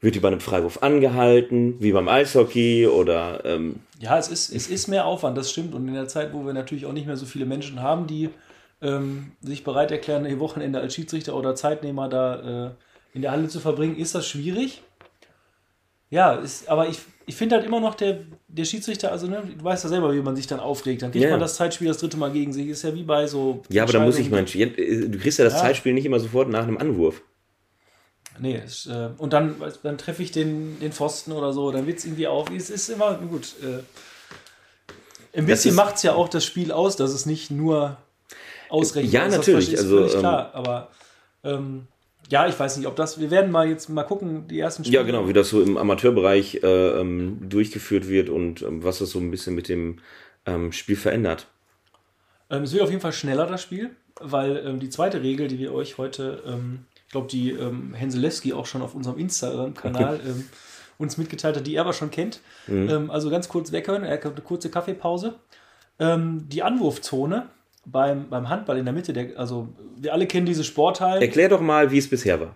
wird 0.00 0.14
die 0.14 0.20
bei 0.20 0.28
einem 0.28 0.38
Freiwurf 0.38 0.80
angehalten, 0.80 1.74
wie 1.80 1.90
beim 1.90 2.06
Eishockey 2.06 2.86
oder. 2.86 3.44
Ähm, 3.44 3.80
Ja, 3.98 4.16
es 4.16 4.28
ist, 4.28 4.54
es 4.54 4.68
ist 4.68 4.86
mehr 4.86 5.06
Aufwand, 5.06 5.36
das 5.36 5.50
stimmt. 5.50 5.74
Und 5.74 5.88
in 5.88 5.94
der 5.94 6.06
Zeit, 6.06 6.32
wo 6.32 6.46
wir 6.46 6.52
natürlich 6.52 6.86
auch 6.86 6.92
nicht 6.92 7.08
mehr 7.08 7.16
so 7.16 7.26
viele 7.26 7.46
Menschen 7.46 7.82
haben, 7.82 8.06
die 8.06 8.30
ähm, 8.80 9.32
sich 9.40 9.64
bereit 9.64 9.90
erklären, 9.90 10.24
ihr 10.24 10.38
Wochenende 10.38 10.78
als 10.78 10.94
Schiedsrichter 10.94 11.34
oder 11.34 11.56
Zeitnehmer 11.56 12.08
da 12.08 12.66
äh, 12.66 12.70
in 13.14 13.22
der 13.22 13.32
Halle 13.32 13.48
zu 13.48 13.58
verbringen, 13.58 13.96
ist 13.96 14.14
das 14.14 14.28
schwierig. 14.28 14.82
Ja, 16.10 16.34
ist, 16.34 16.68
aber 16.68 16.88
ich, 16.88 17.00
ich 17.26 17.34
finde 17.36 17.56
halt 17.56 17.64
immer 17.64 17.80
noch, 17.80 17.94
der, 17.94 18.20
der 18.48 18.64
Schiedsrichter, 18.64 19.12
also 19.12 19.26
ne, 19.26 19.42
du 19.56 19.64
weißt 19.64 19.84
ja 19.84 19.90
selber, 19.90 20.12
wie 20.14 20.20
man 20.20 20.34
sich 20.36 20.46
dann 20.46 20.60
aufregt. 20.60 21.02
Dann 21.02 21.12
kriegt 21.12 21.24
Ja. 21.24 21.30
man 21.30 21.40
das 21.40 21.56
Zeitspiel 21.56 21.88
das 21.88 21.98
dritte 21.98 22.16
Mal 22.16 22.30
gegen 22.32 22.52
sich. 22.52 22.68
Ist 22.68 22.82
ja 22.82 22.94
wie 22.94 23.02
bei 23.04 23.26
so. 23.26 23.62
ja, 23.68 23.82
aber 23.84 23.92
da 23.92 24.00
muss 24.00 24.18
ich 24.18 24.30
mein. 24.30 24.40
Entscheidungen- 24.40 25.02
ja, 25.02 25.08
Du 25.08 25.18
kriegst 25.18 25.38
ja 25.38 25.44
das 25.44 25.54
Ja. 25.54 25.60
Zeitspiel 25.60 25.92
nicht 25.94 26.04
immer 26.06 26.18
sofort 26.20 26.48
nach 26.48 26.62
einem 26.64 26.78
Anwurf. 26.78 27.22
Nee, 28.40 28.60
es, 28.64 28.86
äh, 28.86 29.10
und 29.18 29.32
dann, 29.34 29.56
dann 29.82 29.98
treffe 29.98 30.22
ich 30.22 30.30
den, 30.32 30.80
den 30.80 30.90
Pfosten 30.92 31.32
oder 31.32 31.52
so, 31.52 31.70
dann 31.70 31.86
wird 31.86 31.98
es 31.98 32.04
irgendwie 32.06 32.26
auf. 32.26 32.50
Es 32.50 32.70
ist 32.70 32.88
immer 32.88 33.14
gut. 33.18 33.54
Äh, 33.62 33.78
ein 35.38 35.46
bisschen 35.46 35.70
ist- 35.70 35.76
macht 35.76 35.96
es 35.96 36.02
ja 36.02 36.14
auch 36.14 36.28
das 36.28 36.44
Spiel 36.44 36.72
aus, 36.72 36.96
dass 36.96 37.12
es 37.12 37.26
nicht 37.26 37.50
nur 37.50 37.96
ausrechnet. 38.68 39.12
Ja, 39.12 39.26
ist. 39.26 39.36
Das 39.36 39.46
natürlich, 39.46 39.72
ist 39.72 39.80
also, 39.80 40.04
ähm, 40.06 40.18
klar. 40.20 40.50
Aber 40.54 40.88
ähm, 41.44 41.86
ja, 42.28 42.48
ich 42.48 42.58
weiß 42.58 42.76
nicht, 42.76 42.86
ob 42.86 42.96
das. 42.96 43.20
Wir 43.20 43.30
werden 43.30 43.50
mal 43.50 43.68
jetzt 43.68 43.88
mal 43.88 44.04
gucken, 44.04 44.48
die 44.48 44.58
ersten 44.58 44.84
Ja, 44.84 45.02
genau, 45.02 45.28
wie 45.28 45.32
das 45.32 45.50
so 45.50 45.62
im 45.62 45.76
Amateurbereich 45.76 46.60
äh, 46.62 47.00
ähm, 47.00 47.48
durchgeführt 47.48 48.08
wird 48.08 48.28
und 48.28 48.62
ähm, 48.62 48.82
was 48.84 48.98
das 48.98 49.10
so 49.10 49.18
ein 49.18 49.30
bisschen 49.30 49.54
mit 49.54 49.68
dem 49.68 49.98
ähm, 50.46 50.72
Spiel 50.72 50.96
verändert. 50.96 51.46
Ähm, 52.50 52.62
es 52.62 52.72
wird 52.72 52.82
auf 52.82 52.90
jeden 52.90 53.02
Fall 53.02 53.12
schneller, 53.12 53.46
das 53.46 53.62
Spiel, 53.62 53.90
weil 54.20 54.62
ähm, 54.66 54.80
die 54.80 54.88
zweite 54.88 55.22
Regel, 55.22 55.48
die 55.48 55.58
wir 55.58 55.74
euch 55.74 55.98
heute, 55.98 56.42
ähm, 56.46 56.86
ich 57.06 57.12
glaube, 57.12 57.28
die 57.28 57.50
ähm, 57.50 57.94
Henselewski 57.94 58.52
auch 58.52 58.66
schon 58.66 58.82
auf 58.82 58.94
unserem 58.94 59.18
Instagram-Kanal 59.18 60.20
ähm, 60.26 60.46
uns 60.98 61.18
mitgeteilt 61.18 61.56
hat, 61.56 61.66
die 61.66 61.74
er 61.74 61.82
aber 61.82 61.92
schon 61.92 62.10
kennt. 62.10 62.40
Ähm, 62.68 63.10
also 63.10 63.28
ganz 63.28 63.48
kurz 63.48 63.72
weghören, 63.72 64.04
er 64.04 64.14
hat 64.14 64.24
eine 64.24 64.40
kurze 64.40 64.70
Kaffeepause. 64.70 65.34
Die 66.00 66.62
Anwurfzone 66.62 67.48
beim, 67.84 68.28
beim 68.28 68.48
Handball 68.48 68.78
in 68.78 68.84
der 68.84 68.94
Mitte, 68.94 69.12
der, 69.12 69.38
also 69.38 69.68
wir 69.96 70.12
alle 70.12 70.26
kennen 70.26 70.46
diese 70.46 70.64
Sporthallen. 70.64 71.22
Erklär 71.22 71.48
doch 71.48 71.60
mal, 71.60 71.90
wie 71.90 71.98
es 71.98 72.08
bisher 72.08 72.40
war. 72.40 72.54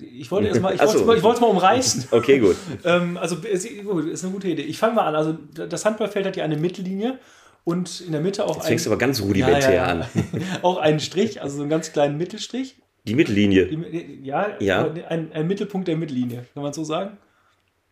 Ich 0.00 0.30
wollte 0.32 0.48
erst 0.48 0.60
mal, 0.60 0.74
ich 0.74 0.80
so. 0.80 0.98
es 0.98 1.04
mal, 1.04 1.16
ich 1.16 1.22
wollte 1.22 1.36
es 1.36 1.40
mal 1.40 1.46
umreißen. 1.48 2.04
Okay, 2.10 2.38
gut. 2.40 2.56
Ähm, 2.84 3.16
also 3.16 3.36
es 3.50 3.66
gut, 3.84 4.06
ist 4.06 4.24
eine 4.24 4.32
gute 4.32 4.48
Idee. 4.48 4.62
Ich 4.62 4.78
fange 4.78 4.94
mal 4.94 5.06
an. 5.06 5.14
Also 5.14 5.34
das 5.54 5.84
Handballfeld 5.84 6.26
hat 6.26 6.36
ja 6.36 6.44
eine 6.44 6.56
Mittellinie 6.56 7.18
und 7.64 8.00
in 8.00 8.12
der 8.12 8.20
Mitte 8.20 8.44
auch 8.44 8.56
Jetzt 8.56 8.66
fängst 8.66 8.86
du 8.86 8.90
aber 8.90 8.98
ganz 8.98 9.20
rudimentär 9.20 9.60
ja, 9.74 9.74
ja, 9.74 9.84
an. 9.84 10.00
ja. 10.00 10.04
auch 10.62 10.78
einen 10.78 10.98
Strich, 11.00 11.40
also 11.40 11.56
so 11.56 11.62
einen 11.62 11.70
ganz 11.70 11.92
kleinen 11.92 12.18
Mittelstrich. 12.18 12.76
Die 13.06 13.14
Mittellinie. 13.14 13.66
Die- 13.66 14.20
Ja, 14.24 14.56
Ja. 14.58 14.90
ein, 15.08 15.30
ein 15.32 15.46
Mittelpunkt 15.46 15.86
der 15.86 15.96
Mittellinie, 15.96 16.44
kann 16.52 16.62
man 16.64 16.72
so 16.72 16.82
sagen? 16.82 17.18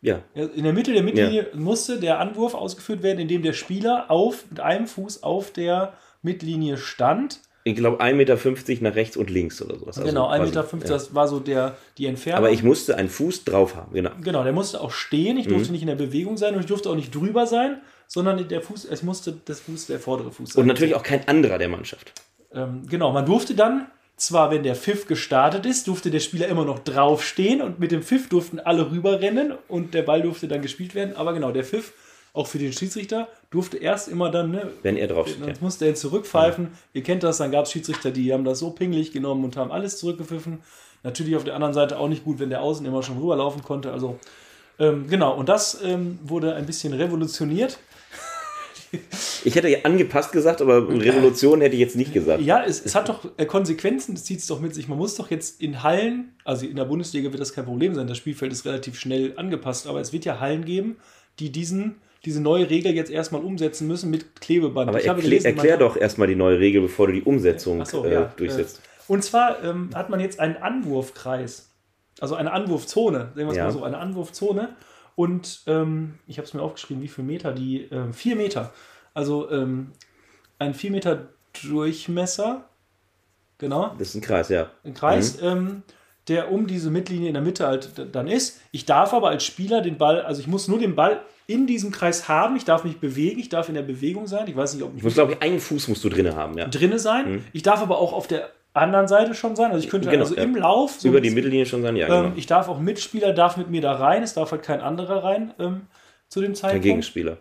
Ja. 0.00 0.20
Ja, 0.34 0.44
In 0.46 0.64
der 0.64 0.72
Mitte 0.72 0.92
der 0.92 1.02
Mittellinie 1.04 1.46
musste 1.54 1.98
der 2.00 2.18
Anwurf 2.18 2.54
ausgeführt 2.54 3.02
werden, 3.04 3.20
indem 3.20 3.42
der 3.42 3.52
Spieler 3.52 4.10
auf, 4.10 4.44
mit 4.50 4.58
einem 4.60 4.86
Fuß 4.88 5.22
auf 5.22 5.52
der 5.52 5.94
Mittellinie 6.24 6.76
stand. 6.76 7.40
Ich 7.66 7.76
glaube 7.76 8.02
1,50 8.02 8.14
Meter 8.14 8.36
nach 8.82 8.94
rechts 8.94 9.16
und 9.16 9.30
links 9.30 9.62
oder 9.62 9.78
sowas. 9.78 9.96
Also 9.96 10.06
genau, 10.08 10.28
1,50 10.30 10.36
quasi, 10.52 10.76
Meter, 10.76 10.88
ja. 10.88 10.92
das 10.94 11.14
war 11.14 11.28
so 11.28 11.40
der, 11.40 11.76
die 11.96 12.06
Entfernung. 12.06 12.38
Aber 12.38 12.50
ich 12.50 12.62
musste 12.62 12.96
einen 12.96 13.08
Fuß 13.08 13.44
drauf 13.44 13.74
haben, 13.74 13.94
genau. 13.94 14.10
Genau, 14.22 14.44
der 14.44 14.52
musste 14.52 14.80
auch 14.82 14.90
stehen. 14.90 15.38
Ich 15.38 15.46
Mhm. 15.46 15.52
durfte 15.52 15.72
nicht 15.72 15.80
in 15.80 15.88
der 15.88 15.94
Bewegung 15.94 16.36
sein 16.36 16.54
und 16.54 16.60
ich 16.60 16.66
durfte 16.66 16.90
auch 16.90 16.94
nicht 16.94 17.14
drüber 17.14 17.46
sein, 17.46 17.80
sondern 18.06 18.46
der 18.48 18.60
Fuß, 18.60 18.84
es 18.84 19.02
musste 19.02 19.34
das 19.46 19.60
Fuß, 19.60 19.86
der 19.86 19.98
vordere 19.98 20.30
Fuß 20.30 20.52
sein. 20.52 20.60
Und 20.60 20.66
natürlich 20.66 20.94
auch 20.94 21.02
kein 21.02 21.26
anderer 21.26 21.56
der 21.56 21.68
Mannschaft. 21.70 22.12
Ähm, 22.52 22.82
genau, 22.88 23.12
man 23.12 23.24
durfte 23.24 23.54
dann, 23.54 23.86
zwar 24.16 24.50
wenn 24.50 24.62
der 24.62 24.76
Pfiff 24.76 25.06
gestartet 25.06 25.64
ist, 25.64 25.88
durfte 25.88 26.10
der 26.10 26.20
Spieler 26.20 26.48
immer 26.48 26.66
noch 26.66 26.80
draufstehen 26.80 27.62
und 27.62 27.80
mit 27.80 27.92
dem 27.92 28.02
Pfiff 28.02 28.28
durften 28.28 28.60
alle 28.60 28.90
rüberrennen 28.90 29.54
und 29.68 29.94
der 29.94 30.02
Ball 30.02 30.20
durfte 30.20 30.48
dann 30.48 30.60
gespielt 30.60 30.94
werden. 30.94 31.16
Aber 31.16 31.32
genau, 31.32 31.50
der 31.50 31.64
Pfiff, 31.64 31.94
auch 32.34 32.48
für 32.48 32.58
den 32.58 32.72
Schiedsrichter, 32.72 33.28
durfte 33.50 33.78
erst 33.78 34.08
immer 34.08 34.30
dann, 34.30 34.50
ne, 34.50 34.70
Wenn 34.82 34.96
er 34.96 35.06
drauf 35.06 35.28
steht. 35.28 35.42
Sonst 35.42 35.62
musste 35.62 35.86
er 35.86 35.94
zurückpfeifen. 35.94 36.68
Ihr 36.92 37.02
kennt 37.02 37.22
das, 37.22 37.38
dann 37.38 37.52
gab 37.52 37.64
es 37.64 37.72
Schiedsrichter, 37.72 38.10
die 38.10 38.32
haben 38.32 38.44
das 38.44 38.58
so 38.58 38.70
pingelig 38.70 39.12
genommen 39.12 39.44
und 39.44 39.56
haben 39.56 39.70
alles 39.70 39.98
zurückgepfiffen. 39.98 40.58
Natürlich 41.04 41.36
auf 41.36 41.44
der 41.44 41.54
anderen 41.54 41.74
Seite 41.74 41.98
auch 41.98 42.08
nicht 42.08 42.24
gut, 42.24 42.40
wenn 42.40 42.50
der 42.50 42.60
Außen 42.60 42.84
immer 42.84 43.02
schon 43.02 43.18
rüberlaufen 43.18 43.62
konnte. 43.62 43.92
Also 43.92 44.18
ähm, 44.78 45.06
genau, 45.08 45.36
und 45.36 45.48
das 45.48 45.80
ähm, 45.82 46.18
wurde 46.22 46.54
ein 46.54 46.66
bisschen 46.66 46.92
revolutioniert. 46.92 47.78
Ich 49.42 49.56
hätte 49.56 49.68
ja 49.68 49.78
angepasst 49.82 50.30
gesagt, 50.30 50.62
aber 50.62 50.88
Revolution 50.88 51.60
hätte 51.60 51.74
ich 51.74 51.80
jetzt 51.80 51.96
nicht 51.96 52.14
gesagt. 52.14 52.40
Ja, 52.40 52.62
es, 52.64 52.80
es 52.80 52.94
hat 52.94 53.08
doch 53.08 53.26
äh, 53.36 53.44
Konsequenzen, 53.44 54.14
das 54.14 54.22
zieht 54.22 54.38
es 54.38 54.46
doch 54.46 54.60
mit 54.60 54.72
sich. 54.72 54.86
Man 54.86 54.96
muss 54.96 55.16
doch 55.16 55.32
jetzt 55.32 55.60
in 55.60 55.82
Hallen, 55.82 56.36
also 56.44 56.64
in 56.64 56.76
der 56.76 56.84
Bundesliga 56.84 57.32
wird 57.32 57.40
das 57.40 57.52
kein 57.52 57.64
Problem 57.64 57.94
sein, 57.96 58.06
das 58.06 58.16
Spielfeld 58.18 58.52
ist 58.52 58.64
relativ 58.64 58.96
schnell 58.98 59.34
angepasst, 59.36 59.88
aber 59.88 60.00
es 60.00 60.12
wird 60.12 60.24
ja 60.24 60.38
Hallen 60.38 60.64
geben, 60.64 60.96
die 61.40 61.50
diesen, 61.50 61.96
diese 62.24 62.40
neue 62.40 62.70
Regel 62.70 62.94
jetzt 62.94 63.10
erstmal 63.10 63.42
umsetzen 63.42 63.86
müssen 63.86 64.10
mit 64.10 64.40
Klebeband. 64.40 64.88
Aber 64.88 65.00
Ich 65.00 65.08
habe 65.08 65.18
erklär, 65.20 65.38
gelesen, 65.40 65.56
erklär 65.56 65.76
doch 65.76 65.96
erstmal 65.96 66.28
die 66.28 66.36
neue 66.36 66.58
Regel, 66.58 66.82
bevor 66.82 67.06
du 67.08 67.12
die 67.12 67.22
Umsetzung 67.22 67.84
so, 67.84 68.04
äh, 68.04 68.12
ja, 68.14 68.32
durchsetzt. 68.36 68.78
Äh, 68.78 69.12
und 69.12 69.22
zwar 69.22 69.62
ähm, 69.62 69.90
hat 69.94 70.08
man 70.10 70.20
jetzt 70.20 70.40
einen 70.40 70.56
Anwurfkreis, 70.56 71.68
also 72.20 72.34
eine 72.34 72.52
Anwurfzone, 72.52 73.32
sehen 73.34 73.46
wir 73.46 73.50
es 73.50 73.56
Ja. 73.56 73.64
mal 73.64 73.72
so, 73.72 73.84
eine 73.84 73.98
Anwurfzone. 73.98 74.70
Und 75.16 75.62
ähm, 75.66 76.14
ich 76.26 76.38
habe 76.38 76.46
es 76.46 76.54
mir 76.54 76.62
aufgeschrieben, 76.62 77.02
wie 77.02 77.08
viele 77.08 77.26
Meter 77.26 77.52
die, 77.52 77.82
ähm, 77.92 78.12
vier 78.12 78.36
Meter. 78.36 78.72
Also 79.12 79.50
ähm, 79.50 79.92
ein 80.58 80.74
vier 80.74 80.90
Meter 80.90 81.28
Durchmesser, 81.62 82.64
genau, 83.58 83.94
Das 83.98 84.08
ist 84.08 84.14
ein 84.16 84.20
Kreis, 84.22 84.48
ja. 84.48 84.70
ein 84.84 84.94
Kreis, 84.94 85.38
ähm, 85.40 85.82
der 86.26 86.50
um 86.50 86.66
diese 86.66 86.90
Mittellinie 86.90 87.28
in 87.28 87.34
der 87.34 87.42
Mitte 87.42 87.66
halt 87.66 87.90
dann 88.12 88.26
ist. 88.26 88.60
Ich 88.72 88.86
darf 88.86 89.12
aber 89.12 89.28
als 89.28 89.44
Spieler 89.44 89.82
den 89.82 89.98
Ball, 89.98 90.22
also 90.22 90.40
ich 90.40 90.46
muss 90.48 90.66
nur 90.68 90.78
den 90.78 90.96
Ball 90.96 91.20
in 91.46 91.66
diesem 91.66 91.90
Kreis 91.90 92.28
haben, 92.28 92.56
ich 92.56 92.64
darf 92.64 92.84
mich 92.84 92.98
bewegen, 92.98 93.38
ich 93.38 93.48
darf 93.48 93.68
in 93.68 93.74
der 93.74 93.82
Bewegung 93.82 94.26
sein. 94.26 94.46
Ich 94.48 94.56
weiß 94.56 94.74
nicht, 94.74 94.82
ob 94.82 94.96
Ich 94.96 95.02
muss, 95.02 95.14
glaube 95.14 95.32
ich, 95.32 95.42
einen 95.42 95.60
Fuß 95.60 95.88
musst 95.88 96.02
du 96.04 96.08
drin 96.08 96.34
haben, 96.34 96.56
ja. 96.56 96.66
drinne 96.66 96.98
sein. 96.98 97.44
Ich 97.52 97.62
darf 97.62 97.82
aber 97.82 97.98
auch 97.98 98.12
auf 98.12 98.26
der 98.26 98.50
anderen 98.72 99.08
Seite 99.08 99.34
schon 99.34 99.54
sein. 99.54 99.70
Also 99.70 99.84
ich 99.84 99.90
könnte 99.90 100.10
Genau, 100.10 100.22
also 100.24 100.36
ja. 100.36 100.42
im 100.42 100.56
Lauf 100.56 100.96
so 100.98 101.08
Über 101.08 101.20
die 101.20 101.30
Mittellinie 101.30 101.64
schon 101.66 101.82
sein, 101.82 101.96
ja, 101.96 102.08
ähm, 102.08 102.22
genau. 102.24 102.36
Ich 102.36 102.46
darf 102.46 102.68
auch 102.68 102.80
Mitspieler 102.80 103.32
darf 103.32 103.56
mit 103.56 103.70
mir 103.70 103.80
da 103.80 103.92
rein. 103.94 104.22
Es 104.22 104.34
darf 104.34 104.50
halt 104.50 104.62
kein 104.62 104.80
anderer 104.80 105.22
rein 105.22 105.54
ähm, 105.58 105.82
zu 106.28 106.40
dem 106.40 106.48
Kein 106.48 106.54
Zeitpunkt. 106.56 106.82
Gegenspieler. 106.84 107.38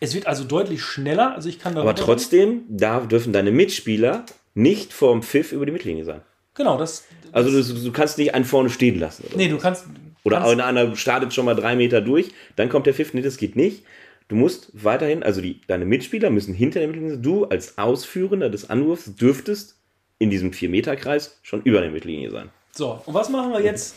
Es 0.00 0.14
wird 0.14 0.26
also 0.26 0.44
deutlich 0.44 0.82
schneller. 0.82 1.34
Also 1.34 1.48
ich 1.48 1.58
kann 1.58 1.74
da 1.74 1.82
Aber 1.82 1.94
trotzdem 1.94 2.62
darf, 2.68 3.06
dürfen 3.08 3.32
deine 3.34 3.50
Mitspieler 3.50 4.24
nicht 4.54 4.92
vorm 4.94 5.22
Pfiff 5.22 5.52
über 5.52 5.66
die 5.66 5.72
Mittellinie 5.72 6.04
sein. 6.04 6.22
Genau, 6.54 6.78
das. 6.78 7.04
Also 7.32 7.50
du, 7.50 7.80
du 7.84 7.92
kannst 7.92 8.16
nicht 8.16 8.34
einen 8.34 8.44
vorne 8.46 8.70
stehen 8.70 8.98
lassen. 8.98 9.24
Oder, 9.28 9.36
Nee, 9.36 9.48
du 9.48 9.58
kannst. 9.58 9.84
Oder 10.24 10.38
kannst, 10.38 10.52
einer, 10.52 10.66
einer 10.66 10.96
startet 10.96 11.34
schon 11.34 11.44
mal 11.44 11.54
drei 11.54 11.76
Meter 11.76 12.00
durch, 12.00 12.30
dann 12.56 12.68
kommt 12.68 12.86
der 12.86 12.94
Pfiff. 12.94 13.14
Nee, 13.14 13.22
das 13.22 13.36
geht 13.36 13.56
nicht. 13.56 13.84
Du 14.28 14.36
musst 14.36 14.70
weiterhin, 14.72 15.22
also 15.22 15.40
die, 15.40 15.60
deine 15.66 15.84
Mitspieler 15.84 16.30
müssen 16.30 16.54
hinter 16.54 16.78
der 16.80 16.88
Mittellinie 16.88 17.14
sein. 17.14 17.22
Du 17.22 17.46
als 17.46 17.78
Ausführender 17.78 18.48
des 18.48 18.70
Anwurfs 18.70 19.14
dürftest 19.16 19.76
in 20.18 20.30
diesem 20.30 20.52
4-Meter-Kreis 20.52 21.38
schon 21.42 21.62
über 21.62 21.80
der 21.80 21.90
Mittellinie 21.90 22.30
sein. 22.30 22.50
So, 22.72 23.00
und 23.06 23.14
was 23.14 23.28
machen 23.28 23.52
wir 23.52 23.60
jetzt? 23.60 23.96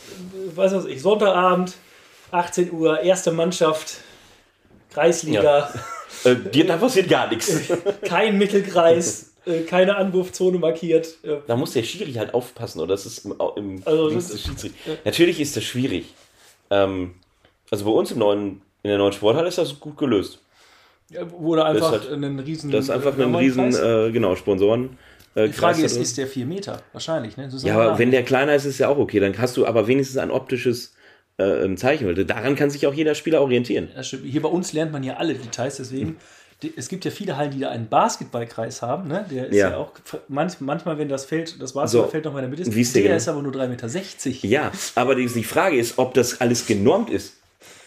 Was 0.55 0.73
weiß 0.73 0.85
ich, 0.85 1.01
Sonntagabend, 1.01 1.75
18 2.31 2.71
Uhr, 2.71 3.01
erste 3.01 3.31
Mannschaft, 3.31 3.97
Kreisliga, 4.91 5.69
Äh, 6.23 6.35
dir, 6.35 6.65
da 6.65 6.77
passiert 6.77 7.09
gar 7.09 7.29
nichts. 7.29 7.71
kein 8.07 8.37
Mittelkreis, 8.37 9.32
äh, 9.45 9.61
keine 9.61 9.95
Anwurfzone 9.95 10.57
markiert. 10.59 11.17
Äh, 11.23 11.37
Da 11.47 11.55
muss 11.55 11.71
der 11.73 11.83
Schiri 11.83 12.13
halt 12.13 12.33
aufpassen, 12.33 12.79
oder 12.79 12.89
das 12.93 13.05
ist 13.05 13.25
im, 13.25 13.33
im 13.55 13.81
Also, 13.85 14.09
das- 14.09 14.29
des 14.29 14.41
Schiedsrichters. 14.43 14.97
Natürlich 15.05 15.39
ist 15.39 15.55
das 15.57 15.63
schwierig. 15.63 16.13
Ähm, 16.69 17.15
also 17.71 17.85
bei 17.85 17.91
uns 17.91 18.11
im 18.11 18.19
neuen, 18.19 18.61
in 18.83 18.89
der 18.89 18.97
neuen 18.97 19.13
Sporthalle 19.13 19.47
ist 19.47 19.57
das 19.57 19.79
gut 19.79 19.97
gelöst. 19.97 20.39
wurde 21.37 21.65
einfach 21.65 21.91
Das 21.91 22.05
hat- 22.05 22.11
einen 22.11 22.39
riesen. 22.39 22.71
Das 22.71 22.85
ist 22.85 22.89
einfach 22.89 23.17
äh, 23.17 23.23
ein 23.23 23.35
riesen, 23.35 23.73
äh, 23.75 24.11
genau, 24.11 24.35
Sponsoren. 24.35 24.97
Äh, 25.35 25.47
Die 25.47 25.53
Frage 25.53 25.83
ist, 25.83 25.95
ist 25.97 26.17
der 26.17 26.27
4 26.27 26.45
Meter? 26.45 26.81
Wahrscheinlich, 26.91 27.37
ne? 27.37 27.45
Ist 27.47 27.63
ja, 27.63 27.75
aber 27.79 27.99
wenn 27.99 28.11
der 28.11 28.23
kleiner 28.23 28.55
ist, 28.55 28.65
ist 28.65 28.79
ja 28.79 28.87
auch 28.87 28.97
okay. 28.97 29.19
Dann 29.19 29.37
hast 29.37 29.57
du 29.57 29.65
aber 29.65 29.87
wenigstens 29.87 30.17
ein 30.17 30.31
optisches 30.31 30.95
äh, 31.37 31.73
Zeichen. 31.75 32.27
Daran 32.27 32.55
kann 32.55 32.69
sich 32.69 32.85
auch 32.87 32.93
jeder 32.93 33.15
Spieler 33.15 33.41
orientieren. 33.41 33.89
Das 33.95 34.07
stimmt. 34.07 34.25
Hier 34.25 34.41
bei 34.41 34.49
uns 34.49 34.73
lernt 34.73 34.91
man 34.91 35.03
ja 35.03 35.15
alle 35.17 35.33
Details, 35.33 35.77
deswegen. 35.77 36.17
Es 36.75 36.87
gibt 36.87 37.03
ja 37.05 37.11
viele 37.11 37.35
Hallen, 37.37 37.51
die 37.51 37.59
da 37.59 37.69
einen 37.69 37.89
Basketballkreis 37.89 38.81
haben. 38.81 39.07
Ne? 39.07 39.25
Der 39.31 39.47
ist 39.47 39.55
ja, 39.55 39.71
Ja. 39.71 39.77
auch 39.77 39.91
manch, 40.27 40.53
manchmal, 40.59 40.97
wenn 40.97 41.09
das 41.09 41.25
Feld, 41.25 41.61
das 41.61 41.73
Basketballfeld 41.73 42.25
noch 42.25 42.33
mal 42.33 42.39
in 42.39 42.43
der 42.43 42.49
Mitte 42.59 42.61
ist, 42.69 42.93
der 42.95 43.01
der 43.01 43.09
genau? 43.09 43.17
ist 43.17 43.27
aber 43.27 43.41
nur 43.41 43.51
3,60 43.53 44.27
Meter. 44.27 44.47
Ja, 44.47 44.71
aber 44.95 45.15
die, 45.15 45.27
die 45.27 45.43
Frage 45.43 45.77
ist, 45.77 45.97
ob 45.97 46.13
das 46.13 46.39
alles 46.41 46.65
genormt 46.65 47.09
ist. 47.09 47.33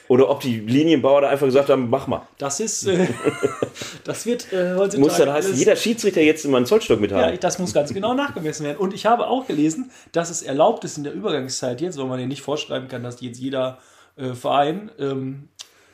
Oder 0.08 0.30
ob 0.30 0.38
die 0.40 0.60
Linienbauer 0.60 1.22
da 1.22 1.28
einfach 1.30 1.46
gesagt 1.46 1.68
haben, 1.68 1.90
mach 1.90 2.06
mal. 2.06 2.22
Das 2.38 2.60
ist, 2.60 2.86
äh, 2.86 3.08
das 4.04 4.24
wird 4.24 4.52
äh, 4.52 4.74
heutzutage. 4.76 4.98
Muss 5.00 5.16
dann 5.16 5.32
heißen, 5.32 5.54
jeder 5.56 5.74
Schiedsrichter 5.74 6.20
jetzt 6.20 6.44
immer 6.44 6.58
einen 6.58 6.66
Zollstock 6.66 7.00
mit 7.00 7.10
Ja, 7.10 7.22
haben. 7.22 7.34
ich- 7.34 7.40
das 7.40 7.58
muss 7.58 7.72
ganz 7.74 7.92
genau 7.92 8.14
nachgemessen 8.14 8.64
werden. 8.66 8.78
Und 8.78 8.94
ich 8.94 9.04
habe 9.06 9.26
auch 9.26 9.48
gelesen, 9.48 9.90
dass 10.12 10.30
es 10.30 10.42
erlaubt 10.42 10.84
ist 10.84 10.96
in 10.96 11.02
der 11.04 11.12
Übergangszeit 11.12 11.80
jetzt, 11.80 11.98
weil 11.98 12.06
man 12.06 12.20
ja 12.20 12.26
nicht 12.26 12.42
vorschreiben 12.42 12.86
kann, 12.88 13.02
dass 13.02 13.20
jetzt 13.20 13.40
jeder 13.40 13.78
äh, 14.16 14.32
Verein 14.34 14.90
ähm, 15.00 15.48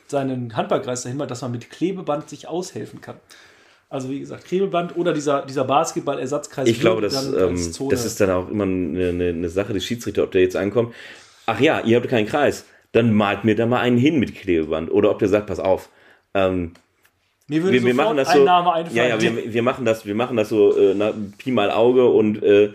seinen 0.07 0.55
Handballkreis 0.55 1.03
dahin 1.03 1.17
macht, 1.17 1.31
dass 1.31 1.41
man 1.41 1.51
mit 1.51 1.69
Klebeband 1.69 2.29
sich 2.29 2.47
aushelfen 2.47 3.01
kann. 3.01 3.15
Also 3.89 4.09
wie 4.09 4.19
gesagt, 4.19 4.45
Klebeband 4.45 4.97
oder 4.97 5.13
dieser, 5.13 5.45
dieser 5.45 5.65
Basketball-Ersatzkreis. 5.65 6.67
Ich 6.67 6.79
glaube, 6.79 7.01
das, 7.01 7.31
ähm, 7.31 7.55
das 7.89 8.05
ist 8.05 8.19
dann 8.19 8.31
auch 8.31 8.49
immer 8.49 8.63
eine, 8.63 9.09
eine, 9.09 9.29
eine 9.29 9.49
Sache 9.49 9.73
des 9.73 9.85
Schiedsrichters, 9.85 10.23
ob 10.23 10.31
der 10.31 10.41
jetzt 10.41 10.55
ankommt. 10.55 10.95
Ach 11.45 11.59
ja, 11.59 11.79
ihr 11.81 11.97
habt 11.97 12.07
keinen 12.09 12.25
Kreis. 12.25 12.65
Dann 12.91 13.13
malt 13.13 13.43
mir 13.43 13.55
da 13.55 13.65
mal 13.65 13.81
einen 13.81 13.97
hin 13.97 14.19
mit 14.19 14.33
Klebeband. 14.33 14.89
Oder 14.91 15.11
ob 15.11 15.19
der 15.19 15.27
sagt, 15.27 15.45
pass 15.45 15.59
auf. 15.59 15.89
Ähm, 16.33 16.71
Mir 17.47 17.61
würde 17.61 17.73
wir, 17.73 17.85
wir 17.85 17.93
machen 17.93 18.17
das 18.17 18.33
so. 18.33 18.43
Name 18.43 18.73
einfallen. 18.73 18.95
ja, 18.95 19.07
ja, 19.07 19.21
wir, 19.21 19.53
wir 19.53 19.61
machen 19.61 19.85
das, 19.85 20.07
wir 20.07 20.15
machen 20.15 20.37
das 20.37 20.49
so 20.49 20.75
äh, 20.75 20.95
na, 20.95 21.13
Pi 21.37 21.51
mal 21.51 21.69
Auge 21.69 22.07
und 22.07 22.41
äh, 22.41 22.73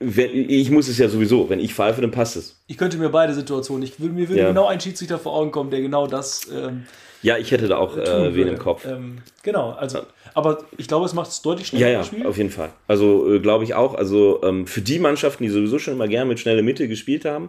ich 0.00 0.70
muss 0.70 0.88
es 0.88 0.98
ja 0.98 1.08
sowieso. 1.08 1.48
Wenn 1.48 1.60
ich 1.60 1.74
pfeife, 1.74 2.00
dann 2.00 2.10
passt 2.10 2.36
es. 2.36 2.60
ich 2.66 2.76
könnte 2.76 2.98
mir 2.98 3.08
beide 3.08 3.32
Situationen. 3.34 3.82
Ich, 3.82 3.98
will- 4.00 4.10
mir 4.10 4.28
würde 4.28 4.42
Ja. 4.42 4.48
genau 4.48 4.66
ein 4.66 4.80
Schiedsrichter 4.80 5.18
vor 5.18 5.34
Augen 5.34 5.50
kommen, 5.50 5.70
der 5.70 5.80
genau 5.80 6.06
das 6.06 6.48
ähm, 6.52 6.84
Ja, 7.22 7.38
ich 7.38 7.50
hätte 7.50 7.66
da 7.68 7.78
auch 7.78 7.94
tun 7.94 8.02
äh, 8.02 8.24
wen 8.26 8.34
würde. 8.36 8.50
im 8.50 8.58
Kopf. 8.58 8.84
Ähm, 8.86 9.18
genau, 9.42 9.70
also, 9.70 10.00
aber 10.34 10.64
ich 10.76 10.86
glaube, 10.86 11.06
es 11.06 11.14
macht 11.14 11.30
es 11.30 11.42
deutlich 11.42 11.72
Ja, 11.72 11.78
schneller 11.78 11.92
ja, 11.92 11.98
das 11.98 12.06
Spiel. 12.08 12.26
auf 12.26 12.36
jeden 12.36 12.50
Fall. 12.50 12.70
Also 12.86 13.32
äh, 13.34 13.40
glaube 13.40 13.64
ich 13.64 13.74
auch. 13.74 13.94
Also 13.94 14.40
ähm, 14.44 14.66
für 14.66 14.82
die 14.82 14.98
Mannschaften, 14.98 15.42
die 15.44 15.48
sowieso 15.50 15.78
schon 15.78 15.94
immer 15.94 16.08
gerne 16.08 16.28
mit 16.28 16.38
schnelle 16.40 16.62
Mitte 16.62 16.86
gespielt 16.88 17.24
haben, 17.24 17.48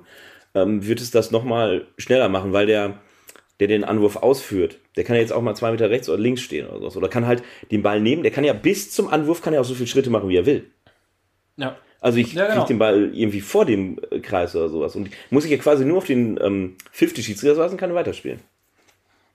ähm, 0.55 0.87
wird 0.87 1.01
es 1.01 1.11
das 1.11 1.31
nochmal 1.31 1.85
schneller 1.97 2.29
machen, 2.29 2.53
weil 2.53 2.65
der, 2.65 2.95
der 3.59 3.67
den 3.67 3.83
Anwurf 3.83 4.15
ausführt, 4.15 4.77
der 4.95 5.03
kann 5.03 5.15
ja 5.17 5.21
jetzt 5.21 5.33
auch 5.33 5.41
mal 5.41 5.53
zwei 5.55 5.71
Meter 5.71 5.89
rechts 5.89 6.07
oder 6.09 6.17
links 6.17 6.41
stehen 6.41 6.65
oder 6.67 6.79
sowas. 6.79 6.97
Oder 6.97 7.09
kann 7.09 7.27
halt 7.27 7.43
den 7.71 7.83
Ball 7.83 7.99
nehmen. 8.01 8.23
Der 8.23 8.31
kann 8.31 8.43
ja 8.45 8.53
bis 8.53 8.89
zum 8.91 9.09
Anwurf 9.09 9.41
kann 9.41 9.53
ja 9.53 9.59
auch 9.59 9.65
so 9.65 9.75
viele 9.75 9.87
Schritte 9.87 10.09
machen, 10.09 10.29
wie 10.29 10.37
er 10.37 10.45
will. 10.45 10.65
Ja. 11.57 11.75
Also 12.01 12.17
ich 12.17 12.33
Ja, 12.33 12.47
genau. 12.47 12.59
krieg 12.59 12.67
den 12.67 12.79
Ball 12.79 13.13
irgendwie 13.13 13.41
vor 13.41 13.65
dem 13.65 13.99
äh, 14.11 14.19
Kreis 14.19 14.55
oder 14.55 14.69
sowas. 14.69 14.95
Und 14.95 15.09
muss 15.29 15.45
ich 15.45 15.51
ja 15.51 15.57
quasi 15.57 15.85
nur 15.85 15.97
auf 15.97 16.05
den 16.05 16.39
ähm, 16.41 16.75
50-Schiedsrichter 16.95 17.55
lassen, 17.55 17.77
kann 17.77 17.91
er 17.91 17.95
weiterspielen. 17.95 18.39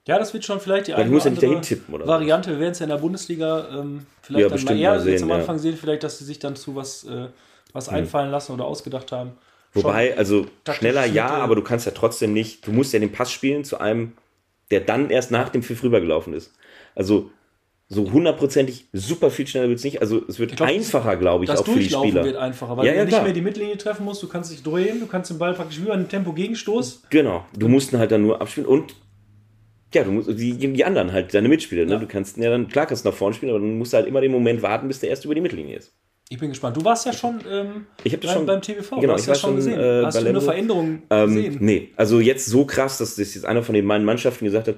Ja, 0.06 0.18
das 0.18 0.34
wird 0.34 0.44
schon 0.44 0.60
vielleicht 0.60 0.88
die 0.88 0.94
eine 0.94 1.06
du 1.06 1.12
musst 1.12 1.24
ja 1.24 1.30
oder 1.30 1.32
nicht 1.32 1.42
dahin 1.42 1.56
andere 1.56 1.68
tippen 1.68 1.94
oder 1.94 2.06
Variante. 2.06 2.50
Wir 2.50 2.60
werden 2.60 2.72
es 2.72 2.78
ja 2.78 2.84
in 2.84 2.90
der 2.90 2.98
Bundesliga 2.98 3.68
ähm, 3.70 4.06
vielleicht 4.22 4.50
Ja, 4.50 4.56
dann 4.56 4.64
mal 4.64 4.78
eher 4.78 4.90
mal 4.90 5.00
sehen, 5.00 5.12
jetzt 5.12 5.22
am 5.22 5.28
ja. 5.30 5.34
Anfang 5.36 5.58
sehen, 5.58 5.76
vielleicht, 5.76 6.02
dass 6.02 6.18
sie 6.18 6.24
sich 6.24 6.38
dann 6.38 6.56
zu 6.56 6.74
was, 6.76 7.04
äh, 7.04 7.28
was 7.72 7.88
einfallen 7.88 8.30
lassen 8.30 8.52
oder 8.52 8.66
ausgedacht 8.66 9.12
haben. 9.12 9.32
Wobei, 9.72 10.16
also 10.16 10.46
taktische 10.64 10.74
schneller 10.74 11.06
ja, 11.06 11.28
aber 11.28 11.56
du 11.56 11.62
kannst 11.62 11.86
ja 11.86 11.92
trotzdem 11.92 12.32
nicht, 12.32 12.66
du 12.66 12.72
musst 12.72 12.92
ja 12.92 12.98
den 13.00 13.12
Pass 13.12 13.32
spielen 13.32 13.64
zu 13.64 13.78
einem, 13.80 14.12
der 14.70 14.80
dann 14.80 15.10
erst 15.10 15.30
nach 15.30 15.48
dem 15.48 15.62
Pfiff 15.62 15.82
rübergelaufen 15.82 16.32
ist. 16.34 16.52
Also 16.94 17.30
so 17.88 18.10
hundertprozentig 18.10 18.86
super 18.92 19.30
viel 19.30 19.46
schneller 19.46 19.68
wird 19.68 19.78
es 19.78 19.84
nicht. 19.84 20.00
Also 20.00 20.22
es 20.26 20.38
wird 20.38 20.56
glaub, 20.56 20.68
einfacher, 20.68 21.16
glaube 21.16 21.44
ich, 21.44 21.50
auch 21.50 21.64
für 21.66 21.78
die 21.78 21.90
Spieler. 21.90 22.24
wird 22.24 22.36
einfacher, 22.36 22.76
weil 22.76 22.86
Ja, 22.86 22.92
du 22.92 22.98
ja, 22.98 23.04
nicht 23.04 23.12
klar. 23.12 23.24
mehr 23.24 23.32
die 23.32 23.42
Mittellinie 23.42 23.76
treffen 23.76 24.04
musst, 24.04 24.22
du 24.22 24.28
kannst 24.28 24.50
dich 24.52 24.62
drehen, 24.62 25.00
du 25.00 25.06
kannst 25.06 25.30
den 25.30 25.38
Ball 25.38 25.52
praktisch 25.54 25.80
wie 25.80 25.86
bei 25.86 25.92
einem 25.92 26.08
Tempo-Gegenstoß. 26.08 27.02
Genau, 27.10 27.44
du 27.56 27.68
musst 27.68 27.92
ihn 27.92 27.98
halt 27.98 28.10
dann 28.10 28.22
nur 28.22 28.40
abspielen 28.40 28.68
und 28.68 28.94
ja, 29.94 30.02
du 30.02 30.10
musst 30.10 30.28
die, 30.28 30.54
die 30.56 30.84
anderen 30.84 31.12
halt, 31.12 31.32
deine 31.34 31.48
Mitspieler, 31.48 31.84
ne? 31.84 31.92
Ja. 31.92 31.98
Du 31.98 32.06
kannst 32.06 32.36
ja 32.36 32.50
dann, 32.50 32.66
klar 32.68 32.86
kannst 32.86 33.04
du 33.04 33.10
nach 33.10 33.16
vorne 33.16 33.34
spielen, 33.34 33.50
aber 33.50 33.60
dann 33.60 33.78
musst 33.78 33.92
du 33.92 33.96
halt 33.98 34.06
immer 34.08 34.20
den 34.20 34.32
Moment 34.32 34.60
warten, 34.62 34.88
bis 34.88 34.98
der 34.98 35.10
erst 35.10 35.24
über 35.24 35.34
die 35.36 35.40
Mittellinie 35.40 35.76
ist. 35.76 35.94
Ich 36.30 36.38
bin 36.38 36.48
gespannt. 36.48 36.74
Du 36.76 36.82
warst 36.84 37.04
ja 37.06 37.12
schon, 37.12 37.38
ähm, 37.48 37.86
Ich 38.02 38.12
hab 38.14 38.20
das 38.22 38.30
beim, 38.30 38.38
schon- 38.38 38.46
beim 38.46 38.62
TVV, 38.62 38.96
genau, 38.96 39.08
du 39.08 39.12
hast 39.12 39.20
ich 39.20 39.26
ja 39.26 39.32
war 39.34 39.36
schon 39.36 39.56
gesehen. 39.56 39.78
äh, 39.78 40.02
hast 40.04 40.20
du 40.20 40.26
eine. 40.26 40.40
Veränderung 40.40 41.02
Ähm, 41.10 41.26
gesehen? 41.34 41.56
nee, 41.60 41.90
also 41.96 42.18
jetzt 42.18 42.46
so 42.46 42.64
krass, 42.64 42.96
dass 42.98 43.14
das 43.16 43.34
jetzt 43.34 43.44
einer 43.44 43.62
von 43.62 43.74
den 43.74 43.84
meinen 43.84 44.04
Mannschaften 44.06 44.46
gesagt 44.46 44.66
hat. 44.68 44.76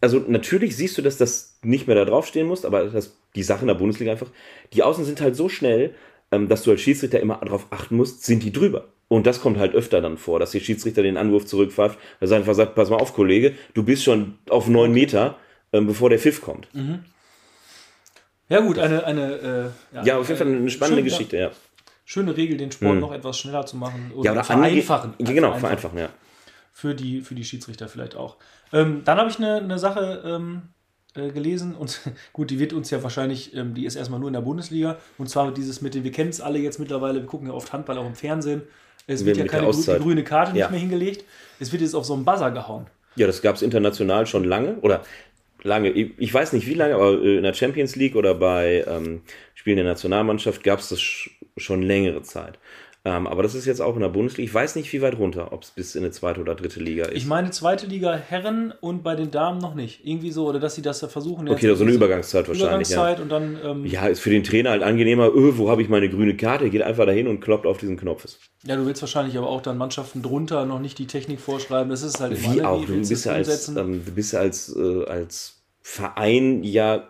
Also 0.00 0.22
natürlich 0.26 0.76
siehst 0.76 0.96
du, 0.96 1.02
dass 1.02 1.16
das 1.16 1.58
nicht 1.62 1.86
mehr 1.86 1.96
da 1.96 2.04
draufstehen 2.04 2.46
muss, 2.46 2.64
aber 2.64 2.84
das, 2.84 3.16
die 3.34 3.42
Sache 3.42 3.62
in 3.62 3.66
der 3.66 3.74
Bundesliga 3.74 4.12
einfach, 4.12 4.30
die 4.72 4.82
Außen 4.82 5.04
sind 5.04 5.20
halt 5.20 5.34
so 5.34 5.48
schnell, 5.48 5.94
ähm, 6.30 6.48
dass 6.48 6.62
du 6.62 6.70
als 6.70 6.80
Schiedsrichter 6.80 7.20
immer 7.20 7.40
darauf 7.42 7.66
achten 7.70 7.96
musst, 7.96 8.24
sind 8.24 8.42
die 8.42 8.52
drüber. 8.52 8.88
Und 9.08 9.26
das 9.26 9.40
kommt 9.40 9.58
halt 9.58 9.74
öfter 9.74 10.00
dann 10.00 10.18
vor, 10.18 10.38
dass 10.38 10.50
der 10.50 10.60
Schiedsrichter 10.60 11.02
den 11.02 11.16
Anwurf 11.16 11.46
zurückpfeift, 11.46 11.98
dass 12.20 12.30
er 12.30 12.36
einfach 12.36 12.54
sagt, 12.54 12.74
pass 12.74 12.90
mal 12.90 12.96
auf, 12.96 13.14
Kollege, 13.14 13.54
du 13.74 13.82
bist 13.82 14.04
schon 14.04 14.38
auf 14.50 14.68
neun 14.68 14.92
Meter, 14.92 15.38
ähm, 15.72 15.86
bevor 15.86 16.10
der 16.10 16.18
Pfiff 16.18 16.42
kommt. 16.42 16.68
Ja 18.48 18.60
gut, 18.60 18.78
eine, 18.78 19.04
eine 19.04 19.72
äh, 19.94 20.06
Ja, 20.06 20.18
auf 20.18 20.28
jeden 20.28 20.38
Fall 20.38 20.46
eine 20.46 20.70
spannende 20.70 21.02
Geschichte, 21.02 21.36
ja. 21.38 21.50
schöne 22.04 22.36
Regel, 22.36 22.56
den 22.58 22.70
Sport 22.70 22.98
noch 23.00 23.12
etwas 23.12 23.38
schneller 23.38 23.64
zu 23.66 23.76
machen 23.76 24.12
oder, 24.14 24.26
Ja, 24.26 24.32
oder 24.32 24.44
vereinfachen. 24.44 25.14
Ja, 25.18 25.32
genau, 25.32 25.54
vereinfachen, 25.54 25.98
ja. 25.98 26.10
Für 26.80 26.94
die, 26.94 27.22
für 27.22 27.34
die 27.34 27.42
Schiedsrichter 27.42 27.88
vielleicht 27.88 28.14
auch. 28.14 28.36
Ähm, 28.72 29.02
dann 29.04 29.18
habe 29.18 29.28
ich 29.28 29.38
eine, 29.38 29.56
eine 29.56 29.80
Sache 29.80 30.22
ähm, 30.24 30.62
äh, 31.16 31.32
gelesen 31.32 31.74
und 31.74 32.00
gut, 32.32 32.50
die 32.52 32.60
wird 32.60 32.72
uns 32.72 32.88
ja 32.90 33.02
wahrscheinlich, 33.02 33.52
ähm, 33.56 33.74
die 33.74 33.84
ist 33.84 33.96
erstmal 33.96 34.20
nur 34.20 34.28
in 34.28 34.34
der 34.34 34.42
Bundesliga 34.42 34.96
und 35.16 35.28
zwar 35.28 35.52
dieses 35.52 35.82
mit 35.82 35.96
dem, 35.96 36.04
wir 36.04 36.12
kennen 36.12 36.30
es 36.30 36.40
alle 36.40 36.60
jetzt 36.60 36.78
mittlerweile, 36.78 37.18
wir 37.18 37.26
gucken 37.26 37.48
ja 37.48 37.52
oft 37.52 37.72
Handball 37.72 37.98
auch 37.98 38.06
im 38.06 38.14
Fernsehen. 38.14 38.62
Es 39.08 39.24
wird 39.24 39.38
ja 39.38 39.46
keine 39.46 39.66
grü 39.66 39.98
grüne 39.98 40.22
Karte 40.22 40.52
nicht 40.52 40.60
Ja. 40.60 40.70
mehr 40.70 40.78
hingelegt. 40.78 41.24
Es 41.58 41.72
wird 41.72 41.82
jetzt 41.82 41.94
auf 41.94 42.04
so 42.04 42.14
einen 42.14 42.24
Buzzer 42.24 42.52
gehauen. 42.52 42.86
Ja, 43.16 43.26
das 43.26 43.42
gab 43.42 43.56
es 43.56 43.62
international 43.62 44.28
schon 44.28 44.44
lange 44.44 44.76
oder 44.76 45.02
lange, 45.64 45.90
ich, 45.90 46.32
weiß 46.32 46.52
nicht 46.52 46.68
wie 46.68 46.74
lange, 46.74 46.94
aber 46.94 47.20
äh, 47.20 47.38
in 47.38 47.42
der 47.42 47.54
Champions 47.54 47.96
League 47.96 48.14
oder 48.14 48.36
bei 48.36 48.84
ähm, 48.86 49.22
Spielen 49.56 49.78
der 49.78 49.86
Nationalmannschaft 49.86 50.62
gab 50.62 50.78
es 50.78 50.90
das 50.90 51.00
sch 51.00 51.30
schon 51.56 51.82
längere 51.82 52.22
Zeit. 52.22 52.56
Ähm, 53.04 53.26
aber 53.26 53.42
das 53.42 53.54
ist 53.54 53.64
jetzt 53.64 53.80
auch 53.80 53.94
in 53.94 54.00
der 54.00 54.08
Bundesliga. 54.08 54.48
Ich 54.48 54.52
weiß 54.52 54.76
nicht, 54.76 54.92
wie 54.92 55.00
weit 55.00 55.16
runter, 55.18 55.52
ob 55.52 55.62
es 55.62 55.70
bis 55.70 55.94
in 55.94 56.02
eine 56.02 56.10
zweite 56.10 56.40
oder 56.40 56.54
dritte 56.54 56.80
Liga 56.80 57.06
ist. 57.06 57.16
Ich 57.16 57.26
meine, 57.26 57.50
zweite 57.50 57.86
Liga 57.86 58.14
Herren 58.14 58.74
und 58.80 59.02
bei 59.02 59.14
den 59.14 59.30
Damen 59.30 59.58
noch 59.58 59.74
nicht. 59.74 60.04
Irgendwie 60.04 60.32
so, 60.32 60.46
oder 60.48 60.58
dass 60.58 60.74
sie 60.74 60.82
das 60.82 60.98
da 60.98 61.08
versuchen. 61.08 61.48
okay, 61.48 61.74
so 61.74 61.84
eine 61.84 61.92
Übergangszeit 61.92 62.48
wahrscheinlich. 62.48 62.62
Übergangszeit 62.62 63.20
und 63.20 63.28
dann. 63.30 63.58
Ähm, 63.64 63.84
Ja. 63.86 64.02
ja, 64.02 64.08
ist 64.08 64.20
für 64.20 64.30
den 64.30 64.42
Trainer 64.42 64.70
halt 64.70 64.82
angenehmer. 64.82 65.28
Öh, 65.28 65.52
wo 65.56 65.70
habe 65.70 65.80
ich 65.82 65.88
meine 65.88 66.08
grüne 66.08 66.36
Karte? 66.36 66.64
Er 66.64 66.70
geht 66.70 66.82
einfach 66.82 67.06
dahin 67.06 67.28
und 67.28 67.40
kloppt 67.40 67.66
auf 67.66 67.78
diesen 67.78 67.96
Knopf. 67.96 68.26
Ja, 68.64 68.76
du 68.76 68.84
willst 68.84 69.00
wahrscheinlich 69.00 69.38
aber 69.38 69.48
auch 69.48 69.62
dann 69.62 69.78
Mannschaften 69.78 70.20
drunter 70.22 70.66
noch 70.66 70.80
nicht 70.80 70.98
die 70.98 71.06
Technik 71.06 71.40
vorschreiben. 71.40 71.90
Das 71.90 72.02
ist 72.02 72.20
halt 72.20 72.40
Wie 72.42 72.62
auch? 72.62 72.84
Du 72.84 72.94
willst 72.94 73.10
bist 73.10 73.24
du 73.26 73.30
ja 73.30 73.36
als, 73.36 73.68
ähm, 73.68 74.02
du 74.04 74.12
bist 74.12 74.32
ja 74.32 74.40
als, 74.40 74.74
äh, 74.76 75.04
als 75.04 75.62
Verein 75.82 76.64
ja, 76.64 77.08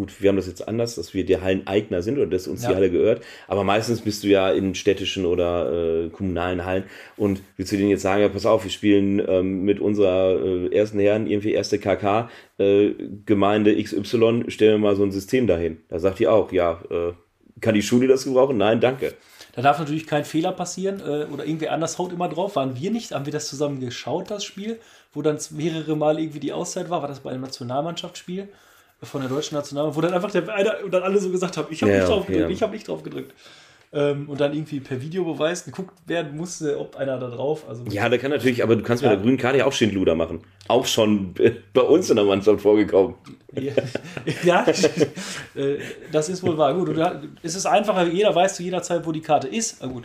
gut, 0.00 0.22
wir 0.22 0.30
haben 0.30 0.36
das 0.36 0.46
jetzt 0.46 0.66
anders, 0.66 0.94
dass 0.94 1.12
wir 1.12 1.26
der 1.26 1.42
Halleneigner 1.42 2.00
sind 2.00 2.16
oder 2.16 2.26
dass 2.26 2.48
uns 2.48 2.62
Ja. 2.62 2.70
die 2.70 2.74
Halle 2.76 2.90
gehört, 2.90 3.22
aber 3.48 3.64
meistens 3.64 4.00
bist 4.00 4.24
du 4.24 4.28
ja 4.28 4.50
in 4.50 4.74
städtischen 4.74 5.26
oder 5.26 6.04
äh, 6.06 6.08
kommunalen 6.08 6.64
Hallen 6.64 6.84
und 7.18 7.42
willst 7.58 7.70
du 7.72 7.76
denen 7.76 7.90
jetzt 7.90 8.00
sagen, 8.00 8.22
ja, 8.22 8.30
pass 8.30 8.46
auf, 8.46 8.64
wir 8.64 8.70
spielen 8.70 9.22
ähm, 9.28 9.62
mit 9.64 9.78
unserer 9.78 10.42
äh, 10.42 10.74
ersten 10.74 10.98
Herren, 11.00 11.26
irgendwie 11.26 11.52
erste 11.52 11.78
KK, 11.78 12.30
äh, 12.56 12.92
Gemeinde 13.26 13.76
XY, 13.82 14.44
stellen 14.48 14.72
wir 14.72 14.78
mal 14.78 14.96
so 14.96 15.02
ein 15.02 15.12
System 15.12 15.46
dahin. 15.46 15.78
Da 15.88 15.98
sagt 15.98 16.18
die 16.18 16.28
auch, 16.28 16.50
ja, 16.50 16.80
äh, 16.90 17.12
kann 17.60 17.74
die 17.74 17.82
Schule 17.82 18.08
das 18.08 18.24
gebrauchen? 18.24 18.56
Nein, 18.56 18.80
danke. 18.80 19.12
Da 19.52 19.60
darf 19.60 19.78
natürlich 19.78 20.06
kein 20.06 20.24
Fehler 20.24 20.52
passieren 20.52 21.00
äh, 21.00 21.26
oder 21.30 21.44
irgendwer 21.44 21.72
anders 21.72 21.98
haut 21.98 22.12
immer 22.12 22.28
drauf. 22.30 22.56
Waren 22.56 22.80
wir 22.80 22.90
nicht? 22.90 23.12
Haben 23.12 23.26
wir 23.26 23.32
das 23.34 23.48
zusammen 23.48 23.80
geschaut, 23.80 24.30
das 24.30 24.44
Spiel, 24.44 24.78
wo 25.12 25.20
dann 25.20 25.38
mehrere 25.50 25.94
Mal 25.94 26.18
irgendwie 26.18 26.40
die 26.40 26.54
Auszeit 26.54 26.88
war? 26.88 27.02
War 27.02 27.08
das 27.08 27.20
bei 27.20 27.30
einem 27.30 27.42
Nationalmannschaftsspiel 27.42 28.48
von 29.02 29.20
der 29.22 29.30
deutschen 29.30 29.54
Nationalmannschaft, 29.54 29.96
wo 29.96 30.00
dann 30.06 30.14
einfach 30.14 30.30
der 30.30 30.48
einer 30.54 30.84
und 30.84 30.92
dann 30.92 31.02
alle 31.02 31.18
so 31.18 31.30
gesagt 31.30 31.56
haben, 31.56 31.68
ich 31.70 31.82
habe 31.82 31.92
Ja, 31.92 31.98
nicht 31.98 32.08
drauf 32.08 32.26
gedrückt, 32.26 32.48
ja. 32.48 32.54
ich 32.54 32.62
habe 32.62 32.72
nicht 32.72 32.88
drauf 32.88 33.02
gedrückt. 33.02 33.32
Ähm, 33.92 34.28
und 34.28 34.40
dann 34.40 34.52
irgendwie 34.52 34.78
per 34.78 35.02
Videobeweis 35.02 35.64
geguckt 35.64 35.94
werden 36.06 36.36
musste, 36.36 36.78
ob 36.78 36.94
einer 36.94 37.18
da 37.18 37.28
drauf. 37.28 37.64
Also 37.68 37.82
Ja, 37.90 38.08
da 38.08 38.18
kann 38.18 38.30
natürlich, 38.30 38.62
aber 38.62 38.76
du 38.76 38.82
kannst 38.84 39.02
mit 39.02 39.10
Ja. 39.10 39.16
der 39.16 39.24
grünen 39.24 39.36
Karte 39.36 39.58
ja 39.58 39.64
auch 39.66 39.72
Schindluder 39.72 40.14
machen. 40.14 40.42
Auch 40.68 40.86
schon 40.86 41.34
bei 41.74 41.80
uns 41.80 42.08
in 42.08 42.14
der 42.14 42.24
Mannschaft 42.24 42.60
vorgekommen. 42.60 43.16
Ja, 43.52 43.72
ja 44.44 44.66
äh, 45.56 45.78
das 46.12 46.28
ist 46.28 46.40
wohl 46.44 46.56
wahr. 46.56 46.72
Gut, 46.74 46.96
es 47.42 47.56
ist 47.56 47.66
einfacher, 47.66 48.06
jeder 48.06 48.32
weiß 48.32 48.54
zu 48.56 48.62
jeder 48.62 48.80
Zeit, 48.80 49.04
wo 49.04 49.10
die 49.10 49.22
Karte 49.22 49.48
ist. 49.48 49.78
Na 49.82 49.88
gut, 49.88 50.04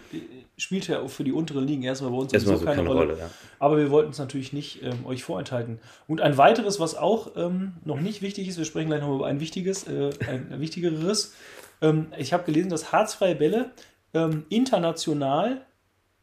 äh, 0.58 0.62
spielt 0.62 0.88
ja 0.88 1.00
auch 1.02 1.10
für 1.10 1.24
die 1.24 1.32
unteren 1.32 1.68
Ligen 1.68 1.84
erstmal 1.84 2.12
bei 2.12 2.18
uns 2.18 2.34
Erstmal 2.34 2.58
so 2.58 2.66
keine 2.66 2.88
Rolle, 2.88 3.18
ja. 3.18 3.30
Aber 3.60 3.78
wir 3.78 3.90
wollten 3.90 4.12
es 4.12 4.20
natürlich 4.20 4.54
nicht 4.54 4.82
ähm, 4.84 5.06
euch 5.06 5.24
vorenthalten. 5.24 5.80
Und 6.08 6.22
ein 6.22 6.38
weiteres, 6.38 6.80
was 6.80 6.96
auch 6.96 7.32
ähm, 7.36 7.74
noch 7.84 8.00
nicht 8.00 8.22
wichtig 8.22 8.48
ist, 8.48 8.58
wir 8.58 8.66
sprechen 8.66 8.88
gleich 8.90 9.02
noch 9.02 9.14
über 9.16 9.26
ein 9.28 9.40
wichtiges, 9.40 9.88
äh, 9.88 10.12
ein 10.28 10.56
wichtigeres. 10.60 11.34
Ähm, 11.82 12.08
ich 12.18 12.34
habe 12.34 12.44
gelesen, 12.44 12.70
dass 12.70 12.92
harzfreie 12.92 13.36
Bälle 13.36 13.72
ähm, 14.14 14.46
international, 14.50 15.66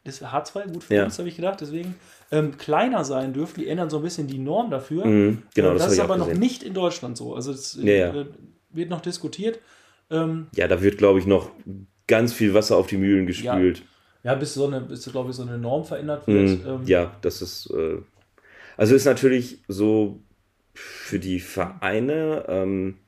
das 0.05 0.16
ist 0.21 0.33
harzfrei, 0.33 0.62
gut 0.62 0.85
für 0.85 0.95
Ja. 0.95 1.05
uns, 1.05 1.18
habe 1.18 1.29
ich 1.29 1.37
gedacht, 1.37 1.61
deswegen 1.61 1.95
ähm, 2.31 2.57
kleiner 2.57 3.05
sein 3.05 3.33
dürfen. 3.35 3.61
Die 3.61 3.68
ändern 3.68 3.90
so 3.90 3.99
ein 3.99 4.03
bisschen 4.03 4.27
die 4.27 4.38
Norm 4.38 4.71
dafür. 4.71 5.05
Mhm, 5.07 5.42
genau, 5.55 5.68
Ähm, 5.68 5.75
das 5.75 5.83
das, 5.83 5.83
habe 5.85 5.95
ist 5.95 6.01
aber 6.01 6.16
noch 6.16 6.38
nicht 6.38 6.62
in 6.62 6.75
Deutschland 6.75 7.16
so. 7.16 7.35
Also 7.35 7.53
es 7.53 7.79
Ja, 7.81 7.92
ja. 7.92 8.14
äh, 8.14 8.27
wird 8.71 8.88
noch 8.90 9.00
diskutiert. 9.00 9.59
Ja, 10.11 10.69
da 10.69 10.83
wird, 10.83 10.98
glaube 10.98 11.21
ich, 11.21 11.25
noch 11.27 11.52
ganz 12.07 12.35
viel 12.35 12.52
Wasser 12.52 12.77
auf 12.77 12.87
die 12.87 12.98
Mühlen 12.98 13.27
gespült. 13.27 13.83
Ja, 14.23 14.35
bis 14.35 14.54
so 14.54 14.66
eine, 14.66 14.81
bis 14.83 15.10
glaube 15.10 15.31
ich 15.31 15.37
so 15.37 15.42
eine 15.42 15.58
Norm 15.58 15.85
verändert 15.85 16.27
wird. 16.31 16.58
Mhm, 16.58 16.66
Ähm, 16.66 16.83
ja, 16.87 17.16
das 17.23 17.42
ist. 17.42 17.70
Äh, 17.70 17.98
also 18.77 18.94
ist 18.94 19.04
natürlich 19.04 19.58
so 19.68 20.20
für 20.75 21.18
die 21.18 21.40
Vereine, 21.40 22.44
ähm, 22.48 22.98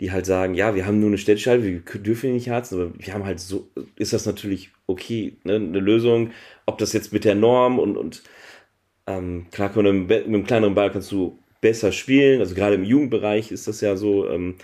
die 0.00 0.12
halt 0.12 0.26
sagen, 0.26 0.54
ja, 0.54 0.74
wir 0.74 0.86
haben 0.86 1.00
nur 1.00 1.08
eine 1.08 1.18
städtische 1.18 1.62
wir 1.62 1.80
dürfen 1.80 2.32
nicht 2.34 2.50
harzen, 2.50 2.80
aber 2.80 2.92
wir 2.98 3.14
haben 3.14 3.24
halt 3.24 3.40
so, 3.40 3.70
ist 3.96 4.12
das 4.12 4.26
natürlich 4.26 4.70
okay, 4.86 5.38
ne, 5.44 5.54
eine 5.54 5.80
Lösung, 5.80 6.32
ob 6.66 6.78
das 6.78 6.92
jetzt 6.92 7.12
mit 7.12 7.24
der 7.24 7.34
Norm 7.34 7.78
und, 7.78 7.96
und 7.96 8.22
Ähm, 9.06 9.46
klar, 9.52 9.70
mit 9.76 9.78
einem, 9.86 10.06
mit 10.06 10.26
einem 10.26 10.44
kleineren 10.44 10.74
Ball 10.74 10.90
kannst 10.90 11.12
du 11.12 11.38
besser 11.60 11.92
spielen. 11.92 12.40
Also 12.40 12.54
gerade 12.54 12.74
im 12.76 12.84
Jugendbereich 12.84 13.52
ist 13.52 13.68
das 13.68 13.80
ja 13.80 13.96
so. 13.96 14.28
Ähm, 14.28 14.56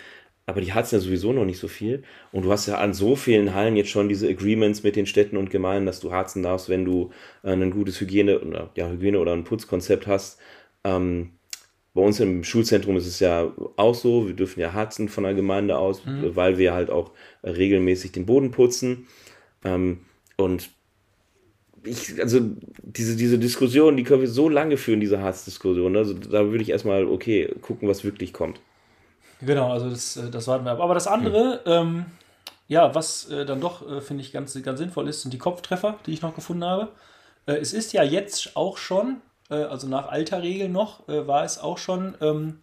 aber 0.47 0.61
die 0.61 0.73
hatten 0.73 0.95
ja 0.95 1.01
sowieso 1.01 1.33
noch 1.33 1.45
nicht 1.45 1.59
so 1.59 1.69
viel. 1.69 2.03
Und 2.33 2.45
du 2.45 2.51
hast 2.51 2.67
ja 2.67 2.79
an 2.79 2.95
so 2.95 3.15
vielen 3.15 3.55
Hallen 3.55 3.77
jetzt 3.77 3.91
schon 3.91 4.09
diese 4.09 4.29
Agreements 4.29 4.83
mit 4.83 4.97
den 4.97 5.07
Städten 5.07 5.37
und 5.37 5.51
Gemeinden, 5.51 5.87
dass 5.87 6.01
du 6.01 6.13
harzen 6.13 6.43
darfst, 6.43 6.69
wenn 6.69 6.85
du 6.85 7.11
äh, 7.45 7.53
ein 7.53 7.71
gutes 7.71 8.01
Hygiene 8.01 8.41
oder 8.41 8.71
ja, 8.77 8.89
Hygiene 8.89 9.21
oder 9.21 9.33
ein 9.33 9.45
Putzkonzept 9.45 10.07
hast. 10.07 10.41
Ähm, 10.85 11.31
bei 11.95 12.03
uns 12.03 12.19
im 12.21 12.43
Schulzentrum 12.43 12.97
ist 12.97 13.07
es 13.07 13.21
ja 13.21 13.53
auch 13.77 13.95
so, 13.95 14.27
wir 14.27 14.35
dürfen 14.35 14.61
ja 14.61 14.73
harzen 14.73 15.09
von 15.09 15.25
der 15.25 15.35
Gemeinde 15.35 15.77
aus, 15.79 16.05
mhm. 16.05 16.35
weil 16.35 16.59
wir 16.59 16.73
halt 16.73 16.91
auch 16.91 17.13
äh, 17.43 17.51
regelmäßig 17.51 18.13
den 18.13 18.27
Boden 18.27 18.51
putzen. 18.51 19.07
Ähm, 19.65 20.01
und 20.37 20.71
ich, 21.85 22.21
also 22.21 22.41
diese, 22.83 23.17
diese 23.17 23.39
Diskussion, 23.39 23.97
die 23.97 24.05
können 24.05 24.23
wir 24.23 24.29
so 24.29 24.49
lange 24.49 24.77
führen, 24.77 25.01
diese 25.01 25.21
Harzdiskussion. 25.21 25.97
Also 25.97 26.15
da 26.15 26.51
würde 26.51 26.63
ich 26.63 26.71
erstmal, 26.71 27.05
okay, 27.07 27.49
gucken, 27.61 27.89
was 27.89 28.05
wirklich 28.05 28.33
kommt. 28.33 28.61
Genau, 29.45 29.73
also 29.73 29.91
das, 29.91 30.17
äh, 30.17 30.31
das 30.31 30.47
warten 30.47 30.65
wir 30.65 30.73
ab. 30.73 30.81
Aber 30.81 30.95
das 30.95 31.07
andere, 31.07 31.61
hm. 31.65 31.73
ähm, 31.73 32.05
ja, 32.69 32.95
was 32.95 33.29
äh, 33.31 33.45
dann 33.45 33.61
doch, 33.61 33.89
äh, 33.89 34.01
finde 34.01 34.23
ich, 34.23 34.33
ganz, 34.33 34.61
ganz 34.63 34.79
sinnvoll 34.79 35.09
ist, 35.09 35.23
sind 35.23 35.35
die 35.35 35.39
Kopftreffer, 35.39 35.97
die 36.07 36.13
ich 36.13 36.23
noch 36.23 36.35
gefunden 36.35 36.65
habe. 36.65 36.89
Äh, 37.47 37.55
es 37.55 37.73
ist 37.73 37.93
ja 37.93 38.03
jetzt 38.03 38.57
auch 38.57 38.79
schon, 38.79 39.21
äh, 39.51 39.55
also 39.55 39.89
nach 39.89 40.09
alter 40.09 40.43
Regel 40.43 40.69
noch, 40.69 41.09
äh, 41.09 41.27
war 41.27 41.45
es 41.45 41.59
auch 41.59 41.79
schon 41.79 42.15
ähm, 42.21 42.59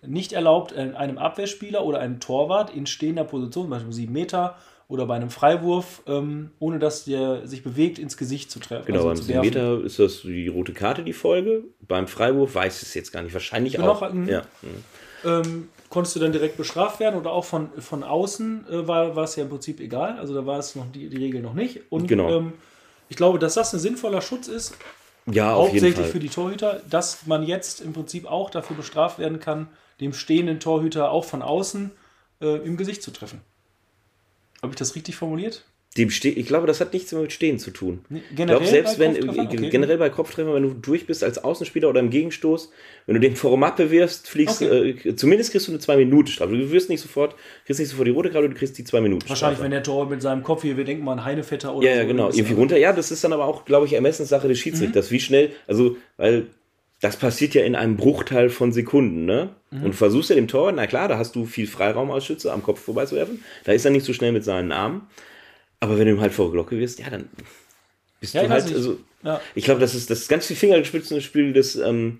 nicht 0.00 0.32
erlaubt, 0.32 0.72
einem 0.74 1.18
Abwehrspieler 1.18 1.84
oder 1.84 1.98
einem 1.98 2.20
Torwart 2.20 2.72
in 2.72 2.86
stehender 2.86 3.24
Position, 3.24 3.64
zum 3.64 3.70
Beispiel 3.70 3.92
7 3.92 4.12
Meter 4.12 4.56
oder 4.86 5.06
bei 5.06 5.16
einem 5.16 5.30
Freiwurf, 5.30 6.02
ähm, 6.06 6.52
ohne 6.60 6.78
dass 6.78 7.04
der 7.04 7.48
sich 7.48 7.64
bewegt, 7.64 7.98
ins 7.98 8.16
Gesicht 8.16 8.48
zu 8.50 8.60
treffen. 8.60 8.86
Genau, 8.86 9.08
also 9.08 9.24
beim 9.24 9.26
7 9.26 9.40
Meter 9.40 9.82
ist 9.82 9.98
das 9.98 10.22
die 10.22 10.46
rote 10.46 10.72
Karte 10.72 11.02
die 11.02 11.12
Folge. 11.12 11.64
Beim 11.80 12.06
Freiwurf 12.06 12.54
weiß 12.54 12.82
es 12.82 12.94
jetzt 12.94 13.10
gar 13.10 13.22
nicht. 13.22 13.32
Wahrscheinlich 13.32 13.74
genau, 13.74 13.90
auch. 13.90 14.14
Ja. 14.26 14.42
Ähm, 15.24 15.68
konntest 15.90 16.16
du 16.16 16.20
dann 16.20 16.32
direkt 16.32 16.56
bestraft 16.56 17.00
werden 17.00 17.18
oder 17.18 17.32
auch 17.32 17.44
von, 17.44 17.70
von 17.80 18.04
außen 18.04 18.66
äh, 18.68 18.88
war, 18.88 19.16
war 19.16 19.24
es 19.24 19.36
ja 19.36 19.44
im 19.44 19.48
Prinzip 19.48 19.80
egal. 19.80 20.18
Also 20.18 20.34
da 20.34 20.46
war 20.46 20.58
es 20.58 20.74
noch 20.76 20.90
die, 20.92 21.08
die 21.08 21.16
Regel 21.16 21.40
noch 21.40 21.54
nicht. 21.54 21.80
Und 21.90 22.06
genau. 22.06 22.30
ähm, 22.30 22.52
ich 23.08 23.16
glaube, 23.16 23.38
dass 23.38 23.54
das 23.54 23.72
ein 23.72 23.80
sinnvoller 23.80 24.20
Schutz 24.20 24.48
ist. 24.48 24.74
Ja, 25.26 25.52
hauptsächlich 25.52 26.06
für 26.06 26.20
die 26.20 26.30
Torhüter, 26.30 26.80
dass 26.88 27.26
man 27.26 27.42
jetzt 27.42 27.80
im 27.80 27.92
Prinzip 27.92 28.26
auch 28.26 28.48
dafür 28.48 28.76
bestraft 28.76 29.18
werden 29.18 29.40
kann, 29.40 29.68
dem 30.00 30.14
stehenden 30.14 30.58
Torhüter 30.60 31.10
auch 31.10 31.24
von 31.24 31.42
außen 31.42 31.90
äh, 32.40 32.56
im 32.64 32.76
Gesicht 32.76 33.02
zu 33.02 33.10
treffen. 33.10 33.42
Habe 34.62 34.72
ich 34.72 34.78
das 34.78 34.94
richtig 34.94 35.16
formuliert? 35.16 35.64
Dem 35.96 36.10
Ste 36.10 36.28
ich 36.28 36.46
glaube, 36.46 36.66
das 36.66 36.80
hat 36.80 36.92
nichts 36.92 37.12
mehr 37.12 37.22
mit 37.22 37.32
Stehen 37.32 37.58
zu 37.58 37.70
tun. 37.70 38.04
Generell 38.08 38.28
ich 38.30 38.46
glaube, 38.46 38.66
selbst 38.66 38.98
wenn, 38.98 39.28
okay. 39.28 39.70
generell 39.70 39.96
bei 39.96 40.10
Kopftreffer, 40.10 40.54
wenn 40.54 40.62
du 40.62 40.74
durch 40.74 41.06
bist 41.06 41.24
als 41.24 41.42
Außenspieler 41.42 41.88
oder 41.88 42.00
im 42.00 42.10
Gegenstoß, 42.10 42.70
wenn 43.06 43.14
du 43.14 43.20
den 43.20 43.36
vor 43.36 43.56
Mappe 43.56 43.90
wirfst, 43.90 44.28
fliegst, 44.28 44.62
okay. 44.62 44.96
äh, 45.02 45.16
zumindest 45.16 45.50
kriegst 45.50 45.66
du 45.66 45.72
eine 45.72 45.80
2-Minuten-Strafe. 45.80 46.56
Du 46.56 46.70
wirst 46.70 46.90
nicht 46.90 47.00
sofort, 47.00 47.34
kriegst 47.64 47.80
nicht 47.80 47.88
sofort 47.88 48.06
die 48.06 48.12
rote 48.12 48.30
Karte, 48.30 48.48
du 48.48 48.54
kriegst 48.54 48.76
die 48.76 48.84
2 48.84 49.00
Minuten. 49.00 49.28
Wahrscheinlich, 49.28 49.60
wenn 49.60 49.70
der 49.70 49.82
Tor 49.82 50.08
mit 50.08 50.20
seinem 50.20 50.42
Kopf 50.42 50.62
hier, 50.62 50.76
wir 50.76 50.84
denken 50.84 51.04
mal 51.04 51.12
an 51.12 51.24
Heinefetter 51.24 51.74
oder 51.74 51.88
Ja, 51.88 51.96
ja, 51.96 52.04
genau, 52.04 52.28
irgendwie 52.28 52.54
runter. 52.54 52.76
Ja, 52.76 52.92
das 52.92 53.10
ist 53.10 53.24
dann 53.24 53.32
aber 53.32 53.46
auch, 53.46 53.64
glaube 53.64 53.86
ich, 53.86 53.94
Ermessenssache 53.94 54.46
des 54.46 54.58
Schiedsrichters. 54.58 55.10
Mhm. 55.10 55.14
Wie 55.14 55.20
schnell, 55.20 55.50
also, 55.66 55.96
weil 56.18 56.48
das 57.00 57.16
passiert 57.16 57.54
ja 57.54 57.62
in 57.62 57.76
einem 57.76 57.96
Bruchteil 57.96 58.50
von 58.50 58.72
Sekunden, 58.72 59.24
ne? 59.24 59.50
Mhm. 59.70 59.84
Und 59.84 59.94
versuchst 59.94 60.30
ja 60.30 60.36
dem 60.36 60.48
Tor, 60.48 60.72
na 60.72 60.86
klar, 60.86 61.08
da 61.08 61.18
hast 61.18 61.34
du 61.36 61.44
viel 61.44 61.66
Freiraum 61.66 62.10
als 62.10 62.26
Schütze, 62.26 62.52
am 62.52 62.62
Kopf 62.62 62.80
vorbeizuwerfen. 62.80 63.42
Da 63.64 63.72
ist 63.72 63.84
er 63.84 63.90
nicht 63.90 64.04
so 64.04 64.12
schnell 64.12 64.32
mit 64.32 64.44
seinen 64.44 64.72
Armen. 64.72 65.02
Aber 65.80 65.98
wenn 65.98 66.08
du 66.08 66.20
halt 66.20 66.32
vor 66.32 66.50
Glocke 66.50 66.78
wirst, 66.78 66.98
ja, 66.98 67.10
dann 67.10 67.28
bist 68.20 68.34
ja, 68.34 68.42
du 68.42 68.48
halt, 68.48 68.64
also, 68.64 68.98
ja. 69.22 69.40
ich 69.54 69.64
glaube, 69.64 69.80
das 69.80 69.94
ist 69.94 70.10
das 70.10 70.20
ist 70.20 70.28
ganz 70.28 70.46
viel 70.46 70.56
Fingerspitzenspiel 70.56 71.52
des, 71.52 71.76
ähm, 71.76 72.18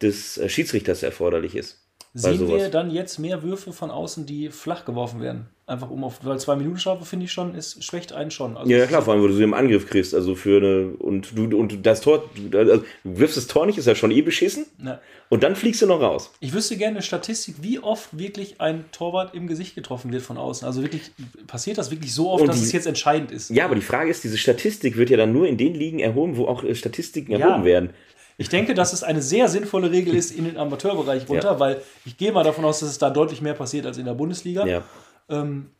des 0.00 0.38
äh, 0.38 0.48
Schiedsrichters 0.48 1.02
erforderlich 1.02 1.54
ist. 1.54 1.82
Sehen 2.14 2.48
wir 2.48 2.70
dann 2.70 2.90
jetzt 2.90 3.18
mehr 3.18 3.42
Würfe 3.42 3.74
von 3.74 3.90
außen, 3.90 4.24
die 4.24 4.48
flach 4.48 4.86
geworfen 4.86 5.20
werden? 5.20 5.50
Einfach 5.68 5.90
um 5.90 6.04
auf, 6.04 6.20
weil 6.22 6.38
zwei 6.38 6.54
Minuten 6.54 6.78
Strafe 6.78 7.04
finde 7.04 7.24
ich 7.24 7.32
schon, 7.32 7.56
ist 7.56 7.82
schwächt 7.82 8.12
einen 8.12 8.30
schon. 8.30 8.56
Also 8.56 8.70
ja, 8.70 8.86
klar, 8.86 9.02
vor 9.02 9.12
allem, 9.14 9.22
wo 9.24 9.26
du 9.26 9.34
sie 9.34 9.42
im 9.42 9.52
Angriff 9.52 9.88
kriegst, 9.88 10.14
also 10.14 10.36
für 10.36 10.58
eine, 10.58 10.94
und 10.98 11.36
du, 11.36 11.58
und 11.58 11.84
das 11.84 12.02
Tor, 12.02 12.30
also, 12.52 12.84
du 13.02 13.18
wirfst 13.18 13.36
das 13.36 13.48
Tor 13.48 13.66
nicht, 13.66 13.76
ist 13.76 13.86
ja 13.86 13.96
schon 13.96 14.12
eh 14.12 14.22
beschissen. 14.22 14.66
Ja. 14.84 15.00
Und 15.28 15.42
dann 15.42 15.56
fliegst 15.56 15.82
du 15.82 15.86
noch 15.86 16.00
raus. 16.00 16.30
Ich 16.38 16.52
wüsste 16.52 16.76
gerne 16.76 16.98
eine 16.98 17.02
Statistik, 17.02 17.56
wie 17.62 17.80
oft 17.80 18.16
wirklich 18.16 18.60
ein 18.60 18.84
Torwart 18.92 19.34
im 19.34 19.48
Gesicht 19.48 19.74
getroffen 19.74 20.12
wird 20.12 20.22
von 20.22 20.38
außen. 20.38 20.64
Also 20.64 20.82
wirklich, 20.82 21.10
passiert 21.48 21.78
das 21.78 21.90
wirklich 21.90 22.14
so 22.14 22.30
oft, 22.30 22.42
und 22.42 22.48
dass 22.48 22.60
die, 22.60 22.66
es 22.66 22.70
jetzt 22.70 22.86
entscheidend 22.86 23.32
ist? 23.32 23.50
Ja, 23.50 23.64
aber 23.64 23.74
die 23.74 23.80
Frage 23.80 24.08
ist, 24.08 24.22
diese 24.22 24.38
Statistik 24.38 24.96
wird 24.96 25.10
ja 25.10 25.16
dann 25.16 25.32
nur 25.32 25.48
in 25.48 25.56
den 25.56 25.74
Ligen 25.74 25.98
erhoben, 25.98 26.36
wo 26.36 26.46
auch 26.46 26.62
äh, 26.62 26.76
Statistiken 26.76 27.32
erhoben 27.32 27.62
ja. 27.62 27.64
werden. 27.64 27.90
Ich 28.38 28.50
denke, 28.50 28.74
dass 28.74 28.92
es 28.92 29.02
eine 29.02 29.22
sehr 29.22 29.48
sinnvolle 29.48 29.90
Regel 29.90 30.14
ist 30.14 30.30
in 30.30 30.44
den 30.44 30.58
Amateurbereich 30.58 31.28
runter, 31.28 31.52
ja. 31.52 31.60
weil 31.60 31.82
ich 32.04 32.16
gehe 32.18 32.32
mal 32.32 32.44
davon 32.44 32.64
aus, 32.64 32.80
dass 32.80 32.90
es 32.90 32.98
da 32.98 33.10
deutlich 33.10 33.40
mehr 33.40 33.54
passiert 33.54 33.86
als 33.86 33.98
in 33.98 34.04
der 34.04 34.14
Bundesliga. 34.14 34.66
Ja. 34.66 34.84
Ähm, 35.28 35.70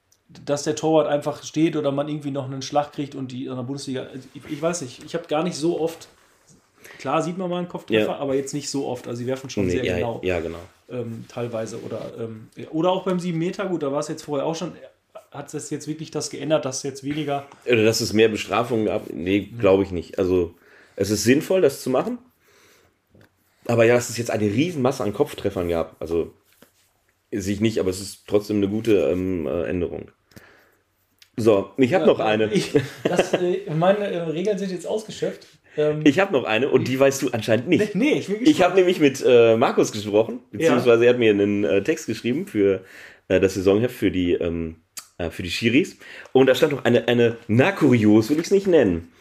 dass 0.44 0.64
der 0.64 0.74
Torwart 0.74 1.06
einfach 1.06 1.44
steht 1.44 1.76
oder 1.76 1.92
man 1.92 2.08
irgendwie 2.08 2.30
noch 2.30 2.46
einen 2.46 2.62
Schlag 2.62 2.92
kriegt 2.92 3.14
und 3.14 3.30
die 3.30 3.46
in 3.46 3.54
der 3.54 3.62
Bundesliga. 3.62 4.08
Ich, 4.34 4.40
ich 4.50 4.60
weiß 4.60 4.82
nicht, 4.82 5.04
ich 5.04 5.14
habe 5.14 5.26
gar 5.28 5.42
nicht 5.42 5.56
so 5.56 5.80
oft. 5.80 6.08
Klar 6.98 7.22
sieht 7.22 7.38
man 7.38 7.48
mal 7.50 7.58
einen 7.58 7.68
Kopftreffer, 7.68 8.12
ja. 8.12 8.16
aber 8.16 8.34
jetzt 8.34 8.54
nicht 8.54 8.70
so 8.70 8.86
oft. 8.86 9.06
Also 9.06 9.18
sie 9.18 9.26
werfen 9.26 9.50
schon 9.50 9.66
nee, 9.66 9.72
sehr 9.72 9.84
ja, 9.84 9.96
genau. 9.96 10.20
Ja, 10.24 10.40
genau. 10.40 10.58
Ähm, 10.90 11.24
teilweise. 11.28 11.80
Oder, 11.82 12.12
ähm, 12.18 12.48
oder 12.70 12.90
auch 12.90 13.04
beim 13.04 13.20
7 13.20 13.38
Meter, 13.38 13.66
gut, 13.66 13.82
da 13.82 13.92
war 13.92 14.00
es 14.00 14.08
jetzt 14.08 14.22
vorher 14.22 14.46
auch 14.46 14.56
schon. 14.56 14.72
Hat 15.30 15.52
es 15.52 15.70
jetzt 15.70 15.86
wirklich 15.86 16.10
das 16.10 16.30
geändert, 16.30 16.64
dass 16.64 16.82
jetzt 16.82 17.04
weniger. 17.04 17.46
Oder 17.66 17.84
dass 17.84 18.00
es 18.00 18.12
mehr 18.12 18.28
Bestrafungen 18.28 18.86
gab? 18.86 19.12
Nee, 19.12 19.40
glaube 19.58 19.82
ich 19.82 19.90
nicht. 19.90 20.18
Also 20.18 20.54
es 20.96 21.10
ist 21.10 21.24
sinnvoll, 21.24 21.60
das 21.60 21.82
zu 21.82 21.90
machen. 21.90 22.18
Aber 23.66 23.84
ja, 23.84 23.94
dass 23.94 24.08
es 24.08 24.16
jetzt 24.16 24.30
eine 24.30 24.46
Riesenmasse 24.46 25.04
an 25.04 25.12
Kopftreffern 25.12 25.68
gab. 25.68 25.96
Also 26.00 26.32
sich 27.32 27.60
nicht, 27.60 27.78
aber 27.78 27.90
es 27.90 28.00
ist 28.00 28.26
trotzdem 28.26 28.56
eine 28.56 28.68
gute 28.68 29.10
ähm, 29.10 29.46
äh, 29.46 29.64
Änderung. 29.64 30.10
So, 31.36 31.70
ich 31.76 31.92
habe 31.92 32.04
ja, 32.04 32.10
noch 32.10 32.20
eine. 32.20 32.52
Ich, 32.52 32.72
das, 33.04 33.34
äh, 33.34 33.70
meine 33.74 34.06
äh, 34.06 34.18
Regeln 34.22 34.58
sind 34.58 34.72
jetzt 34.72 34.86
ausgeschöpft. 34.86 35.46
Ähm, 35.76 36.00
ich 36.04 36.18
habe 36.18 36.32
noch 36.32 36.44
eine 36.44 36.70
und 36.70 36.88
die 36.88 36.98
weißt 36.98 37.22
du 37.22 37.30
anscheinend 37.30 37.68
nicht. 37.68 37.94
Nee, 37.94 38.14
ich 38.14 38.28
bin 38.28 38.38
Ich 38.42 38.62
habe 38.62 38.74
nämlich 38.74 39.00
mit 39.00 39.22
äh, 39.26 39.56
Markus 39.56 39.92
gesprochen, 39.92 40.40
beziehungsweise 40.50 41.04
ja. 41.04 41.10
er 41.10 41.14
hat 41.14 41.18
mir 41.18 41.30
einen 41.30 41.64
äh, 41.64 41.82
Text 41.82 42.06
geschrieben 42.06 42.46
für 42.46 42.84
äh, 43.28 43.38
das 43.40 43.54
Saisonheft 43.54 43.94
für 43.94 44.10
die, 44.10 44.32
ähm, 44.32 44.76
für 45.30 45.42
die 45.42 45.50
Schiris. 45.50 45.98
Und 46.32 46.46
da 46.46 46.54
stand 46.54 46.72
noch 46.72 46.84
eine, 46.84 47.08
eine 47.08 47.36
na 47.48 47.72
kurios, 47.72 48.30
will 48.30 48.38
ich 48.38 48.46
es 48.46 48.50
nicht 48.50 48.66
nennen, 48.66 49.12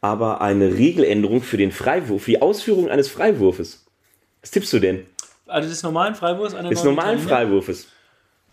aber 0.00 0.42
eine 0.42 0.76
Regeländerung 0.76 1.42
für 1.42 1.56
den 1.56 1.72
Freiwurf, 1.72 2.24
für 2.24 2.32
die 2.32 2.42
Ausführung 2.42 2.90
eines 2.90 3.08
Freiwurfes. 3.08 3.86
Was 4.42 4.50
tippst 4.50 4.72
du 4.72 4.78
denn? 4.78 5.06
Also 5.52 5.68
des 5.68 5.82
normalen 5.82 6.14
Freiwurfs? 6.14 6.54
Des 6.54 6.84
normalen 6.84 7.18
Freiwurfes. 7.18 7.88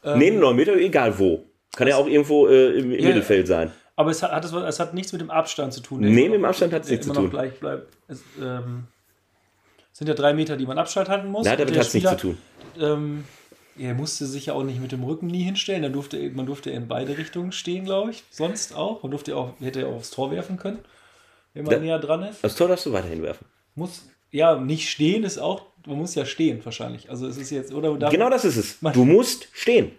Ähm, 0.04 0.20
Neben 0.20 0.40
9 0.40 0.56
Meter, 0.56 0.76
egal 0.76 1.18
wo. 1.18 1.46
Kann 1.76 1.88
ja 1.88 1.96
auch 1.96 2.08
irgendwo 2.08 2.48
äh, 2.48 2.80
im, 2.80 2.92
im 2.92 3.00
ja, 3.00 3.08
Mittelfeld 3.08 3.48
sein. 3.48 3.72
Aber 3.96 4.12
es 4.12 4.24
hat, 4.24 4.46
es, 4.46 4.52
es 4.54 4.80
hat 4.80 4.94
nichts 4.94 5.12
mit 5.12 5.22
dem 5.22 5.30
Abstand 5.30 5.74
zu 5.74 5.82
tun. 5.82 6.00
Nee, 6.00 6.30
mit 6.30 6.36
dem 6.36 6.46
Abstand 6.46 6.74
hat 6.74 6.84
es 6.84 6.90
nichts 6.90 7.06
zu 7.06 7.14
tun. 7.14 7.30
Gleich 7.30 7.60
bleibt. 7.60 7.92
Es 8.08 8.24
ähm, 8.42 8.86
sind 9.92 10.08
ja 10.08 10.14
drei 10.14 10.34
Meter, 10.34 10.56
die 10.56 10.66
man 10.66 10.78
Abstand 10.78 11.10
halten 11.10 11.28
muss. 11.28 11.46
Nein, 11.46 11.58
damit 11.58 11.76
hat 11.76 11.86
es 11.86 11.94
nichts 11.94 12.10
zu 12.12 12.18
tun. 12.18 12.38
Ähm, 12.80 13.26
er 13.78 13.94
musste 13.94 14.26
sich 14.26 14.48
ja 14.48 14.54
auch 14.54 14.64
nicht 14.64 14.82
mit 14.82 14.92
dem 14.92 15.04
Rücken 15.04 15.28
nie 15.28 15.44
hinstellen. 15.44 15.84
Er 15.84 15.90
durfte, 15.90 16.18
man 16.32 16.46
durfte 16.46 16.70
in 16.70 16.88
beide 16.88 17.18
Richtungen 17.18 17.52
stehen, 17.52 17.86
glaube 17.86 18.12
ich. 18.12 18.24
Sonst 18.30 18.76
auch. 18.76 19.04
Man 19.04 19.12
durfte 19.12 19.36
auch, 19.36 19.54
hätte 19.60 19.88
auch 19.88 19.96
aufs 19.96 20.12
Tor 20.12 20.32
werfen 20.32 20.58
können, 20.58 20.80
wenn 21.54 21.64
man 21.64 21.76
da, 21.76 21.80
näher 21.80 22.00
dran 22.00 22.24
ist. 22.24 22.44
Das 22.44 22.56
Tor 22.56 22.68
darfst 22.68 22.86
du 22.86 22.94
weiterhin 22.94 23.22
werfen. 23.22 23.46
Muss, 23.76 24.10
ja, 24.32 24.56
nicht 24.56 24.90
stehen 24.90 25.24
ist 25.24 25.38
auch, 25.38 25.66
man 25.90 25.98
muss 25.98 26.16
ja 26.16 26.26
stehen 26.26 26.64
wahrscheinlich. 26.64 27.10
Also 27.10 27.28
es 27.28 27.38
ist 27.38 27.50
jetzt, 27.50 27.74
oder? 27.74 28.10
Genau 28.10 28.30
das 28.30 28.46
ist 28.46 28.58
es. 28.58 28.80
Du 28.94 29.04
musst 29.06 29.50
stehen. 29.52 29.92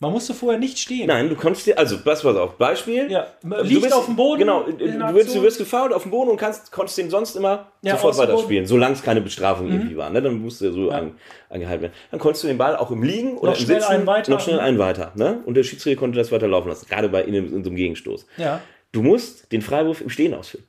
Man 0.00 0.12
musste 0.12 0.32
vorher 0.32 0.60
nicht 0.60 0.78
stehen. 0.78 1.08
Nein, 1.08 1.28
du 1.28 1.34
konntest 1.34 1.66
dir, 1.66 1.76
also 1.76 1.98
pass 1.98 2.22
pass 2.22 2.36
auf, 2.36 2.56
Beispiel. 2.56 3.10
Ja, 3.10 3.26
liegt 3.62 3.82
bist, 3.82 3.92
auf 3.92 4.06
dem 4.06 4.14
Boden. 4.14 4.38
Genau, 4.38 4.62
du 4.62 5.14
wirst, 5.14 5.34
du 5.34 5.42
wirst 5.42 5.58
gefault 5.58 5.92
auf 5.92 6.02
dem 6.02 6.12
Boden 6.12 6.30
und 6.30 6.36
kannst, 6.36 6.70
konntest 6.70 6.98
den 6.98 7.10
sonst 7.10 7.34
immer 7.34 7.72
ja, 7.82 7.96
sofort 7.96 8.16
weiterspielen, 8.16 8.64
solange 8.64 8.94
es 8.94 9.02
keine 9.02 9.20
Bestrafung 9.20 9.66
mhm. 9.66 9.72
irgendwie 9.72 9.96
war. 9.96 10.08
Ne? 10.10 10.22
Dann 10.22 10.40
musst 10.40 10.60
du 10.60 10.72
so 10.72 10.90
ja. 10.90 10.98
an, 10.98 11.14
angehalten 11.50 11.82
werden. 11.82 11.94
Dann 12.12 12.20
konntest 12.20 12.44
du 12.44 12.46
den 12.46 12.58
Ball 12.58 12.76
auch 12.76 12.92
im 12.92 13.02
Liegen 13.02 13.36
oder 13.38 13.50
noch 13.50 13.58
im 13.58 13.64
schnell 13.64 13.80
Sitzen 13.80 13.92
einen 13.92 14.06
weiter. 14.06 14.30
noch 14.30 14.40
schnell 14.40 14.60
einen 14.60 14.78
weiter. 14.78 15.10
Ne? 15.16 15.42
Und 15.44 15.54
der 15.54 15.64
Schiedsrichter 15.64 15.98
konnte 15.98 16.16
das 16.16 16.30
weiter 16.30 16.46
laufen 16.46 16.68
lassen, 16.68 16.86
gerade 16.88 17.08
bei 17.08 17.24
in, 17.24 17.34
in 17.34 17.64
so 17.64 17.70
einem 17.70 17.76
Gegenstoß. 17.76 18.24
Ja. 18.36 18.60
Du 18.92 19.02
musst 19.02 19.50
den 19.50 19.62
Freiwurf 19.62 20.00
im 20.00 20.10
Stehen 20.10 20.32
ausführen. 20.32 20.64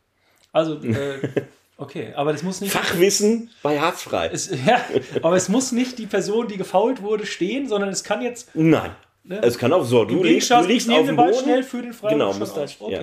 Also, 0.52 0.82
äh, 0.82 1.20
Okay, 1.80 2.12
aber 2.14 2.34
das 2.34 2.44
muss 2.44 2.60
nicht. 2.60 2.74
Fachwissen 2.74 3.50
bei 3.64 3.80
Harzfrei. 3.80 4.30
Es, 4.34 4.50
ja, 4.66 4.82
aber 5.22 5.38
es 5.38 5.48
muss 5.48 5.72
nicht 5.72 5.98
die 5.98 6.08
Person, 6.08 6.50
die 6.50 6.58
gefault 6.58 7.02
wurde, 7.02 7.26
stehen, 7.26 7.70
sondern 7.70 7.90
es 7.90 8.04
kann 8.04 8.22
jetzt. 8.22 8.54
Nein. 8.54 8.92
Ne? 9.24 9.40
Es 9.42 9.58
kann 9.58 9.72
auch 9.72 9.86
so. 9.86 10.04
Du 10.04 10.22
liegst, 10.22 10.52
du 10.52 10.62
liegst 10.62 10.90
auf 10.90 11.06
dem 11.06 11.16
Boden. 11.16 11.34
schnell 11.42 11.64
für 11.64 11.82
den 11.82 11.94
Freiwurf 11.94 12.12
Genau, 12.12 12.34
musst 12.34 12.58
das. 12.58 12.76
Okay. 12.82 12.94
Ja. 12.94 13.02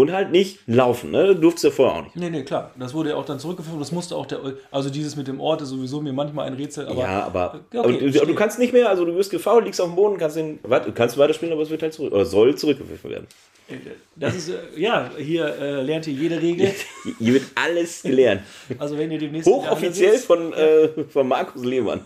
Und 0.00 0.12
halt 0.12 0.30
nicht 0.30 0.58
laufen, 0.66 1.10
ne? 1.10 1.26
Du 1.28 1.34
durftest 1.34 1.64
ja 1.64 1.70
vorher 1.70 1.98
auch 1.98 2.04
nicht. 2.04 2.16
Nee, 2.16 2.30
nee, 2.30 2.42
klar. 2.42 2.70
Das 2.78 2.94
wurde 2.94 3.10
ja 3.10 3.16
auch 3.16 3.24
dann 3.24 3.38
zurückgeführt. 3.38 3.80
Das 3.80 3.92
musste 3.92 4.16
auch 4.16 4.26
der. 4.26 4.40
Also 4.70 4.90
dieses 4.90 5.16
mit 5.16 5.28
dem 5.28 5.40
Ort 5.40 5.62
ist 5.62 5.68
sowieso 5.68 6.00
mir 6.00 6.12
manchmal 6.12 6.46
ein 6.46 6.54
Rätsel. 6.54 6.86
Aber, 6.88 7.00
ja, 7.00 7.24
aber, 7.24 7.60
Ja, 7.72 7.80
aber 7.80 7.88
okay, 7.88 7.98
du, 7.98 8.06
du 8.06 8.12
verstehe. 8.12 8.34
kannst 8.34 8.58
nicht 8.58 8.72
mehr, 8.72 8.88
also 8.88 9.04
du 9.04 9.14
wirst 9.14 9.30
gefault, 9.30 9.64
liegst 9.64 9.80
auf 9.80 9.88
dem 9.88 9.96
Boden, 9.96 10.18
kannst 10.18 10.36
den, 10.36 10.58
warte, 10.62 10.86
du 10.90 10.92
kannst 10.94 11.18
weiterspielen, 11.18 11.52
aber 11.52 11.62
es 11.62 11.70
wird 11.70 11.82
halt 11.82 11.92
zurück, 11.92 12.12
oder 12.12 12.24
soll 12.24 12.54
zurückgeworfen 12.56 13.10
werden. 13.10 13.26
Das 14.16 14.34
ist, 14.34 14.48
äh, 14.48 14.54
ja, 14.76 15.10
hier 15.16 15.46
äh, 15.56 15.82
lernt 15.82 16.06
ihr 16.06 16.14
jede 16.14 16.40
Regel. 16.42 16.72
Hier 17.18 17.34
wird 17.34 17.44
alles 17.54 18.02
gelernt. 18.02 18.42
Also 18.78 18.98
wenn 18.98 19.10
ihr 19.12 19.18
demnächst. 19.18 19.48
Hochoffiziell 19.48 20.18
von, 20.18 20.52
äh, 20.52 20.88
von 21.08 21.28
Markus 21.28 21.64
Lehmann. 21.64 22.00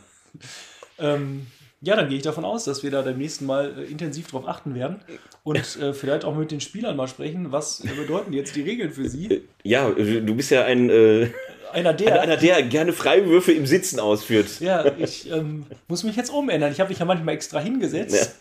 Ähm, 0.98 1.46
ja, 1.84 1.96
dann 1.96 2.08
gehe 2.08 2.16
ich 2.16 2.22
davon 2.22 2.44
aus, 2.44 2.64
dass 2.64 2.82
wir 2.82 2.90
da 2.90 3.02
beim 3.02 3.18
nächsten 3.18 3.46
Mal 3.46 3.74
äh, 3.78 3.82
intensiv 3.84 4.28
drauf 4.28 4.48
achten 4.48 4.74
werden 4.74 5.00
und 5.42 5.58
äh, 5.76 5.92
vielleicht 5.92 6.24
auch 6.24 6.34
mit 6.34 6.50
den 6.50 6.60
Spielern 6.60 6.96
mal 6.96 7.08
sprechen. 7.08 7.52
Was 7.52 7.82
bedeuten 7.96 8.32
jetzt 8.32 8.56
die 8.56 8.62
Regeln 8.62 8.90
für 8.90 9.08
sie? 9.08 9.42
Ja, 9.62 9.90
du 9.90 10.34
bist 10.34 10.50
ja 10.50 10.64
ein, 10.64 10.88
äh, 10.88 11.30
Einer 11.72 11.92
der. 11.92 12.22
einer, 12.22 12.36
der 12.36 12.62
gerne 12.62 12.92
Freiwürfe 12.92 13.52
im 13.52 13.66
Sitzen 13.66 14.00
ausführt. 14.00 14.60
Ja, 14.60 14.84
ich 14.98 15.30
ähm, 15.30 15.66
muss 15.88 16.04
mich 16.04 16.16
jetzt 16.16 16.30
umändern. 16.30 16.72
Ich 16.72 16.80
habe 16.80 16.88
mich 16.88 16.98
ja 16.98 17.04
manchmal 17.04 17.34
extra 17.34 17.60
hingesetzt. 17.60 18.36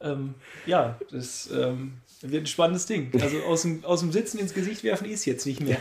Ja, 0.00 0.12
ähm, 0.12 0.34
ja 0.66 0.98
das 1.10 1.50
ähm, 1.54 1.94
wird 2.22 2.42
ein 2.42 2.46
spannendes 2.46 2.86
Ding. 2.86 3.12
Also 3.20 3.38
aus 3.42 3.62
dem, 3.62 3.84
aus 3.84 4.00
dem 4.00 4.10
Sitzen 4.10 4.38
ins 4.38 4.54
Gesicht 4.54 4.82
werfen 4.82 5.08
ist 5.08 5.24
jetzt 5.24 5.46
nicht 5.46 5.60
mehr. 5.60 5.78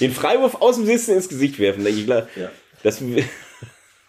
Den 0.00 0.12
Freiwurf 0.12 0.56
aus 0.60 0.76
dem 0.76 0.86
Sitzen 0.86 1.14
ins 1.14 1.28
Gesicht 1.28 1.58
werfen. 1.58 1.86
Ich 1.86 2.04
glaub, 2.04 2.26
Ja. 2.36 2.50
Das 2.82 3.00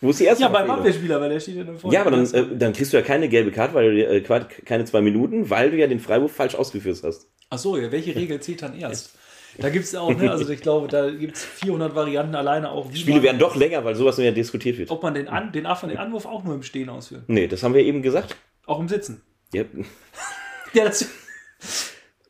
wo 0.03 0.09
ist 0.11 0.19
die 0.19 0.25
erste 0.25 0.43
Ja, 0.43 0.49
beim 0.49 0.63
Abwehr? 0.63 0.75
Abwehrspieler, 0.75 1.19
weil 1.21 1.29
der 1.29 1.39
steht 1.39 1.55
ja 1.55 1.63
dann 1.63 1.77
vorne. 1.79 1.95
Ja, 1.95 2.01
aber 2.01 2.11
dann, 2.11 2.25
äh, 2.33 2.45
dann 2.57 2.73
kriegst 2.73 2.93
du 2.93 2.97
ja 2.97 3.03
keine 3.03 3.27
gelbe 3.29 3.51
Karte, 3.51 3.73
weil 3.73 3.95
du, 3.95 4.05
äh, 4.05 4.21
keine 4.65 4.85
zwei 4.85 5.01
Minuten, 5.01 5.49
weil 5.49 5.71
du 5.71 5.77
ja 5.77 5.87
den 5.87 5.99
Freiwurf 5.99 6.33
falsch 6.33 6.55
ausgeführt 6.55 6.99
hast. 7.03 7.27
Ach 7.49 7.57
so, 7.57 7.77
ja, 7.77 7.91
welche 7.91 8.15
Regel 8.15 8.39
zählt 8.39 8.61
dann 8.61 8.73
erst? 8.79 9.15
Da 9.59 9.69
gibt 9.69 9.85
es 9.85 9.93
auch, 9.95 10.09
ne, 10.15 10.31
also 10.31 10.49
ich 10.51 10.61
glaube, 10.61 10.87
da 10.87 11.11
gibt 11.11 11.35
es 11.37 11.43
400 11.45 11.93
Varianten 11.95 12.33
alleine 12.33 12.71
auch. 12.71 12.91
Spiele 12.93 13.17
man- 13.17 13.23
werden 13.23 13.39
doch 13.39 13.55
länger, 13.55 13.85
weil 13.85 13.93
sowas 13.95 14.17
nur 14.17 14.25
ja 14.25 14.31
diskutiert 14.31 14.77
wird. 14.79 14.89
Ob 14.89 15.03
man 15.03 15.13
den, 15.13 15.27
An 15.27 15.51
den, 15.51 15.65
An 15.67 15.89
den 15.89 15.97
Anwurf 15.99 16.25
auch 16.25 16.43
nur 16.43 16.55
im 16.55 16.63
Stehen 16.63 16.89
ausführt. 16.89 17.23
Nee, 17.27 17.47
das 17.47 17.61
haben 17.61 17.73
wir 17.75 17.83
eben 17.83 18.01
gesagt. 18.01 18.35
Auch 18.65 18.79
im 18.79 18.87
Sitzen. 18.89 19.21
Ja, 19.53 19.63
Ja, 20.73 20.85
das, 20.85 21.07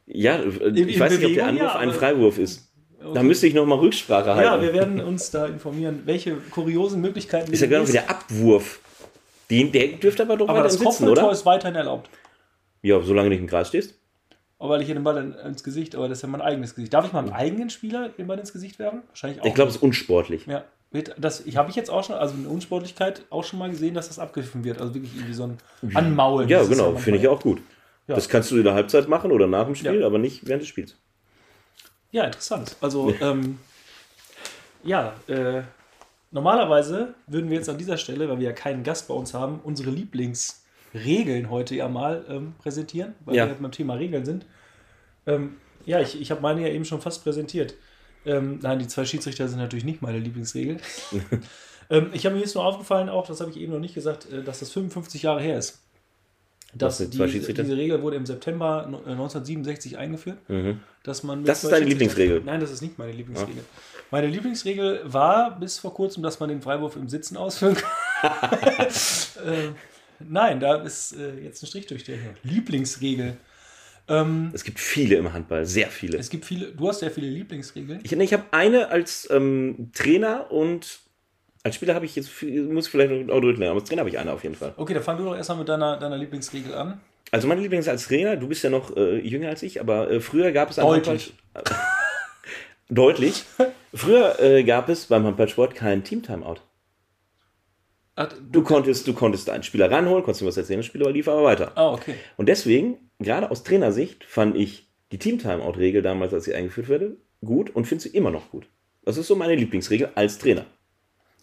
ja 0.06 0.44
ich 0.44 0.62
in 0.62 1.00
weiß 1.00 1.18
nicht, 1.18 1.26
ob 1.26 1.34
der 1.34 1.48
Anwurf 1.48 1.62
ja, 1.74 1.76
ein 1.78 1.92
Freiwurf 1.92 2.38
ist. 2.38 2.73
Da 3.14 3.24
müsste 3.24 3.48
ich 3.48 3.54
nochmal 3.54 3.80
Rücksprache 3.80 4.30
ja, 4.30 4.36
halten. 4.36 4.64
wir 4.64 4.74
werden 4.74 5.02
uns 5.02 5.32
da 5.32 5.46
informieren, 5.46 6.04
welche 6.06 6.36
kuriosen 6.36 7.02
Möglichkeiten 7.02 7.52
ist 7.52 7.62
ja 7.62 7.68
genau 7.68 7.88
wie 7.88 7.92
der 7.92 8.10
Abwurf. 8.10 8.80
Den, 9.50 9.72
der 9.72 9.88
dürfte 9.88 10.24
aber 10.24 10.38
doch 10.38 10.48
Aber 10.48 10.60
weiter 10.60 10.70
das 10.70 10.80
Sitzen, 10.80 11.10
oder? 11.10 11.32
ist 11.32 11.46
weiterhin 11.46 11.76
erlaubt. 11.76 12.10
Ja, 12.82 13.00
solange 13.02 13.30
du 13.30 13.36
nicht 13.36 13.42
im 13.42 13.48
Gras 13.48 13.68
stehst. 13.70 13.96
Aber 14.60 14.70
weil 14.76 14.82
ich 14.82 14.86
hier 14.86 14.96
den 14.96 15.04
Ball 15.04 15.18
in, 15.18 15.34
ins 15.34 15.64
Gesicht, 15.64 15.96
aber 15.96 16.08
das 16.08 16.20
ist 16.20 16.22
ja 16.22 16.30
mein 16.30 16.42
eigenes 16.42 16.76
Gesicht. 16.76 16.94
Darf 16.94 17.06
ich 17.06 17.12
meinem 17.12 17.34
eigenen 17.34 17.70
Spieler 17.70 18.10
den 18.10 18.28
Ball 18.28 18.40
ins 18.40 18.54
Gesicht 18.54 18.80
werfen? 18.80 19.02
Wahrscheinlich 19.10 19.42
auch. 19.42 19.46
Ich 19.46 19.54
glaube, 19.54 19.70
es 19.70 19.76
ist 19.76 19.84
unsportlich. 19.84 20.46
Ja, 20.46 20.64
das 21.18 21.46
ich 21.46 21.58
habe 21.58 21.70
ich 21.70 21.76
jetzt 21.76 21.90
auch 21.90 22.04
schon, 22.04 22.16
also 22.16 22.36
in 22.36 22.46
Unsportlichkeit 22.46 23.26
auch 23.30 23.44
schon 23.44 23.60
mal 23.60 23.70
gesehen, 23.70 23.94
dass 23.94 24.08
das 24.08 24.20
abgepfiffen 24.20 24.64
wird. 24.64 24.80
Also 24.80 24.94
wirklich 24.94 25.14
irgendwie 25.16 25.34
so 25.34 25.44
ein 25.44 25.58
Anmaulen. 25.96 26.48
Ja, 26.48 26.64
genau, 26.64 26.96
finde 26.96 27.20
ich 27.20 27.28
auch 27.28 27.42
gut. 27.42 27.62
Ja. 28.08 28.16
Das 28.16 28.30
kannst 28.30 28.52
du 28.52 28.58
in 28.58 28.64
der 28.64 28.74
Halbzeit 28.74 29.08
machen 29.08 29.32
oder 29.32 29.48
nach 29.48 29.66
dem 29.66 29.76
Spiel, 29.76 30.02
Ja. 30.02 30.06
aber 30.06 30.18
nicht 30.18 30.48
während 30.48 30.62
des 30.62 30.70
Spiels. 30.70 30.98
Ja, 32.14 32.26
interessant. 32.26 32.78
Also, 32.80 33.14
ähm, 33.22 33.58
ja, 34.84 35.16
äh, 35.28 35.64
normalerweise 36.32 37.16
würden 37.28 37.50
wir 37.50 37.58
jetzt 37.58 37.70
an 37.70 37.78
dieser 37.80 37.98
Stelle, 37.98 38.30
weil 38.30 38.38
wir 38.40 38.46
ja 38.50 38.54
keinen 38.54 38.84
Gast 38.84 39.08
bei 39.08 39.14
uns 39.16 39.34
haben, 39.34 39.60
unsere 39.64 39.90
Lieblingsregeln 39.90 41.50
heute 41.50 41.76
ja 41.76 41.90
mal 41.90 42.24
ähm, 42.30 42.54
präsentieren, 42.60 43.16
weil 43.26 43.36
Ja. 43.36 43.48
wir 43.48 43.56
beim 43.56 43.72
Thema 43.72 43.96
Regeln 43.96 44.26
sind. 44.26 44.46
Ähm, 45.26 45.58
ja, 45.86 46.00
ich, 46.02 46.22
ich 46.22 46.30
habe 46.32 46.40
meine 46.42 46.62
ja 46.62 46.68
eben 46.68 46.86
schon 46.86 47.02
fast 47.02 47.24
präsentiert. 47.24 47.74
Ähm, 48.26 48.60
nein, 48.62 48.78
die 48.80 48.88
zwei 48.88 49.06
Schiedsrichter 49.06 49.48
sind 49.48 49.58
natürlich 49.60 49.84
nicht 49.84 50.02
meine 50.04 50.20
Lieblingsregel. 50.20 50.78
ähm, 51.90 52.12
ich 52.14 52.26
habe 52.26 52.36
mir 52.36 52.42
jetzt 52.42 52.54
nur 52.56 52.64
aufgefallen, 52.64 53.10
auch, 53.10 53.26
das 53.28 53.42
habe 53.42 53.50
ich 53.50 53.58
eben 53.58 53.74
noch 53.74 53.80
nicht 53.80 53.96
gesagt, 53.96 54.32
äh, 54.32 54.44
dass 54.44 54.60
das 54.60 54.72
55 54.72 55.24
Jahre 55.24 55.42
her 55.42 55.58
ist. 55.58 55.83
Dass 56.76 56.98
die, 56.98 57.08
diese 57.10 57.78
Regel 57.78 58.02
wurde 58.02 58.16
im 58.18 58.26
September 58.26 58.88
no- 58.90 59.00
äh, 59.06 59.12
1967 59.12 59.98
eingeführt 59.98 60.38
dass 61.04 61.22
man 61.24 61.44
Das 61.44 61.64
ist 61.64 61.72
deine 61.72 61.86
Lieblingsregel? 61.86 62.42
Nein, 62.46 62.60
das 62.62 62.72
ist 62.72 62.82
nicht 62.82 62.98
meine 62.98 63.12
Lieblingsregel. 63.12 63.64
Meine 64.10 64.28
Lieblingsregel 64.28 65.02
war 65.06 65.60
bis 65.60 65.80
vor 65.80 65.94
kurzem, 65.94 66.24
dass 66.24 66.40
man 66.40 66.50
den 66.50 66.62
Freiwurf 66.62 66.96
im 66.96 67.10
Sitzen 67.10 67.36
ausführen 67.36 67.76
kann. 67.76 68.50
äh, 69.46 69.70
nein, 70.20 70.60
da 70.60 70.76
ist 70.82 71.14
äh, 71.18 71.40
jetzt 71.42 71.62
ein 71.64 71.68
Strich 71.68 71.88
durch 71.88 72.04
die 72.04 72.18
Lieblingsregel. 72.44 73.38
Ähm, 74.08 74.52
Es 74.54 74.64
gibt 74.64 74.80
viele 74.80 75.16
im 75.16 75.32
Handball, 75.34 75.66
sehr 75.66 75.88
viele. 75.90 76.18
es 76.18 76.30
gibt 76.30 76.46
viele, 76.46 76.68
du 76.68 76.88
hast 76.90 77.00
sehr 77.00 77.12
viele 77.12 77.28
Lieblingsregeln. 77.28 78.02
Ich, 78.04 78.12
ich 78.12 78.34
habe 78.34 78.44
eine 78.52 78.90
als 78.90 79.28
ähm, 79.32 79.90
Trainer 79.94 80.52
und 80.52 81.00
als 81.64 81.76
Spieler 81.76 81.96
habe 81.96 82.06
ich 82.06 82.16
jetzt, 82.16 82.30
viel- 82.30 82.64
muss 82.64 82.86
ich 82.86 82.92
vielleicht 82.92 83.10
noch 83.28 83.40
durchlernen, 83.42 83.70
aber 83.72 83.80
als 83.80 83.88
Trainer 83.90 84.02
habe 84.02 84.10
ich 84.10 84.18
eine 84.20 84.32
auf 84.34 84.44
jeden 84.44 84.56
Fall. 84.56 84.74
Okay, 84.78 84.94
dann 84.94 85.04
fang 85.04 85.18
du 85.18 85.24
doch 85.26 85.36
erstmal 85.36 85.58
mit 85.60 85.70
deiner, 85.70 85.98
deiner 85.98 86.18
Lieblingsregel 86.18 86.74
an. 86.74 87.00
Also 87.32 87.48
meine 87.48 87.62
Lieblings 87.62 87.88
als 87.88 88.08
Trainer, 88.08 88.36
du 88.36 88.48
bist 88.48 88.64
ja 88.64 88.70
noch 88.70 88.96
äh, 88.96 89.18
jünger 89.20 89.50
als 89.50 89.64
ich, 89.64 89.80
aber 89.80 90.12
äh, 90.12 90.20
früher 90.20 90.52
gab 90.52 90.70
es 90.70 90.76
Deutlich. 90.76 91.34
Handball- 91.56 91.78
Deutlich. 92.90 93.44
Früher 93.94 94.40
äh, 94.40 94.64
gab 94.64 94.90
es 94.90 95.06
beim 95.06 95.24
Handballsport 95.26 95.74
kein 95.74 96.04
Team-Timeout. 96.04 96.58
Du 98.52 98.62
konntest, 98.62 99.08
du 99.08 99.14
konntest 99.14 99.50
einen 99.50 99.64
Spieler 99.64 99.90
ranholen, 99.90 100.24
konntest 100.24 100.44
ihm 100.44 100.48
was 100.48 100.58
erzählen, 100.58 100.80
der 100.80 100.84
Spieler 100.84 101.10
lief 101.12 101.28
aber 101.28 101.44
weiter. 101.44 101.72
ah, 101.76 101.94
okay. 101.94 102.14
Und 102.38 102.48
deswegen, 102.48 102.98
gerade 103.20 103.50
aus 103.50 103.64
Trainersicht, 103.64 104.24
fand 104.26 104.56
ich 104.56 104.88
die 105.12 105.18
Team-Timeout-Regel 105.18 106.04
damals, 106.04 106.32
als 106.34 106.44
sie 106.44 106.54
eingeführt 106.54 106.90
wurde, 106.90 107.18
gut 107.44 107.72
und 107.76 107.86
finde 107.86 108.04
sie 108.04 108.10
immer 108.10 108.30
noch 108.30 108.52
gut. 108.52 108.68
Das 109.04 109.18
ist 109.18 109.28
so 109.28 109.36
meine 109.36 109.56
Lieblingsregel 109.56 110.12
als 110.14 110.38
Trainer. 110.38 110.66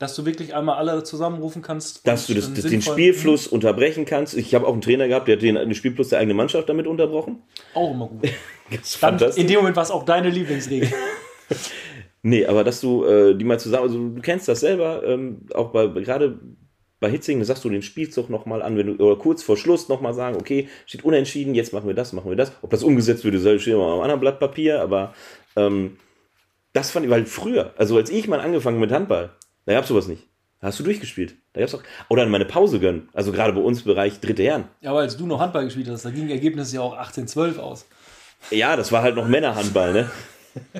Dass 0.00 0.16
du 0.16 0.26
wirklich 0.26 0.54
einmal 0.54 0.76
alle 0.76 1.04
zusammenrufen 1.04 1.62
kannst. 1.62 2.08
Dass 2.08 2.26
du 2.26 2.34
das, 2.34 2.52
das, 2.52 2.64
den 2.64 2.82
Spielfluss 2.82 3.46
unterbrechen 3.46 4.06
kannst. 4.06 4.34
Ich 4.34 4.54
habe 4.54 4.66
auch 4.66 4.72
einen 4.72 4.80
Trainer 4.80 5.06
gehabt, 5.06 5.28
der 5.28 5.36
hat 5.36 5.42
den, 5.42 5.54
den 5.54 5.74
Spielfluss 5.74 6.08
der 6.08 6.18
eigenen 6.18 6.36
Mannschaft 6.36 6.68
damit 6.68 6.88
unterbrochen. 6.88 7.42
Auch 7.74 7.92
immer 7.92 8.08
gut. 8.08 8.28
Das 8.70 9.00
Dann, 9.00 9.18
in 9.34 9.48
dem 9.48 9.56
Moment 9.56 9.74
war 9.74 9.82
es 9.82 9.90
auch 9.90 10.04
deine 10.04 10.30
Lieblingsregel. 10.30 10.90
Nee, 12.22 12.44
aber 12.44 12.64
dass 12.64 12.82
du 12.82 13.04
äh, 13.04 13.34
die 13.34 13.44
mal 13.44 13.58
zusammen, 13.58 13.84
also 13.84 14.08
du 14.10 14.20
kennst 14.20 14.46
das 14.46 14.60
selber, 14.60 15.02
ähm, 15.06 15.46
auch 15.54 15.70
bei 15.70 15.86
gerade 15.86 16.38
bei 17.00 17.10
Hitzingen, 17.10 17.40
da 17.40 17.46
sagst 17.46 17.64
du 17.64 17.70
den 17.70 17.80
Spielzug 17.80 18.28
nochmal 18.28 18.60
an, 18.60 18.76
wenn 18.76 18.98
du 18.98 19.02
oder 19.02 19.16
kurz 19.16 19.42
vor 19.42 19.56
Schluss 19.56 19.88
nochmal 19.88 20.12
sagen, 20.12 20.36
okay, 20.36 20.68
steht 20.84 21.02
unentschieden, 21.02 21.54
jetzt 21.54 21.72
machen 21.72 21.86
wir 21.86 21.94
das, 21.94 22.12
machen 22.12 22.28
wir 22.28 22.36
das. 22.36 22.52
Ob 22.60 22.68
das 22.70 22.82
umgesetzt 22.82 23.24
wird, 23.24 23.34
das 23.34 23.62
steht 23.62 23.72
immer 23.72 23.84
auf 23.84 23.92
einem 23.92 24.02
anderen 24.02 24.20
Blatt 24.20 24.38
Papier, 24.38 24.82
aber 24.82 25.14
ähm, 25.56 25.96
das 26.74 26.90
fand 26.90 27.06
ich, 27.06 27.10
weil 27.10 27.24
früher, 27.24 27.72
also 27.78 27.96
als 27.96 28.10
ich 28.10 28.28
mal 28.28 28.40
angefangen 28.40 28.78
mit 28.78 28.92
Handball, 28.92 29.30
da 29.70 29.76
gab's 29.76 29.86
sowas 29.88 30.08
nicht. 30.08 30.24
Da 30.60 30.66
hast 30.66 30.80
du 30.80 30.82
durchgespielt. 30.82 31.36
Da 31.52 31.60
gab's 31.60 31.74
auch, 31.76 31.82
oder 32.08 32.26
meine 32.26 32.44
Pause 32.44 32.80
gönnen. 32.80 33.08
Also 33.12 33.30
gerade 33.30 33.52
bei 33.52 33.60
uns 33.60 33.78
im 33.82 33.84
Bereich 33.84 34.18
dritte 34.18 34.42
Herren. 34.42 34.64
Ja, 34.80 34.90
aber 34.90 34.98
als 35.00 35.16
du 35.16 35.24
noch 35.26 35.38
Handball 35.38 35.64
gespielt 35.64 35.88
hast, 35.88 36.04
da 36.04 36.10
ging 36.10 36.28
Ergebnis 36.28 36.72
ja 36.72 36.80
auch 36.80 36.98
18-12 36.98 37.58
aus. 37.58 37.86
Ja, 38.50 38.74
das 38.74 38.90
war 38.90 39.02
halt 39.02 39.14
noch 39.14 39.28
Männerhandball, 39.28 39.92
ne? 39.92 40.10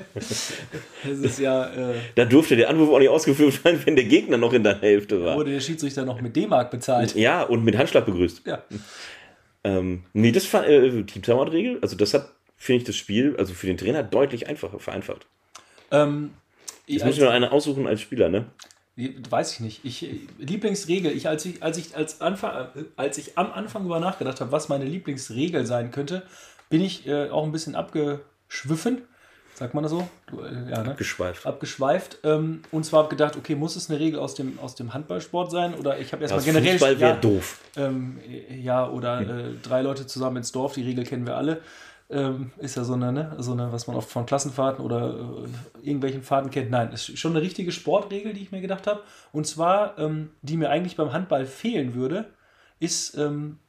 Das 0.05 1.19
ist 1.19 1.39
ja, 1.39 1.69
äh, 1.69 1.95
Da 2.15 2.25
durfte 2.25 2.57
der 2.57 2.69
Anwurf 2.69 2.89
auch 2.89 2.99
nicht 2.99 3.07
ausgeführt 3.07 3.63
werden, 3.63 3.81
wenn 3.85 3.95
der 3.95 4.03
Gegner 4.03 4.35
noch 4.37 4.51
in 4.51 4.63
der 4.63 4.81
Hälfte 4.81 5.23
war. 5.23 5.37
wurde 5.37 5.51
der 5.51 5.61
Schiedsrichter 5.61 6.03
noch 6.03 6.19
mit 6.19 6.35
D-Mark 6.35 6.69
bezahlt. 6.69 7.15
Ja, 7.15 7.43
und 7.43 7.63
mit 7.63 7.77
Handschlag 7.77 8.05
begrüßt. 8.05 8.41
Ja. 8.45 8.61
Ähm, 9.63 10.03
nee, 10.11 10.33
das 10.33 10.51
war 10.53 10.67
äh, 10.67 11.03
Team 11.03 11.21
Timeout-Regel. 11.21 11.79
Also 11.81 11.95
das 11.95 12.13
hat, 12.13 12.29
finde 12.57 12.79
ich, 12.79 12.83
das 12.83 12.97
Spiel, 12.97 13.35
also 13.37 13.53
für 13.53 13.67
den 13.67 13.77
Trainer 13.77 14.03
deutlich 14.03 14.49
einfacher, 14.49 14.79
vereinfacht. 14.79 15.25
Ähm, 15.91 16.31
Jetzt 16.87 17.05
muss 17.05 17.13
ich 17.15 17.21
mir 17.21 17.27
noch 17.27 17.33
eine 17.33 17.51
aussuchen 17.53 17.87
als 17.87 18.01
Spieler, 18.01 18.27
ne? 18.27 18.47
Weiß 18.95 19.53
ich 19.53 19.59
nicht. 19.61 19.85
Ich, 19.85 20.09
Lieblingsregel, 20.37 21.11
ich, 21.11 21.27
als 21.27 21.45
ich, 21.45 21.63
als 21.63 21.77
ich, 21.77 21.95
als 21.95 22.21
Anfang, 22.21 22.67
als 22.95 23.17
ich 23.17 23.37
am 23.37 23.51
Anfang 23.51 23.85
über 23.85 23.99
nachgedacht 23.99 24.41
habe, 24.41 24.51
was 24.51 24.69
meine 24.69 24.85
Lieblingsregel 24.85 25.65
sein 25.65 25.91
könnte, 25.91 26.23
bin 26.69 26.81
ich 26.81 27.07
äh, 27.07 27.29
auch 27.29 27.43
ein 27.43 27.51
bisschen 27.51 27.75
abgeschwiffen. 27.75 29.03
Sagt 29.53 29.73
man 29.73 29.83
das 29.83 29.91
so? 29.91 30.07
Du, 30.27 30.41
äh, 30.41 30.71
ja, 30.71 30.81
ne? 30.81 30.95
Geschweift. 30.97 31.45
abgeschweift 31.45 32.19
ähm, 32.23 32.61
und 32.71 32.83
zwar 32.83 33.03
habe 33.03 33.09
gedacht, 33.09 33.35
okay, 33.35 33.53
muss 33.53 33.75
es 33.75 33.89
eine 33.89 33.99
Regel 33.99 34.19
aus 34.19 34.33
dem, 34.33 34.57
aus 34.59 34.75
dem 34.75 34.93
Handballsport 34.93 35.51
sein 35.51 35.75
oder 35.75 35.99
ich 35.99 36.11
habe 36.13 36.23
erstmal 36.23 36.39
Das 36.39 36.45
generell 36.45 36.71
Fußball 36.71 36.99
wäre 36.99 37.11
ja, 37.11 37.17
doof. 37.17 37.59
ähm, 37.75 38.19
ja 38.49 38.89
oder 38.89 39.21
äh, 39.21 39.43
drei 39.61 39.81
Leute 39.81 40.07
zusammen 40.07 40.37
ins 40.37 40.51
Dorf, 40.51 40.73
die 40.73 40.83
Regel 40.83 41.03
kennen 41.05 41.27
wir 41.27 41.35
alle. 41.35 41.61
Ähm, 42.11 42.51
ist 42.57 42.75
ja 42.75 42.83
so 42.83 42.93
eine, 42.93 43.13
ne, 43.13 43.35
so 43.37 43.53
eine, 43.53 43.71
was 43.71 43.87
man 43.87 43.95
oft 43.95 44.09
von 44.09 44.25
Klassenfahrten 44.25 44.83
oder 44.83 45.13
äh, 45.13 45.87
irgendwelchen 45.87 46.23
Fahrten 46.23 46.49
kennt. 46.49 46.69
Nein, 46.69 46.91
ist 46.91 47.17
schon 47.17 47.31
eine 47.31 47.41
richtige 47.41 47.71
Sportregel, 47.71 48.33
die 48.33 48.41
ich 48.41 48.51
mir 48.51 48.59
gedacht 48.59 48.85
habe. 48.85 49.01
Und 49.31 49.47
zwar, 49.47 49.97
ähm, 49.97 50.31
die 50.41 50.57
mir 50.57 50.69
eigentlich 50.69 50.97
beim 50.97 51.13
Handball 51.13 51.45
fehlen 51.45 51.93
würde, 51.93 52.25
ist 52.79 53.17
ähm, 53.17 53.59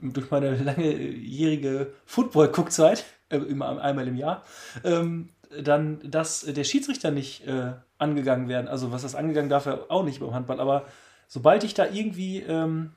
durch 0.00 0.30
meine 0.30 0.56
langjährige 0.56 1.92
Football-Guckzeit, 2.04 3.04
äh, 3.28 3.36
immer 3.36 3.80
einmal 3.80 4.08
im 4.08 4.16
Jahr, 4.16 4.42
ähm, 4.82 5.28
dann, 5.62 6.00
dass 6.10 6.40
der 6.40 6.64
Schiedsrichter 6.64 7.10
nicht 7.10 7.46
äh, 7.46 7.72
angegangen 7.98 8.48
werden. 8.48 8.68
Also 8.68 8.92
was 8.92 9.02
das 9.02 9.14
angegangen 9.14 9.50
darf 9.50 9.66
auch 9.66 10.04
nicht 10.04 10.20
beim 10.20 10.34
Handball. 10.34 10.60
Aber 10.60 10.86
sobald 11.26 11.64
ich 11.64 11.74
da 11.74 11.86
irgendwie 11.86 12.40
ähm, 12.40 12.92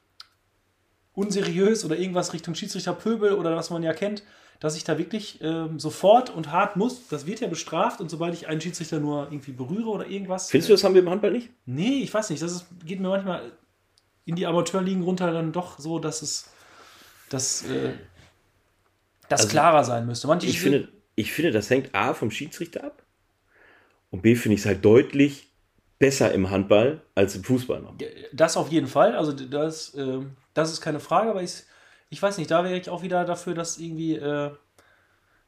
unseriös 1.13 1.85
oder 1.85 1.97
irgendwas 1.97 2.33
Richtung 2.33 2.55
Schiedsrichter 2.55 2.93
Pöbel 2.93 3.33
oder 3.33 3.55
was 3.55 3.69
man 3.69 3.83
ja 3.83 3.93
kennt, 3.93 4.23
dass 4.61 4.77
ich 4.77 4.83
da 4.83 4.97
wirklich 4.97 5.39
ähm, 5.41 5.79
sofort 5.79 6.29
und 6.29 6.51
hart 6.51 6.77
muss. 6.77 7.07
Das 7.09 7.25
wird 7.25 7.41
ja 7.41 7.47
bestraft 7.47 7.99
und 7.99 8.09
sobald 8.09 8.33
ich 8.35 8.47
einen 8.47 8.61
Schiedsrichter 8.61 8.99
nur 8.99 9.23
irgendwie 9.23 9.51
berühre 9.51 9.89
oder 9.89 10.07
irgendwas. 10.07 10.51
Findest 10.51 10.69
du, 10.69 10.73
das 10.73 10.83
haben 10.83 10.93
wir 10.93 11.01
im 11.01 11.09
Handball 11.09 11.31
nicht? 11.31 11.49
Nee, 11.65 12.01
ich 12.03 12.13
weiß 12.13 12.29
nicht. 12.29 12.41
Das 12.41 12.51
ist, 12.53 12.67
geht 12.85 12.99
mir 12.99 13.09
manchmal 13.09 13.51
in 14.25 14.35
die 14.35 14.45
Amateurligen 14.45 15.01
runter 15.01 15.33
dann 15.33 15.51
doch 15.51 15.79
so, 15.79 15.97
dass 15.97 16.21
es 16.21 16.49
dass, 17.29 17.63
äh, 17.63 17.93
das 19.29 19.41
Also, 19.41 19.51
klarer 19.51 19.83
sein 19.83 20.05
müsste. 20.05 20.27
Manche 20.27 20.45
Ich 20.47 20.59
finde, 20.59 20.89
ich 21.15 21.31
finde, 21.31 21.51
das 21.51 21.69
hängt 21.69 21.95
A 21.95 22.13
vom 22.13 22.29
Schiedsrichter 22.29 22.83
ab 22.83 23.03
und 24.11 24.21
B 24.21 24.35
finde 24.35 24.55
ich 24.55 24.61
es 24.61 24.67
halt 24.67 24.85
deutlich 24.85 25.49
besser 25.97 26.33
im 26.33 26.51
Handball 26.51 27.01
als 27.15 27.35
im 27.35 27.43
Fußball 27.43 27.81
noch. 27.81 27.95
Das 28.31 28.57
auf 28.57 28.71
jeden 28.71 28.87
Fall. 28.87 29.15
Also 29.15 29.31
das, 29.31 29.95
ähm, 29.95 30.35
das 30.53 30.71
ist 30.71 30.81
keine 30.81 30.99
Frage, 30.99 31.31
aber 31.31 31.41
ich, 31.41 31.63
ich 32.11 32.21
weiß 32.21 32.37
nicht, 32.37 32.51
da 32.51 32.63
wäre 32.63 32.77
ich 32.77 32.89
auch 32.89 33.01
wieder 33.01 33.25
dafür, 33.25 33.55
dass 33.55 33.79
irgendwie. 33.79 34.15
Äh, 34.15 34.51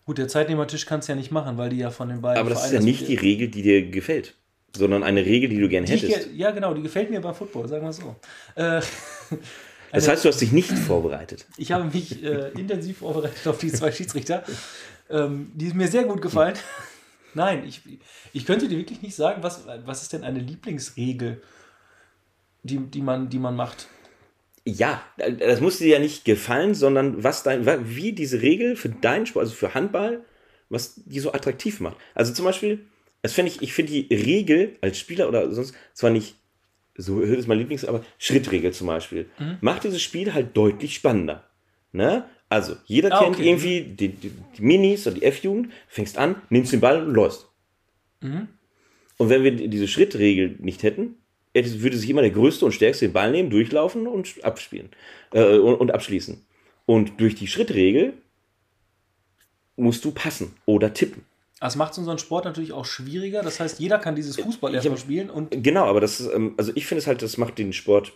gut, 0.06 0.18
der 0.18 0.28
Zeitnehmertisch 0.28 0.86
kann 0.88 1.00
es 1.00 1.08
ja 1.08 1.16
nicht 1.16 1.32
machen, 1.32 1.58
weil 1.58 1.70
die 1.70 1.78
ja 1.78 1.92
von 1.92 2.10
den 2.10 2.22
beiden. 2.22 2.40
Aber 2.40 2.50
das 2.50 2.60
ist 2.60 2.64
ja 2.66 2.70
Vereinen 2.72 2.86
nicht 2.86 3.08
die 3.08 3.16
Regel, 3.16 3.48
die 3.50 3.62
dir 3.62 3.90
gefällt, 3.90 4.36
sondern 4.76 5.04
eine 5.04 5.24
Regel, 5.26 5.50
die 5.50 5.60
du 5.60 5.70
gerne 5.70 5.86
die 5.86 5.94
ich, 5.94 6.04
hättest. 6.04 6.30
ge- 6.30 6.36
Ja, 6.38 6.52
genau, 6.52 6.74
die 6.74 6.82
gefällt 6.82 7.10
mir 7.12 7.22
beim 7.22 7.36
Football, 7.36 7.68
sagen 7.70 7.84
wir 7.84 7.90
es 7.92 7.98
so. 7.98 8.16
Äh, 8.56 8.82
Das 9.92 10.08
heißt, 10.08 10.26
du 10.26 10.30
hast 10.30 10.42
dich 10.42 10.52
nicht 10.52 10.72
vorbereitet. 10.72 11.46
ich 11.56 11.72
habe 11.72 11.84
mich 11.84 12.24
äh, 12.24 12.50
intensiv 12.54 12.98
vorbereitet 12.98 13.48
auf 13.48 13.60
die 13.60 13.72
zwei 13.72 13.92
Schiedsrichter, 13.92 14.44
ähm, 15.08 15.52
die 15.54 15.72
mir 15.74 15.88
sehr 15.88 16.06
gut 16.06 16.20
gefallen. 16.20 16.56
Nein, 17.36 17.64
ich, 17.64 17.82
ich 18.34 18.46
könnte 18.48 18.68
dir 18.68 18.80
wirklich 18.80 19.04
nicht 19.04 19.16
sagen, 19.16 19.44
was, 19.44 19.68
was 19.86 20.02
ist 20.02 20.12
denn 20.14 20.24
eine 20.24 20.40
Lieblingsregel, 20.40 21.44
die, 22.64 22.80
die, 22.80 23.02
man, 23.04 23.30
die 23.30 23.38
man 23.38 23.56
macht. 23.56 23.88
Ja, 24.66 25.04
das 25.18 25.60
muss 25.60 25.80
dir 25.80 25.88
ja 25.90 26.00
nicht 26.00 26.24
gefallen, 26.24 26.74
sondern 26.74 27.22
was 27.24 27.44
dein, 27.44 27.66
wie 27.96 28.14
diese 28.14 28.42
Regel 28.42 28.76
für 28.78 28.90
deinen 28.90 29.26
Sport, 29.26 29.44
also 29.46 29.56
für 29.56 29.74
Handball, 29.74 30.24
was 30.70 30.96
die 31.06 31.20
so 31.20 31.34
attraktiv 31.34 31.80
macht. 31.82 31.98
Also 32.16 32.34
zum 32.34 32.46
Beispiel, 32.46 32.80
das 33.22 33.34
finde 33.34 33.52
ich, 33.52 33.62
ich 33.62 33.74
finde 33.74 33.92
die 33.92 34.14
Regel 34.14 34.78
als 34.82 34.98
Spieler 35.00 35.28
oder 35.28 35.52
sonst 35.52 35.76
zwar 35.94 36.10
nicht 36.12 36.36
so 36.96 37.22
ist 37.22 37.48
mein 37.48 37.58
Lieblings, 37.58 37.84
aber 37.86 38.06
Schrittregel 38.20 38.72
zum 38.72 38.88
Beispiel 38.88 39.26
macht 39.62 39.84
dieses 39.84 40.02
Spiel 40.02 40.34
halt 40.34 40.56
deutlich 40.56 40.94
spannender. 40.94 41.44
Ne? 41.92 42.26
Also 42.50 42.76
jeder 42.86 43.12
Ah, 43.12 43.24
kennt 43.24 43.36
okay. 43.38 43.48
irgendwie 43.50 43.82
die, 43.82 44.10
die, 44.10 44.32
die 44.58 44.62
Minis 44.62 45.08
oder 45.08 45.16
die 45.16 45.24
F-Jugend, 45.24 45.72
fängst 45.88 46.18
an, 46.20 46.36
nimmst 46.50 46.72
den 46.72 46.80
Ball 46.82 47.04
und 47.04 47.14
läufst. 47.14 47.48
Und 49.18 49.30
wenn 49.30 49.44
wir 49.44 49.52
diese 49.68 49.88
Schrittregel 49.88 50.56
nicht 50.60 50.84
hätten, 50.84 51.02
hätte- 51.02 51.23
würde 51.54 51.98
sich 51.98 52.10
immer 52.10 52.22
der 52.22 52.32
Größte 52.32 52.66
und 52.66 52.72
Stärkste 52.72 53.08
den 53.08 53.14
Ball 53.14 53.32
nehmen, 53.32 53.50
durchlaufen 53.50 54.08
und 54.08 54.44
abspielen 54.44 54.90
äh, 55.34 55.58
und, 55.58 55.76
und 55.76 55.92
abschließen. 55.92 56.44
Und 56.86 57.20
durch 57.20 57.36
die 57.36 57.48
Schrittregel 57.48 58.14
musst 59.76 60.04
du 60.06 60.12
passen 60.12 60.54
oder 60.66 60.94
tippen. 60.94 61.26
Das 61.60 61.76
macht 61.78 61.98
unseren 61.98 62.18
Sport 62.18 62.46
natürlich 62.46 62.74
auch 62.74 62.86
schwieriger. 62.86 63.42
Das 63.42 63.60
heißt, 63.60 63.80
jeder 63.80 63.98
kann 63.98 64.16
dieses 64.16 64.36
Fußball 64.38 64.74
erstmal 64.76 64.98
spielen 64.98 65.30
und 65.30 65.64
Genau, 65.64 65.86
aber 65.86 66.02
das 66.02 66.20
ist, 66.20 66.34
ähm, 66.34 66.56
also 66.58 66.72
ich 66.76 66.86
finde 66.86 67.00
es 67.00 67.08
halt, 67.08 67.22
das 67.22 67.38
macht 67.38 67.58
den 67.58 67.72
Sport 67.72 68.12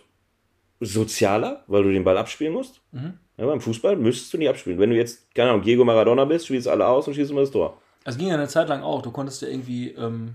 sozialer, 0.80 1.64
weil 1.66 1.82
du 1.82 1.90
den 1.90 2.04
Ball 2.04 2.18
abspielen 2.18 2.52
musst. 2.52 2.80
Ja, 2.92 3.46
beim 3.46 3.60
Fußball 3.60 3.96
müsstest 3.96 4.32
du 4.34 4.38
nicht 4.38 4.48
abspielen. 4.48 4.78
Wenn 4.78 4.90
du 4.90 4.96
jetzt, 4.96 5.34
keine 5.34 5.50
Ahnung, 5.50 5.62
Diego 5.62 5.84
Maradona 5.84 6.24
bist, 6.24 6.46
spielst 6.46 6.68
alle 6.68 6.86
aus 6.86 7.08
und 7.08 7.14
schießt 7.14 7.30
immer 7.30 7.40
das 7.40 7.50
Tor. 7.50 7.80
es 8.04 8.18
ging 8.18 8.28
ja 8.28 8.34
eine 8.34 8.48
Zeit 8.48 8.68
lang 8.68 8.82
auch. 8.82 9.02
Du 9.02 9.10
konntest 9.10 9.42
ja 9.42 9.48
irgendwie, 9.48 9.90
ähm, 9.90 10.34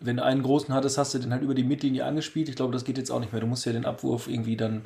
wenn 0.00 0.16
du 0.16 0.24
einen 0.24 0.42
großen 0.42 0.72
hattest, 0.74 0.98
hast 0.98 1.14
du 1.14 1.18
den 1.18 1.32
halt 1.32 1.42
über 1.42 1.54
die 1.54 1.64
Mittellinie 1.64 2.04
angespielt. 2.04 2.48
Ich 2.48 2.56
glaube, 2.56 2.72
das 2.72 2.84
geht 2.84 2.98
jetzt 2.98 3.10
auch 3.10 3.20
nicht 3.20 3.32
mehr. 3.32 3.40
Du 3.40 3.46
musst 3.46 3.66
ja 3.66 3.72
den 3.72 3.84
Abwurf 3.84 4.28
irgendwie 4.28 4.56
dann. 4.56 4.84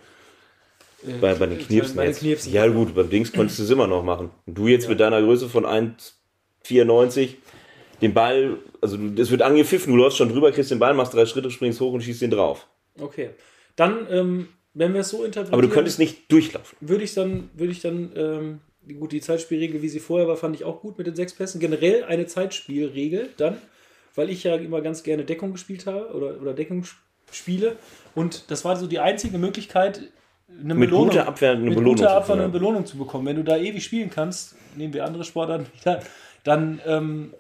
äh, 1.06 1.12
Bei, 1.20 1.34
bei 1.34 1.46
den 1.46 1.58
Knirpsen 1.58 1.96
bei 1.96 2.04
den 2.04 2.10
jetzt. 2.12 2.20
Knirpsen. 2.20 2.52
Ja 2.52 2.66
gut, 2.68 2.94
beim 2.94 3.10
Dings 3.10 3.32
konntest 3.32 3.58
du 3.58 3.64
es 3.64 3.70
immer 3.70 3.86
noch 3.86 4.02
machen. 4.02 4.30
Und 4.46 4.56
du 4.58 4.68
jetzt 4.68 4.88
mit 4.88 5.00
deiner 5.00 5.20
Größe 5.20 5.48
von 5.48 5.64
1,94, 6.64 7.30
den 8.00 8.14
Ball, 8.14 8.58
also 8.80 8.98
es 9.16 9.30
wird 9.30 9.42
angepfiffen, 9.42 9.92
du 9.92 9.96
läufst 9.98 10.18
schon 10.18 10.28
drüber, 10.28 10.50
kriegst 10.52 10.70
den 10.70 10.78
Ball, 10.78 10.94
machst 10.94 11.14
drei 11.14 11.26
Schritte, 11.26 11.50
springst 11.50 11.80
hoch 11.80 11.92
und 11.92 12.02
schießt 12.02 12.22
den 12.22 12.30
drauf. 12.30 12.66
Okay. 13.00 13.30
Dann, 13.76 14.06
ähm, 14.10 14.48
wenn 14.74 14.92
wir 14.94 15.02
es 15.02 15.10
so 15.10 15.18
interpretieren. 15.24 15.52
Aber 15.52 15.62
du 15.62 15.68
könntest 15.68 15.98
nicht 15.98 16.30
durchlaufen. 16.32 16.76
würde 16.80 17.04
ich 17.04 17.14
dann, 17.14 17.50
würde 17.54 17.72
ich 17.72 17.80
dann, 17.80 18.10
ähm, 18.16 18.60
gut, 18.98 19.12
die 19.12 19.20
Zeitspielregel, 19.20 19.82
wie 19.82 19.88
sie 19.88 20.00
vorher 20.00 20.26
war, 20.26 20.36
fand 20.36 20.56
ich 20.56 20.64
auch 20.64 20.80
gut 20.80 20.98
mit 20.98 21.06
den 21.06 21.14
sechs 21.14 21.32
Pässen. 21.34 21.60
Generell 21.60 22.04
eine 22.04 22.26
Zeitspielregel 22.26 23.28
dann, 23.36 23.58
weil 24.14 24.30
ich 24.30 24.44
ja 24.44 24.56
immer 24.56 24.80
ganz 24.80 25.02
gerne 25.02 25.24
Deckung 25.24 25.52
gespielt 25.52 25.86
habe 25.86 26.14
oder, 26.14 26.40
oder 26.40 26.54
Deckung 26.54 26.84
spiele. 27.30 27.76
Und 28.14 28.50
das 28.50 28.64
war 28.64 28.76
so 28.76 28.86
die 28.86 28.98
einzige 28.98 29.38
Möglichkeit, 29.38 30.02
eine 30.48 30.74
Mit 30.74 30.90
Belohnung, 30.90 31.08
guter 31.10 31.28
Abwehr 31.28 31.52
eine 31.52 31.60
mit 31.60 31.74
Belohnung 31.74 31.96
guter 31.96 32.08
zu 32.08 32.14
Abwehr 32.14 32.34
eine 32.34 32.42
bekommen. 32.44 32.52
Belohnung 32.52 32.86
zu 32.86 32.98
bekommen. 32.98 33.26
Wenn 33.26 33.36
du 33.36 33.44
da 33.44 33.56
ewig 33.56 33.82
spielen 33.82 34.10
kannst, 34.10 34.54
nehmen 34.76 34.92
wir 34.92 35.04
andere 35.04 35.24
Sportarten 35.24 35.66
wieder, 35.80 36.02
dann, 36.44 36.80
ähm, 36.86 37.34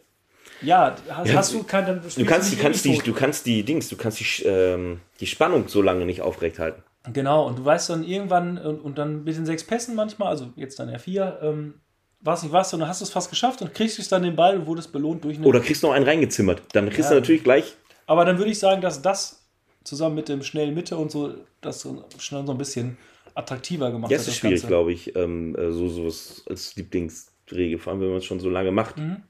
ja, 0.62 0.94
hast, 1.10 1.28
Ja, 1.28 1.34
hast 1.34 1.52
du 1.52 1.62
kein, 1.64 1.86
dann 1.86 2.00
Du 2.00 2.24
kannst, 2.24 2.52
du 2.52 2.56
kannst, 2.56 2.84
die, 2.84 2.98
du 2.98 3.12
kannst 3.12 3.46
die 3.46 3.62
Dings, 3.64 3.88
du 3.88 3.96
kannst 3.96 4.20
die, 4.20 4.44
ähm, 4.44 5.00
die 5.20 5.26
Spannung 5.26 5.68
so 5.68 5.82
lange 5.82 6.06
nicht 6.06 6.22
aufrecht 6.22 6.58
halten. 6.58 6.82
Genau, 7.12 7.46
und 7.46 7.58
du 7.58 7.64
weißt 7.64 7.90
dann 7.90 8.04
irgendwann, 8.04 8.58
und, 8.58 8.80
und 8.80 8.96
dann 8.96 9.24
mit 9.24 9.36
den 9.36 9.44
sechs 9.44 9.64
Pässen 9.64 9.96
manchmal, 9.96 10.28
also 10.28 10.52
jetzt 10.54 10.78
dann 10.78 10.88
ja 10.88 10.98
vier, 10.98 11.40
ähm, 11.42 11.74
was 12.22 12.42
nicht 12.42 12.52
was, 12.52 12.72
und 12.72 12.80
dann 12.80 12.88
hast 12.88 13.00
du 13.00 13.04
es 13.04 13.10
fast 13.10 13.30
geschafft 13.30 13.62
und 13.62 13.74
kriegst 13.74 13.98
du 13.98 14.02
dann 14.08 14.22
den 14.22 14.36
Ball 14.36 14.56
und 14.56 14.66
wurdest 14.66 14.92
belohnt 14.92 15.24
durch 15.24 15.36
eine. 15.38 15.46
Oder 15.46 15.60
kriegst 15.60 15.82
noch 15.82 15.92
einen 15.92 16.04
reingezimmert. 16.04 16.62
Dann 16.72 16.88
kriegst 16.88 17.10
du 17.10 17.14
Ja. 17.14 17.20
natürlich 17.20 17.42
gleich. 17.44 17.74
Aber 18.06 18.24
dann 18.24 18.38
würde 18.38 18.50
ich 18.50 18.58
sagen, 18.58 18.80
dass 18.80 19.02
das 19.02 19.44
zusammen 19.84 20.14
mit 20.14 20.28
dem 20.28 20.42
schnellen 20.42 20.74
Mitte 20.74 20.96
und 20.96 21.10
so, 21.10 21.34
das 21.60 21.80
so 21.80 22.04
schnell 22.18 22.46
so 22.46 22.52
ein 22.52 22.58
bisschen 22.58 22.96
attraktiver 23.34 23.90
gemacht 23.90 24.10
Ja, 24.10 24.16
hat. 24.18 24.22
es 24.22 24.28
ist 24.28 24.36
schwierig, 24.36 24.66
glaube 24.66 24.92
ich, 24.92 25.16
ähm, 25.16 25.56
äh, 25.56 25.72
so 25.72 25.88
sowas 25.88 26.44
als 26.48 26.76
Lieblingsregel, 26.76 27.78
vor 27.78 27.92
allem 27.92 28.02
wenn 28.02 28.08
man 28.10 28.18
es 28.18 28.24
schon 28.24 28.40
so 28.40 28.50
lange 28.50 28.70
macht. 28.70 28.98
Mhm. 28.98 29.22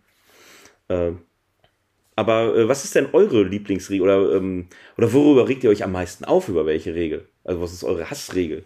Ähm, 0.89 1.19
aber 2.17 2.55
äh, 2.55 2.69
was 2.69 2.85
ist 2.85 2.95
denn 2.95 3.09
eure 3.13 3.43
Lieblingsregel 3.45 4.03
oder, 4.03 4.37
ähm, 4.37 4.67
oder 4.99 5.13
worüber 5.13 5.49
regt 5.49 5.65
ihr 5.65 5.71
euch 5.71 5.83
am 5.83 5.93
meisten 5.93 6.25
auf, 6.25 6.49
über 6.49 6.67
welche 6.67 6.95
Regel? 6.95 7.27
Also 7.45 7.61
was 7.63 7.73
ist 7.73 7.85
eure 7.85 8.11
Hassregel? 8.11 8.65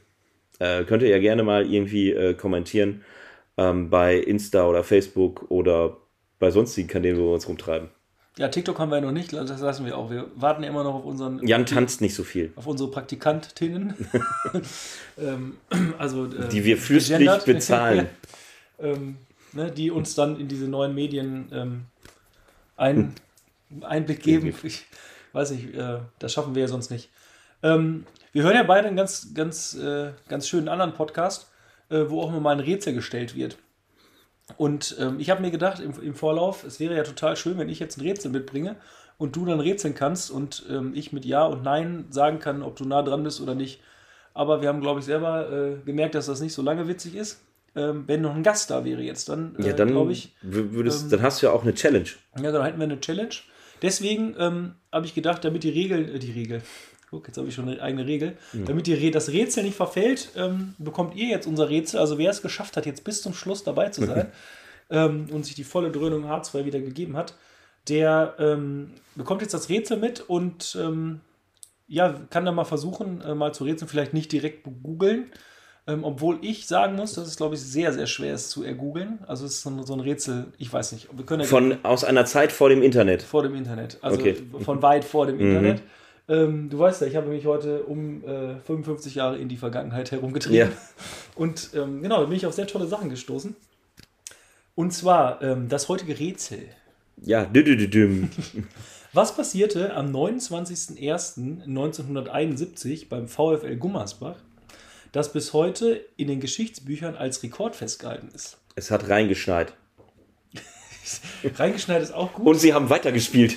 Äh, 0.58 0.84
könnt 0.84 1.02
ihr 1.02 1.08
ja 1.08 1.18
gerne 1.18 1.42
mal 1.42 1.70
irgendwie 1.70 2.10
äh, 2.12 2.34
kommentieren 2.34 3.04
ähm, 3.56 3.90
bei 3.90 4.16
Insta 4.16 4.66
oder 4.66 4.84
Facebook 4.84 5.50
oder 5.50 5.96
bei 6.38 6.50
sonstigen 6.50 6.88
Kanälen, 6.88 7.18
wo 7.18 7.26
wir 7.26 7.34
uns 7.34 7.48
rumtreiben. 7.48 7.88
Ja, 8.38 8.48
TikTok 8.48 8.78
haben 8.78 8.90
wir 8.90 8.96
ja 8.96 9.02
noch 9.02 9.12
nicht, 9.12 9.32
das 9.32 9.60
lassen 9.60 9.86
wir 9.86 9.96
auch. 9.96 10.10
Wir 10.10 10.30
warten 10.34 10.62
immer 10.62 10.84
noch 10.84 10.94
auf 10.94 11.04
unseren. 11.06 11.46
Jan 11.46 11.64
tanzt 11.64 12.02
nicht 12.02 12.14
so 12.14 12.22
viel. 12.22 12.52
Auf 12.56 12.66
unsere 12.66 12.90
Praktikantinnen. 12.90 13.94
ähm, 15.18 15.56
also, 15.96 16.26
äh, 16.26 16.48
Die 16.50 16.62
wir 16.64 16.76
fürstlich 16.76 17.30
bezahlen. 17.46 18.08
ähm, 18.78 19.16
ne, 19.52 19.70
die 19.70 19.90
uns 19.90 20.14
dann 20.14 20.38
in 20.38 20.48
diese 20.48 20.68
neuen 20.68 20.94
Medien 20.94 21.48
ähm, 21.50 21.84
ein, 22.76 23.14
Einblick 23.80 24.22
geben. 24.22 24.54
Ich 24.62 24.84
weiß 25.32 25.52
nicht, 25.52 25.74
äh, 25.74 26.00
das 26.18 26.32
schaffen 26.32 26.54
wir 26.54 26.62
ja 26.62 26.68
sonst 26.68 26.90
nicht. 26.90 27.08
Ähm, 27.62 28.04
wir 28.32 28.42
hören 28.42 28.54
ja 28.54 28.62
beide 28.64 28.88
einen 28.88 28.96
ganz, 28.96 29.32
ganz, 29.32 29.74
äh, 29.74 30.12
ganz 30.28 30.46
schönen 30.46 30.68
anderen 30.68 30.92
Podcast, 30.92 31.50
äh, 31.90 32.04
wo 32.08 32.20
auch 32.22 32.28
immer 32.30 32.40
mal 32.40 32.52
ein 32.56 32.60
Rätsel 32.60 32.94
gestellt 32.94 33.34
wird. 33.36 33.56
Und 34.56 34.96
ähm, 35.00 35.18
ich 35.18 35.30
habe 35.30 35.42
mir 35.42 35.50
gedacht 35.50 35.80
im, 35.80 35.92
im 36.00 36.14
Vorlauf, 36.14 36.62
es 36.64 36.78
wäre 36.78 36.96
ja 36.96 37.02
total 37.02 37.36
schön, 37.36 37.58
wenn 37.58 37.68
ich 37.68 37.80
jetzt 37.80 37.98
ein 37.98 38.02
Rätsel 38.02 38.30
mitbringe 38.30 38.76
und 39.18 39.34
du 39.34 39.44
dann 39.44 39.58
rätseln 39.60 39.94
kannst 39.94 40.30
und 40.30 40.64
ähm, 40.70 40.92
ich 40.94 41.12
mit 41.12 41.24
Ja 41.24 41.44
und 41.46 41.62
Nein 41.62 42.06
sagen 42.10 42.38
kann, 42.38 42.62
ob 42.62 42.76
du 42.76 42.84
nah 42.84 43.02
dran 43.02 43.24
bist 43.24 43.40
oder 43.40 43.54
nicht. 43.54 43.80
Aber 44.34 44.60
wir 44.60 44.68
haben, 44.68 44.80
glaube 44.80 45.00
ich, 45.00 45.06
selber 45.06 45.50
äh, 45.50 45.76
gemerkt, 45.84 46.14
dass 46.14 46.26
das 46.26 46.40
nicht 46.40 46.52
so 46.52 46.62
lange 46.62 46.86
witzig 46.86 47.16
ist. 47.16 47.42
Ähm, 47.74 48.04
wenn 48.06 48.20
noch 48.22 48.34
ein 48.34 48.42
Gast 48.42 48.70
da 48.70 48.84
wäre 48.84 49.02
jetzt, 49.02 49.28
dann, 49.28 49.56
äh, 49.58 49.68
Ja, 49.68 49.72
dann, 49.72 49.88
glaube 49.88 50.12
ich, 50.12 50.34
wür- 50.44 50.72
würdest, 50.72 51.04
ähm, 51.04 51.10
dann 51.10 51.22
hast 51.22 51.42
du 51.42 51.46
ja 51.46 51.52
auch 51.52 51.62
eine 51.62 51.74
Challenge. 51.74 52.08
ja, 52.40 52.52
dann 52.52 52.62
hätten 52.64 52.78
wir 52.78 52.84
eine 52.84 53.00
Challenge. 53.00 53.34
Deswegen 53.82 54.34
ähm, 54.38 54.74
habe 54.92 55.04
ich 55.06 55.14
gedacht, 55.14 55.44
damit 55.44 55.64
die 55.64 55.70
Regel, 55.70 56.14
äh, 56.14 56.18
die 56.18 56.30
Regel, 56.32 56.62
guck, 57.16 57.26
jetzt 57.28 57.38
habe 57.38 57.48
ich 57.48 57.54
schon 57.54 57.68
eine 57.68 57.80
eigene 57.80 58.06
Regel, 58.06 58.36
damit 58.52 58.86
die, 58.86 59.10
das 59.10 59.30
Rätsel 59.30 59.64
nicht 59.64 59.76
verfällt, 59.76 60.30
ähm, 60.36 60.74
bekommt 60.78 61.14
ihr 61.16 61.28
jetzt 61.28 61.46
unser 61.46 61.68
Rätsel. 61.70 61.98
Also 62.00 62.18
wer 62.18 62.30
es 62.30 62.42
geschafft 62.42 62.76
hat, 62.76 62.86
jetzt 62.86 63.04
bis 63.04 63.22
zum 63.22 63.32
Schluss 63.34 63.64
dabei 63.64 63.88
zu 63.88 64.04
sein 64.04 64.26
ähm, 64.90 65.26
und 65.32 65.44
sich 65.46 65.54
die 65.54 65.64
volle 65.64 65.90
Dröhnung 65.90 66.28
Harzfrei 66.28 66.64
wieder 66.64 66.80
gegeben 66.80 67.16
hat, 67.16 67.34
der 67.88 68.34
ähm, 68.38 68.90
bekommt 69.14 69.42
jetzt 69.42 69.54
das 69.54 69.68
Rätsel 69.68 69.96
mit 69.96 70.20
und 70.20 70.76
ähm, 70.80 71.20
ja, 71.88 72.20
kann 72.30 72.44
dann 72.44 72.54
mal 72.54 72.64
versuchen, 72.64 73.20
äh, 73.22 73.34
mal 73.34 73.54
zu 73.54 73.64
rätseln, 73.64 73.88
vielleicht 73.88 74.12
nicht 74.12 74.32
direkt 74.32 74.64
googeln. 74.82 75.30
Ähm, 75.88 76.02
obwohl 76.02 76.38
ich 76.42 76.66
sagen 76.66 76.96
muss, 76.96 77.12
dass 77.12 77.28
es, 77.28 77.36
glaube 77.36 77.54
ich, 77.54 77.60
sehr, 77.60 77.92
sehr 77.92 78.08
schwer 78.08 78.34
ist 78.34 78.50
zu 78.50 78.64
ergoogeln. 78.64 79.20
Also 79.28 79.46
es 79.46 79.52
ist 79.52 79.62
so 79.62 79.70
ein, 79.70 79.86
so 79.86 79.92
ein 79.92 80.00
Rätsel, 80.00 80.46
ich 80.58 80.72
weiß 80.72 80.90
nicht. 80.90 81.06
Wir 81.16 81.24
können 81.24 81.42
ja 81.42 81.46
Von, 81.46 81.78
aus 81.84 82.02
einer 82.02 82.24
Zeit 82.24 82.50
vor 82.50 82.68
dem 82.70 82.82
Internet. 82.82 83.22
vor 83.22 83.44
dem 83.44 83.54
Internet. 83.54 83.98
Also 84.02 84.18
Okay. 84.18 84.34
von 84.64 84.82
weit 84.82 85.04
vor 85.04 85.26
dem 85.28 85.38
Internet. 85.38 85.82
Ähm, 86.28 86.70
du 86.70 86.78
weißt 86.78 87.02
ja, 87.02 87.06
ich 87.06 87.14
habe 87.16 87.28
mich 87.28 87.46
heute 87.46 87.84
um 87.84 88.24
äh, 88.24 88.56
55 88.60 89.14
Jahre 89.14 89.38
in 89.38 89.48
die 89.48 89.56
Vergangenheit 89.56 90.10
herumgetrieben. 90.10 90.58
Ja. 90.58 90.68
Und 91.36 91.70
ähm, 91.74 92.02
genau, 92.02 92.20
da 92.20 92.26
bin 92.26 92.36
ich 92.36 92.46
auf 92.46 92.54
sehr 92.54 92.66
tolle 92.66 92.86
Sachen 92.86 93.10
gestoßen. 93.10 93.54
Und 94.74 94.92
zwar 94.92 95.40
ähm, 95.42 95.68
das 95.68 95.88
heutige 95.88 96.18
Rätsel. 96.18 96.64
Ja, 97.22 97.44
dü 97.44 97.60
-dü 97.60 97.88
-dü. 97.88 98.26
Was 99.12 99.34
passierte 99.34 99.94
am 99.94 100.14
29.01.1971 100.14 103.08
beim 103.08 103.28
VfL 103.28 103.76
Gummersbach, 103.76 104.36
das 105.12 105.32
bis 105.32 105.54
heute 105.54 106.04
in 106.18 106.28
den 106.28 106.40
Geschichtsbüchern 106.40 107.16
als 107.16 107.42
Rekord 107.42 107.74
festgehalten 107.76 108.28
ist? 108.34 108.58
Es 108.74 108.90
hat 108.90 109.08
reingeschneit. 109.08 109.72
Reingeschneit 111.56 112.02
ist 112.02 112.12
auch 112.12 112.34
gut. 112.34 112.46
Und 112.46 112.58
sie 112.58 112.74
haben 112.74 112.90
weitergespielt. 112.90 113.56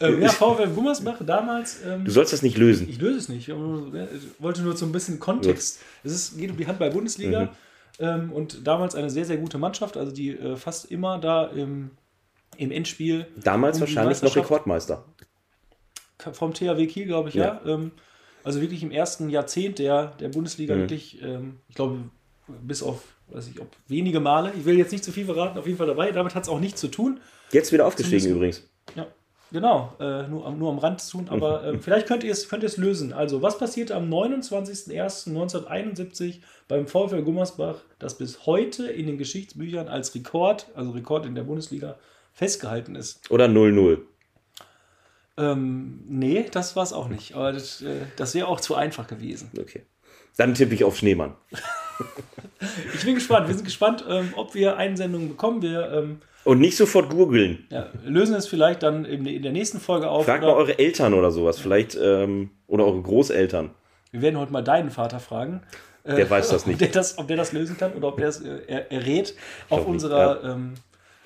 Ähm, 0.00 0.22
ja, 0.22 0.28
VfL 0.30 0.68
Gummersbach 0.68 1.18
damals. 1.24 1.78
Ähm, 1.86 2.04
Du 2.04 2.10
sollst 2.10 2.32
das 2.32 2.42
nicht 2.42 2.56
lösen. 2.58 2.88
ich 2.88 3.00
löse 3.00 3.18
es 3.18 3.28
nicht. 3.28 3.48
Ich 3.48 3.54
wollte 4.38 4.62
nur 4.62 4.76
so 4.76 4.86
ein 4.86 4.92
bisschen 4.92 5.18
Kontext. 5.20 5.80
Es 6.02 6.12
ist, 6.12 6.38
geht 6.38 6.50
um 6.50 6.56
die 6.56 6.66
Handball-Bundesliga. 6.66 7.42
Mhm. 7.44 7.48
Ähm, 7.98 8.32
und 8.32 8.66
damals 8.66 8.94
eine 8.94 9.10
sehr, 9.10 9.26
sehr 9.26 9.36
gute 9.36 9.58
Mannschaft, 9.58 9.96
also 9.98 10.10
die 10.10 10.30
äh, 10.30 10.56
fast 10.56 10.90
immer 10.90 11.18
da 11.18 11.46
im, 11.48 11.90
im 12.56 12.70
Endspiel 12.70 13.26
Damals 13.36 13.76
um 13.76 13.82
wahrscheinlich 13.82 14.22
noch 14.22 14.34
Rekordmeister. 14.36 15.04
vom 16.32 16.54
THW 16.54 16.86
Kiel, 16.86 17.06
glaube 17.06 17.28
ich, 17.28 17.34
ja. 17.34 17.60
Ähm, 17.66 17.90
also 18.42 18.60
wirklich 18.62 18.82
im 18.82 18.90
ersten 18.90 19.28
Jahrzehnt 19.28 19.78
der, 19.78 20.08
der 20.18 20.28
Bundesliga 20.30 20.74
Mhm. 20.74 20.80
wirklich, 20.80 21.20
ähm, 21.22 21.58
ich 21.68 21.74
glaube, 21.74 21.98
bis 22.62 22.82
auf, 22.82 23.02
weiß 23.28 23.48
ich, 23.48 23.60
ob 23.60 23.68
wenige 23.86 24.18
Male, 24.20 24.52
ich 24.56 24.64
will 24.64 24.78
jetzt 24.78 24.92
nicht 24.92 25.04
zu 25.04 25.12
viel 25.12 25.26
verraten, 25.26 25.58
auf 25.58 25.66
jeden 25.66 25.76
Fall 25.76 25.86
dabei. 25.86 26.10
Damit 26.10 26.34
hat 26.34 26.44
es 26.44 26.48
auch 26.48 26.60
nichts 26.60 26.80
zu 26.80 26.88
tun. 26.88 27.20
Jetzt 27.52 27.70
wieder 27.70 27.86
aufgestiegen 27.86 28.30
übrigens. 28.30 28.66
Ja, 28.94 29.06
genau, 29.52 29.94
äh, 30.00 30.26
nur, 30.28 30.46
am, 30.46 30.58
nur 30.58 30.70
am 30.70 30.78
Rand 30.78 31.00
zu 31.00 31.18
tun, 31.18 31.28
aber 31.28 31.64
ähm, 31.64 31.80
vielleicht 31.80 32.06
könnt 32.06 32.24
ihr, 32.24 32.32
es, 32.32 32.48
könnt 32.48 32.64
lösen. 32.76 33.12
Also, 33.12 33.42
was 33.42 33.58
passierte 33.58 33.94
am 33.94 34.12
29.01.1971 34.12 36.40
beim 36.68 36.86
VfL 36.86 37.22
Gummersbach, 37.22 37.76
das 37.98 38.18
bis 38.18 38.46
heute 38.46 38.86
in 38.86 39.06
den 39.06 39.18
Geschichtsbüchern 39.18 39.88
als 39.88 40.14
Rekord, 40.14 40.68
also 40.74 40.92
Rekord 40.92 41.26
in 41.26 41.34
der 41.34 41.42
Bundesliga, 41.44 41.98
festgehalten 42.32 42.94
ist? 42.94 43.30
Oder 43.30 43.46
0-0. 43.46 43.98
Ähm, 45.36 46.00
nee, 46.06 46.46
das 46.50 46.76
war 46.76 46.82
es 46.82 46.92
auch 46.92 47.08
nicht. 47.08 47.34
Aber 47.34 47.52
das, 47.52 47.82
äh, 47.82 48.02
das 48.16 48.34
wäre 48.34 48.48
auch 48.48 48.60
zu 48.60 48.74
einfach 48.74 49.06
gewesen. 49.06 49.50
Okay. 49.58 49.82
Dann 50.36 50.54
tippe 50.54 50.74
ich 50.74 50.84
auf 50.84 50.96
Schneemann. 50.96 51.34
Ich 52.94 53.04
bin 53.04 53.14
gespannt. 53.14 53.48
Wir 53.48 53.54
sind 53.54 53.64
gespannt, 53.64 54.04
ähm, 54.06 54.34
ob 54.36 54.54
wir 54.54 54.76
Einsendungen 54.76 55.30
bekommen. 55.30 55.62
Wir 55.62 55.90
ähm, 55.92 56.20
Und 56.44 56.58
nicht 56.60 56.76
sofort 56.76 57.10
googeln. 57.10 57.66
ja, 57.70 57.88
lösen 58.04 58.34
es 58.34 58.46
vielleicht 58.48 58.82
dann 58.82 59.04
in, 59.04 59.42
der 59.42 59.52
nächsten 59.52 59.78
Folge 59.78 60.08
auf. 60.08 60.24
Fragt 60.24 60.42
mal 60.42 60.52
eure 60.54 60.78
Eltern 60.78 61.12
oder 61.14 61.30
sowas. 61.30 61.58
Vielleicht, 61.58 61.96
ähm, 62.00 62.50
oder 62.66 62.86
eure 62.86 63.02
Großeltern. 63.02 63.70
wir 64.12 64.22
werden 64.22 64.38
heute 64.38 64.50
mal 64.52 64.62
deinen 64.64 64.90
Vater 64.90 65.20
fragen. 65.20 65.62
äh, 66.04 66.16
Der 66.16 66.30
weiß 66.30 66.48
das 66.48 66.64
nicht. 66.66 66.76
Ob 66.76 66.78
der 66.80 66.88
das, 66.88 67.18
ob 67.18 67.28
der 67.28 67.36
das 67.36 67.52
lösen 67.52 67.76
kann 67.76 67.92
oder 67.92 68.08
ob 68.08 68.16
der 68.16 68.28
es 68.28 68.40
äh, 68.40 68.60
er, 68.66 68.90
errät 68.90 69.34
auf 69.68 69.86
unserer, 69.86 70.42
ähm, 70.42 70.74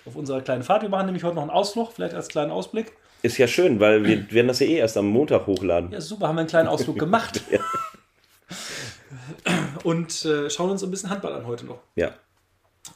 auf 0.04 0.16
unserer 0.16 0.40
kleinen 0.40 0.64
Fahrt. 0.64 0.82
Wir 0.82 0.88
machen 0.88 1.06
nämlich 1.06 1.22
heute 1.22 1.36
noch 1.36 1.42
einen 1.42 1.50
Ausflug, 1.52 1.92
vielleicht 1.92 2.14
als 2.14 2.26
kleinen 2.28 2.50
Ausblick. 2.50 2.92
Ist 3.22 3.38
ja 3.38 3.46
schön, 3.46 3.78
weil 3.78 4.04
wir 4.04 4.30
werden 4.32 4.48
das 4.48 4.58
ja 4.58 4.66
eh 4.66 4.74
erst 4.78 4.96
am 4.96 5.06
Montag 5.06 5.46
hochladen. 5.46 5.92
Ja, 5.92 6.00
super, 6.00 6.26
haben 6.26 6.34
wir 6.36 6.40
einen 6.40 6.48
kleinen 6.48 6.68
Ausflug 6.68 6.98
gemacht. 6.98 7.40
Und 9.84 10.24
äh, 10.24 10.50
schauen 10.50 10.70
uns 10.70 10.82
ein 10.82 10.90
bisschen 10.90 11.10
Handball 11.10 11.34
an 11.34 11.46
heute 11.46 11.66
noch. 11.66 11.78
Ja. 11.94 12.10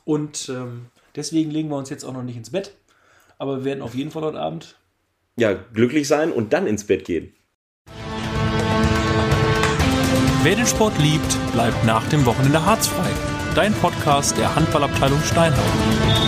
Und 0.04 0.48
ähm, 0.48 0.86
deswegen 1.16 1.50
legen 1.50 1.68
wir 1.68 1.76
uns 1.76 1.90
jetzt 1.90 2.04
auch 2.04 2.12
noch 2.12 2.22
nicht 2.22 2.36
ins 2.36 2.50
Bett. 2.50 2.76
Aber 3.38 3.58
wir 3.58 3.64
werden 3.64 3.82
auf 3.82 3.94
jeden 3.94 4.10
Fall 4.10 4.22
heute 4.22 4.40
Abend. 4.40 4.76
Ja, 5.36 5.52
glücklich 5.52 6.08
sein 6.08 6.32
und 6.32 6.52
dann 6.52 6.66
ins 6.66 6.84
Bett 6.84 7.04
gehen. 7.04 7.32
Wer 10.42 10.56
den 10.56 10.66
Sport 10.66 10.98
liebt, 10.98 11.52
bleibt 11.52 11.84
nach 11.84 12.08
dem 12.08 12.24
Wochenende 12.26 12.64
harzfrei. 12.64 13.10
Dein 13.54 13.72
Podcast 13.74 14.36
der 14.38 14.54
Handballabteilung 14.54 15.20
Steinhardt. 15.22 16.27